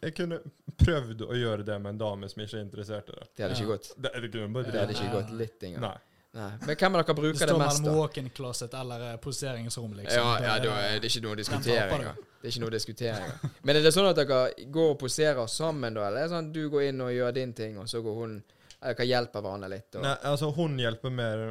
jeg 0.00 0.14
kunne 0.16 0.40
prøvd 0.80 1.26
å 1.26 1.34
gjøre 1.36 1.66
det 1.66 1.80
med 1.82 1.96
en 1.96 2.00
dame 2.00 2.30
som 2.30 2.44
ikke 2.44 2.58
er 2.60 2.64
interessert 2.64 3.10
i 3.10 3.18
det. 3.18 3.26
Det 3.36 3.46
hadde 3.46 3.58
ikke 3.58 3.72
gått. 3.74 3.90
Det, 3.96 4.14
det 4.14 4.30
det, 4.30 4.46
det, 4.46 4.64
Det 4.70 4.80
hadde 4.84 4.96
ikke 4.96 5.12
gått 5.18 5.34
litt 5.40 5.68
engang. 5.68 5.90
Nei. 5.90 5.96
Nei. 6.32 6.50
Men 6.62 6.76
hvem 6.78 6.94
av 6.94 7.00
dere 7.00 7.06
Det 7.10 7.16
bruker 7.18 7.40
det 7.40 7.48
står 7.48 7.58
mellom 7.58 7.96
walk-in 7.98 8.28
closet 8.30 8.74
eller 8.78 9.02
eh, 9.08 9.16
poseringsrom, 9.18 9.94
liksom. 9.98 10.20
Ja, 10.20 10.34
ja 10.44 10.52
det, 10.62 10.68
er 10.70 11.00
det- 11.00 11.08
er 11.10 11.10
ikke 11.10 11.22
noe 11.24 11.34
engang. 11.34 12.20
Det 12.40 12.46
er 12.48 12.52
ikke 12.54 12.60
noe 12.62 12.70
diskutering. 12.70 13.50
Men 13.66 13.76
er 13.76 13.82
det 13.82 13.92
sånn 13.96 14.06
at 14.12 14.16
dere 14.20 14.38
går 14.72 14.92
og 14.94 14.98
poserer 15.02 15.46
sammen, 15.50 15.94
da? 15.98 16.06
Eller 16.06 16.22
er 16.22 16.28
det 16.28 16.34
sånn 16.36 16.46
at 16.48 16.54
du 16.54 16.62
går 16.70 16.86
inn 16.92 17.00
og 17.04 17.10
gjør 17.12 17.34
din 17.34 17.52
ting, 17.52 17.78
og 17.82 17.88
så 17.90 18.00
går 18.04 18.14
hun 18.22 18.36
Eller 18.80 18.94
dere 18.96 19.06
hjelper 19.10 19.42
hverandre 19.44 19.68
litt? 19.68 19.94
Og, 19.98 20.02
Nei, 20.06 20.14
altså 20.24 20.54
hun 20.56 20.78
hjelper 20.80 21.10
mer 21.12 21.42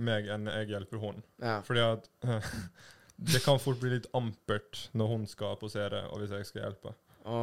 meg 0.00 0.30
enn 0.32 0.46
jeg 0.48 0.68
hjelper 0.72 1.02
hun. 1.02 1.22
ja. 1.42 1.58
Fordi 1.66 1.80
at 1.84 2.08
det 3.34 3.42
kan 3.44 3.58
fort 3.60 3.80
bli 3.82 3.90
litt 3.98 4.06
ampert 4.16 4.86
når 4.96 5.06
hun 5.12 5.26
skal 5.28 5.58
posere, 5.60 6.06
og 6.08 6.22
hvis 6.22 6.30
jeg 6.38 6.46
skal 6.48 6.62
hjelpe. 6.62 6.94
Å, 7.28 7.38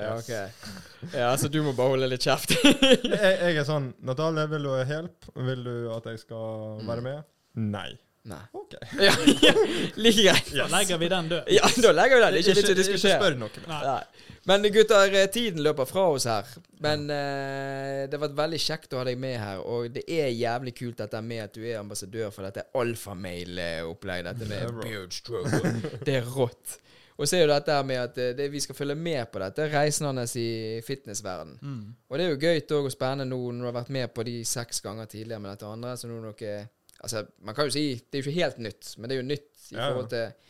ja, 0.00 0.12
OK. 0.16 1.12
Ja, 1.12 1.30
så 1.36 1.50
du 1.52 1.60
må 1.62 1.74
bare 1.76 1.94
holde 1.94 2.08
litt 2.10 2.24
kjeft? 2.24 2.54
Jeg, 3.04 3.32
jeg 3.36 3.56
er 3.60 3.66
sånn 3.68 3.92
Natalie, 4.00 4.48
vil 4.52 4.68
du 4.68 4.72
hjelpe? 4.72 4.98
hjelp? 4.98 5.32
Vil 5.48 5.64
du 5.64 5.74
at 5.94 6.06
jeg 6.08 6.22
skal 6.24 6.84
være 6.88 7.04
med? 7.04 7.26
Nei. 7.58 7.90
Nei. 8.28 8.40
OK. 8.52 8.74
Ja, 9.00 9.12
ja, 9.42 9.52
like 9.96 10.22
greit. 10.22 10.50
Da 10.52 10.66
legger 10.72 10.98
vi 10.98 11.08
den 11.08 11.28
død. 11.28 11.52
Ja, 11.54 11.68
da 11.82 11.92
legger 11.92 12.16
vi 12.16 12.24
den. 12.24 12.34
Det 12.34 12.40
ikke 12.42 12.56
vits 12.56 12.58
i 12.58 12.72
å 12.72 12.74
ikke 12.74 12.80
diskutere. 12.82 13.20
spør 13.20 13.38
noe. 13.40 13.62
mer. 13.68 13.86
Nei. 13.86 14.34
Men 14.48 14.66
gutter, 14.72 15.14
eh, 15.20 15.28
tiden 15.32 15.62
løper 15.64 15.88
fra 15.88 16.06
oss 16.14 16.26
her. 16.28 16.50
Men 16.84 17.06
uh, 17.08 18.04
det 18.08 18.16
har 18.16 18.22
vært 18.22 18.36
veldig 18.38 18.60
kjekt 18.64 18.94
å 18.96 19.00
ha 19.00 19.06
deg 19.08 19.20
med 19.20 19.36
her. 19.40 19.62
Og 19.64 19.88
det 19.92 20.04
er 20.08 20.28
jævlig 20.32 20.74
kult 20.78 21.00
dette 21.00 21.22
med 21.24 21.44
at 21.46 21.56
du 21.56 21.64
er 21.64 21.80
ambassadør 21.80 22.32
for 22.34 22.48
dette 22.48 22.66
alfamail-opplegget. 22.80 24.30
Dette 24.32 24.50
med 24.50 24.82
beard 24.82 25.16
stroke. 25.16 25.74
Det 26.04 26.20
er 26.20 26.30
rått. 26.36 26.78
Og 27.18 27.26
så 27.26 27.34
er 27.36 27.40
jo 27.42 27.50
dette 27.50 27.76
med 27.82 27.98
at 27.98 28.18
eh, 28.22 28.34
det, 28.38 28.46
vi 28.52 28.60
skal 28.62 28.76
følge 28.78 28.94
med 28.94 29.26
på 29.32 29.40
dette 29.42 29.66
reisen 29.72 30.06
hans 30.06 30.36
i 30.38 30.78
fitnessverden. 30.86 31.56
Mm. 31.60 31.80
Og 32.08 32.18
det 32.18 32.24
er 32.24 32.30
jo 32.30 32.42
gøy 32.44 32.60
og 32.78 32.92
spennende 32.94 33.26
nå 33.26 33.38
når 33.50 33.64
du 33.64 33.68
har 33.72 33.78
vært 33.80 33.94
med 33.96 34.12
på 34.14 34.26
de 34.28 34.36
seks 34.46 34.80
ganger 34.84 35.10
tidligere 35.10 35.42
med 35.42 35.50
dette 35.56 35.70
andre. 35.70 35.96
Så 35.98 36.10
nå 36.10 36.20
noe 36.24 36.58
Altså, 36.98 37.20
man 37.46 37.54
kan 37.54 37.68
jo 37.68 37.70
si 37.70 37.82
Det 37.94 38.18
er 38.18 38.24
jo 38.24 38.26
ikke 38.26 38.40
helt 38.42 38.56
nytt, 38.58 38.88
men 38.98 39.06
det 39.06 39.14
er 39.14 39.20
jo 39.20 39.26
nytt 39.28 39.50
i 39.70 39.74
Ja, 39.76 39.84
ja. 39.84 39.90
forhold 39.92 40.08
til 40.10 40.46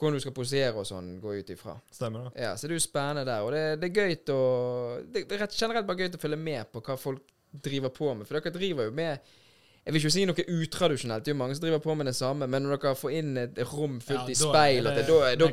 hvordan 0.00 0.16
du 0.16 0.22
skal 0.22 0.32
posere 0.36 0.78
og 0.80 0.86
sånn, 0.88 1.08
gå 1.20 1.32
ut 1.36 1.50
ifra. 1.52 1.74
Stemmer 1.92 2.28
da. 2.28 2.30
Ja, 2.40 2.52
så 2.56 2.68
det 2.68 2.72
er 2.72 2.78
jo 2.78 2.84
spennende 2.84 3.24
der. 3.26 3.42
Og 3.44 3.50
det, 3.52 3.64
det 3.82 3.90
er 3.90 3.98
gøy 3.98 4.14
å 4.32 4.38
det 5.12 5.24
er 5.34 5.42
generelt 5.50 5.88
bare 5.88 6.06
gøy 6.06 6.14
å 6.16 6.20
følge 6.22 6.38
med 6.40 6.70
på 6.72 6.80
hva 6.86 6.96
folk 6.96 7.26
driver 7.50 7.92
på 7.92 8.14
med. 8.14 8.28
For 8.28 8.38
dere 8.38 8.54
driver 8.54 8.88
jo 8.88 8.94
med 8.96 9.34
Jeg 9.80 9.94
vil 9.94 10.02
ikke 10.02 10.12
si 10.12 10.24
noe 10.28 10.44
utradisjonelt. 10.52 11.24
Det 11.24 11.32
er 11.32 11.34
jo 11.34 11.38
mange 11.40 11.54
som 11.56 11.64
driver 11.64 11.80
på 11.82 11.94
med 11.96 12.06
det 12.10 12.14
samme. 12.18 12.46
Men 12.52 12.66
når 12.66 12.76
dere 12.82 12.98
får 13.00 13.14
inn 13.16 13.30
et 13.40 13.58
rom 13.72 13.96
Ja, 13.96 14.04
fullt 14.10 14.28
i 14.28 14.34
er 14.34 14.38
speil, 14.38 14.84
da, 14.84 14.92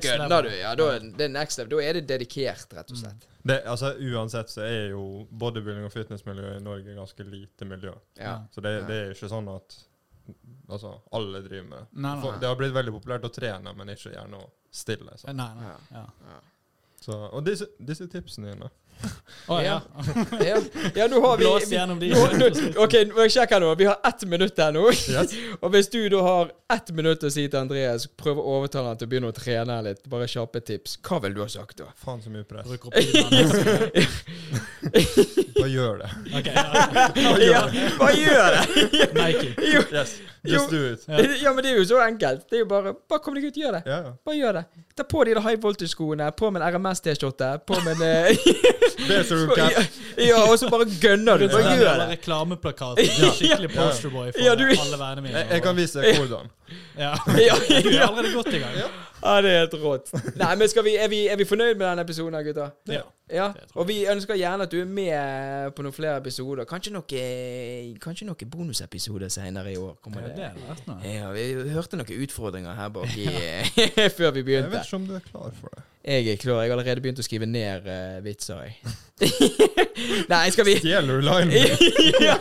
gønner 0.04 0.44
du. 0.44 0.50
Ja, 0.52 0.74
da, 0.76 0.88
det 1.00 1.26
er 1.30 1.32
next 1.32 1.62
level. 1.62 1.72
Da 1.78 1.84
er 1.88 2.00
det 2.00 2.04
dedikert, 2.12 2.76
rett 2.76 2.92
og 2.92 3.00
slett. 3.00 3.28
det. 3.48 3.62
Altså 3.72 3.94
Uansett 3.96 4.52
så 4.52 4.66
er 4.68 4.92
jo 4.92 5.04
bodybuilding 5.32 5.88
og 5.88 5.94
fitnessmiljø 5.96 6.58
i 6.58 6.64
Norge 6.64 6.98
ganske 6.98 7.24
lite 7.24 7.70
miljø. 7.70 7.94
Ja. 8.20 8.42
Så 8.52 8.62
det, 8.66 8.76
det 8.90 9.00
er 9.06 9.16
ikke 9.16 9.32
sånn 9.32 9.52
at 9.56 9.80
Altså, 10.68 10.90
alle 11.16 11.40
driver 11.40 11.70
med 11.70 11.84
Nei, 11.96 12.10
nei. 12.10 12.22
For, 12.22 12.40
Det 12.42 12.48
har 12.50 12.58
blitt 12.60 12.74
veldig 12.76 12.92
populært 12.98 13.24
å 13.24 13.30
trene, 13.32 13.72
men 13.80 13.94
ikke 13.94 14.12
gjerne 14.12 14.42
å 14.44 14.50
stille. 14.76 15.14
Så. 15.16 15.32
Nei, 15.32 15.48
nei. 15.56 15.70
Ja. 15.96 16.04
Ja. 16.28 16.40
Så, 17.00 17.16
og 17.16 17.46
disse, 17.48 17.70
disse 17.80 18.10
tipsene 18.12 18.52
dine 18.52 18.68
Å, 19.48 19.58
ja. 19.64 19.78
Ja, 20.44 20.58
ja 20.96 21.06
nå 21.08 21.22
har 21.24 21.38
vi, 21.40 21.46
Blås 21.46 21.70
vi 21.70 21.76
gjennom 21.78 22.00
de. 22.02 22.10
nå, 22.12 22.24
nå, 22.36 22.48
OK, 22.84 22.96
må 23.14 23.24
jeg 23.24 23.32
sjekke 23.38 23.56
her 23.56 23.64
nå. 23.64 23.70
Vi 23.80 23.86
har 23.88 24.02
ett 24.10 24.26
minutt 24.28 24.60
her 24.60 24.74
nå. 24.76 24.84
Yes. 24.92 25.36
Og 25.62 25.72
hvis 25.72 25.88
du 25.94 26.02
da 26.12 26.24
har 26.26 26.52
ett 26.76 26.92
minutt 26.98 27.24
å 27.24 27.32
si 27.32 27.46
til 27.48 27.60
Andreas, 27.62 28.10
prøv 28.20 28.42
å 28.42 28.58
overtale 28.58 28.92
han 28.92 29.00
til 29.00 29.08
å 29.08 29.12
begynne 29.14 29.32
å 29.32 29.36
trene 29.38 29.78
litt, 29.86 30.04
bare 30.12 30.28
kjappe 30.28 30.60
tips, 30.68 30.98
hva 31.08 31.22
vil 31.24 31.38
du 31.38 31.44
ha 31.46 31.48
sagt 31.52 31.80
da? 31.80 31.88
Faen 32.04 32.20
så 32.26 32.34
mye 32.34 32.44
press. 32.50 32.68
Bruk 32.68 32.90
opp 32.90 32.98
tiden. 33.00 33.48
Bare 35.58 35.70
gjør 35.72 36.02
det. 36.02 36.10
Ok, 36.38 36.48
ja. 37.48 37.62
Hva 37.98 38.10
gjør 38.16 38.58
det? 38.58 38.64
Nike. 39.18 39.54
Jo, 39.74 39.82
Yes. 39.92 40.18
Jo. 40.44 40.54
Just 40.54 40.70
do 40.72 40.80
it. 40.94 41.06
Ja. 41.44 41.52
men 41.54 41.64
det 41.64 41.72
er 41.72 41.80
jo 41.80 41.86
så 41.90 42.02
enkelt. 42.04 42.46
Det 42.50 42.60
er 42.60 42.62
jo 42.62 42.68
bare 42.70 42.94
Bare 43.10 43.20
kom 43.24 43.36
deg 43.36 43.48
ut, 43.50 43.58
gjør 43.58 43.80
det. 43.80 43.82
Ja, 43.90 43.98
ja. 44.06 44.12
Bare 44.26 44.38
gjør 44.38 44.60
det. 44.60 44.64
Ta 44.96 45.04
på 45.08 45.24
de 45.28 45.36
high 45.36 45.60
voltage-skoene, 45.64 46.30
på 46.38 46.52
med 46.54 46.62
en 46.64 46.76
RMS-T-skjorte, 46.78 47.50
på 47.68 47.80
med 47.86 48.00
en 48.00 48.06
eh, 48.08 48.87
Det 49.08 49.20
ser 49.28 49.36
du 49.36 49.54
Ja, 49.58 49.70
ja, 50.28 50.38
og 50.52 50.56
så 50.60 50.70
bare 50.72 50.88
gønner 51.02 51.38
du. 51.42 51.48
Bare 51.52 51.76
gjør 51.78 52.00
det. 52.02 52.08
reklameplakat. 52.16 53.02
Skikkelig 53.38 53.70
posterboy 53.76 54.32
for 54.32 54.44
Ja, 54.44 54.56
du- 54.56 54.66
alle 54.68 54.98
vennene 55.02 55.22
mine. 55.28 55.38
Jeg, 55.44 55.52
jeg 55.52 55.64
kan 55.68 55.76
vise 55.78 56.02
deg 56.02 56.18
hvordan. 56.22 56.50
Ja. 56.98 57.14
Ja, 57.38 57.56
Du 57.84 57.90
er 57.90 58.08
allerede 58.08 58.34
godt 58.34 58.54
i 58.54 58.60
gang. 58.64 58.74
ja, 59.24 59.36
det 59.42 59.52
er 59.52 59.60
helt 59.60 59.74
rått. 59.84 60.12
Nei, 60.38 60.56
men 60.56 60.70
skal 60.70 60.84
vi, 60.86 60.96
er, 61.00 61.08
vi, 61.12 61.20
er 61.32 61.38
vi 61.40 61.46
fornøyd 61.48 61.76
med 61.78 61.86
denne 61.88 62.04
episoden, 62.08 62.38
gutta? 62.48 62.70
Ja. 62.92 63.02
Ja, 63.34 63.50
og 63.76 63.88
vi 63.90 64.06
ønsker 64.08 64.38
gjerne 64.40 64.64
at 64.64 64.72
du 64.72 64.78
er 64.80 64.86
med 64.88 65.74
på 65.76 65.84
noen 65.84 65.94
flere 65.96 66.16
episoder. 66.22 66.64
Kanskje 66.70 66.94
noen 66.96 67.98
kanskje 68.04 68.28
noen 68.30 68.52
bonusepisoder 68.54 69.28
senere 69.34 69.74
i 69.74 69.78
år. 69.78 69.98
Kommer 70.04 70.24
det? 70.30 70.52
noe. 70.88 70.98
Ja, 71.04 71.28
vi 71.36 71.48
hørte 71.76 72.00
noen 72.00 72.24
utfordringer 72.24 72.78
her 72.78 72.90
bak 72.96 73.18
i, 73.20 73.28
før 74.16 74.32
vi 74.38 74.46
begynte. 74.48 74.70
Jeg 74.70 74.74
vet 74.78 74.88
ikke 74.88 75.02
om 75.02 75.08
du 75.10 75.16
er 75.20 75.26
klar 75.28 75.52
for 75.60 75.76
det. 75.76 75.84
Jeg 76.08 76.28
er 76.32 76.36
klar. 76.40 76.62
Jeg 76.62 76.72
har 76.72 76.78
allerede 76.78 77.02
begynt 77.04 77.20
å 77.20 77.24
skrive 77.26 77.46
ned 77.50 77.84
uh, 77.84 78.20
vitser, 78.24 78.62
jeg. 78.64 78.78
Nei, 80.32 80.46
skal 80.54 80.68
vi 80.68 80.78
Stjeler 80.80 81.20
du 81.20 81.26
linen? 81.26 81.52
ja. 82.28 82.38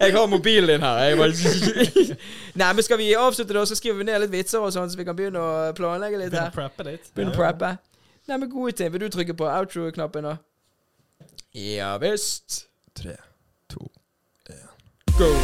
Jeg 0.00 0.14
har 0.16 0.26
mobilen 0.26 0.72
din 0.72 0.82
her. 0.82 1.02
Jeg 1.06 1.20
bare... 1.20 2.16
Nei, 2.60 2.72
men 2.72 2.82
skal 2.82 2.98
vi 2.98 3.12
avslutte 3.14 3.54
da, 3.54 3.62
så 3.68 3.78
skriver 3.78 4.00
vi 4.02 4.08
ned 4.08 4.24
litt 4.24 4.34
vitser 4.34 4.64
og 4.64 4.74
sånn, 4.74 4.90
så 4.90 4.98
vi 4.98 5.06
kan 5.06 5.14
begynne 5.18 5.38
å 5.38 5.70
planlegge 5.78 6.18
litt 6.18 6.34
Begynne 6.34 6.50
å 6.50 6.56
preppe 6.56 6.88
litt. 6.88 7.06
Begynne 7.14 7.36
å 7.36 7.38
preppe. 7.38 7.76
Nei, 8.26 8.40
men 8.40 8.50
gode 8.50 8.74
ting. 8.80 8.90
Vil 8.90 9.06
du 9.06 9.08
trykke 9.14 9.38
på 9.38 9.46
outro-knappen, 9.46 10.26
da? 10.32 10.36
Ja 11.54 11.94
visst. 12.02 12.64
Tre, 12.98 13.14
to 13.70 13.86
Go. 15.18 15.34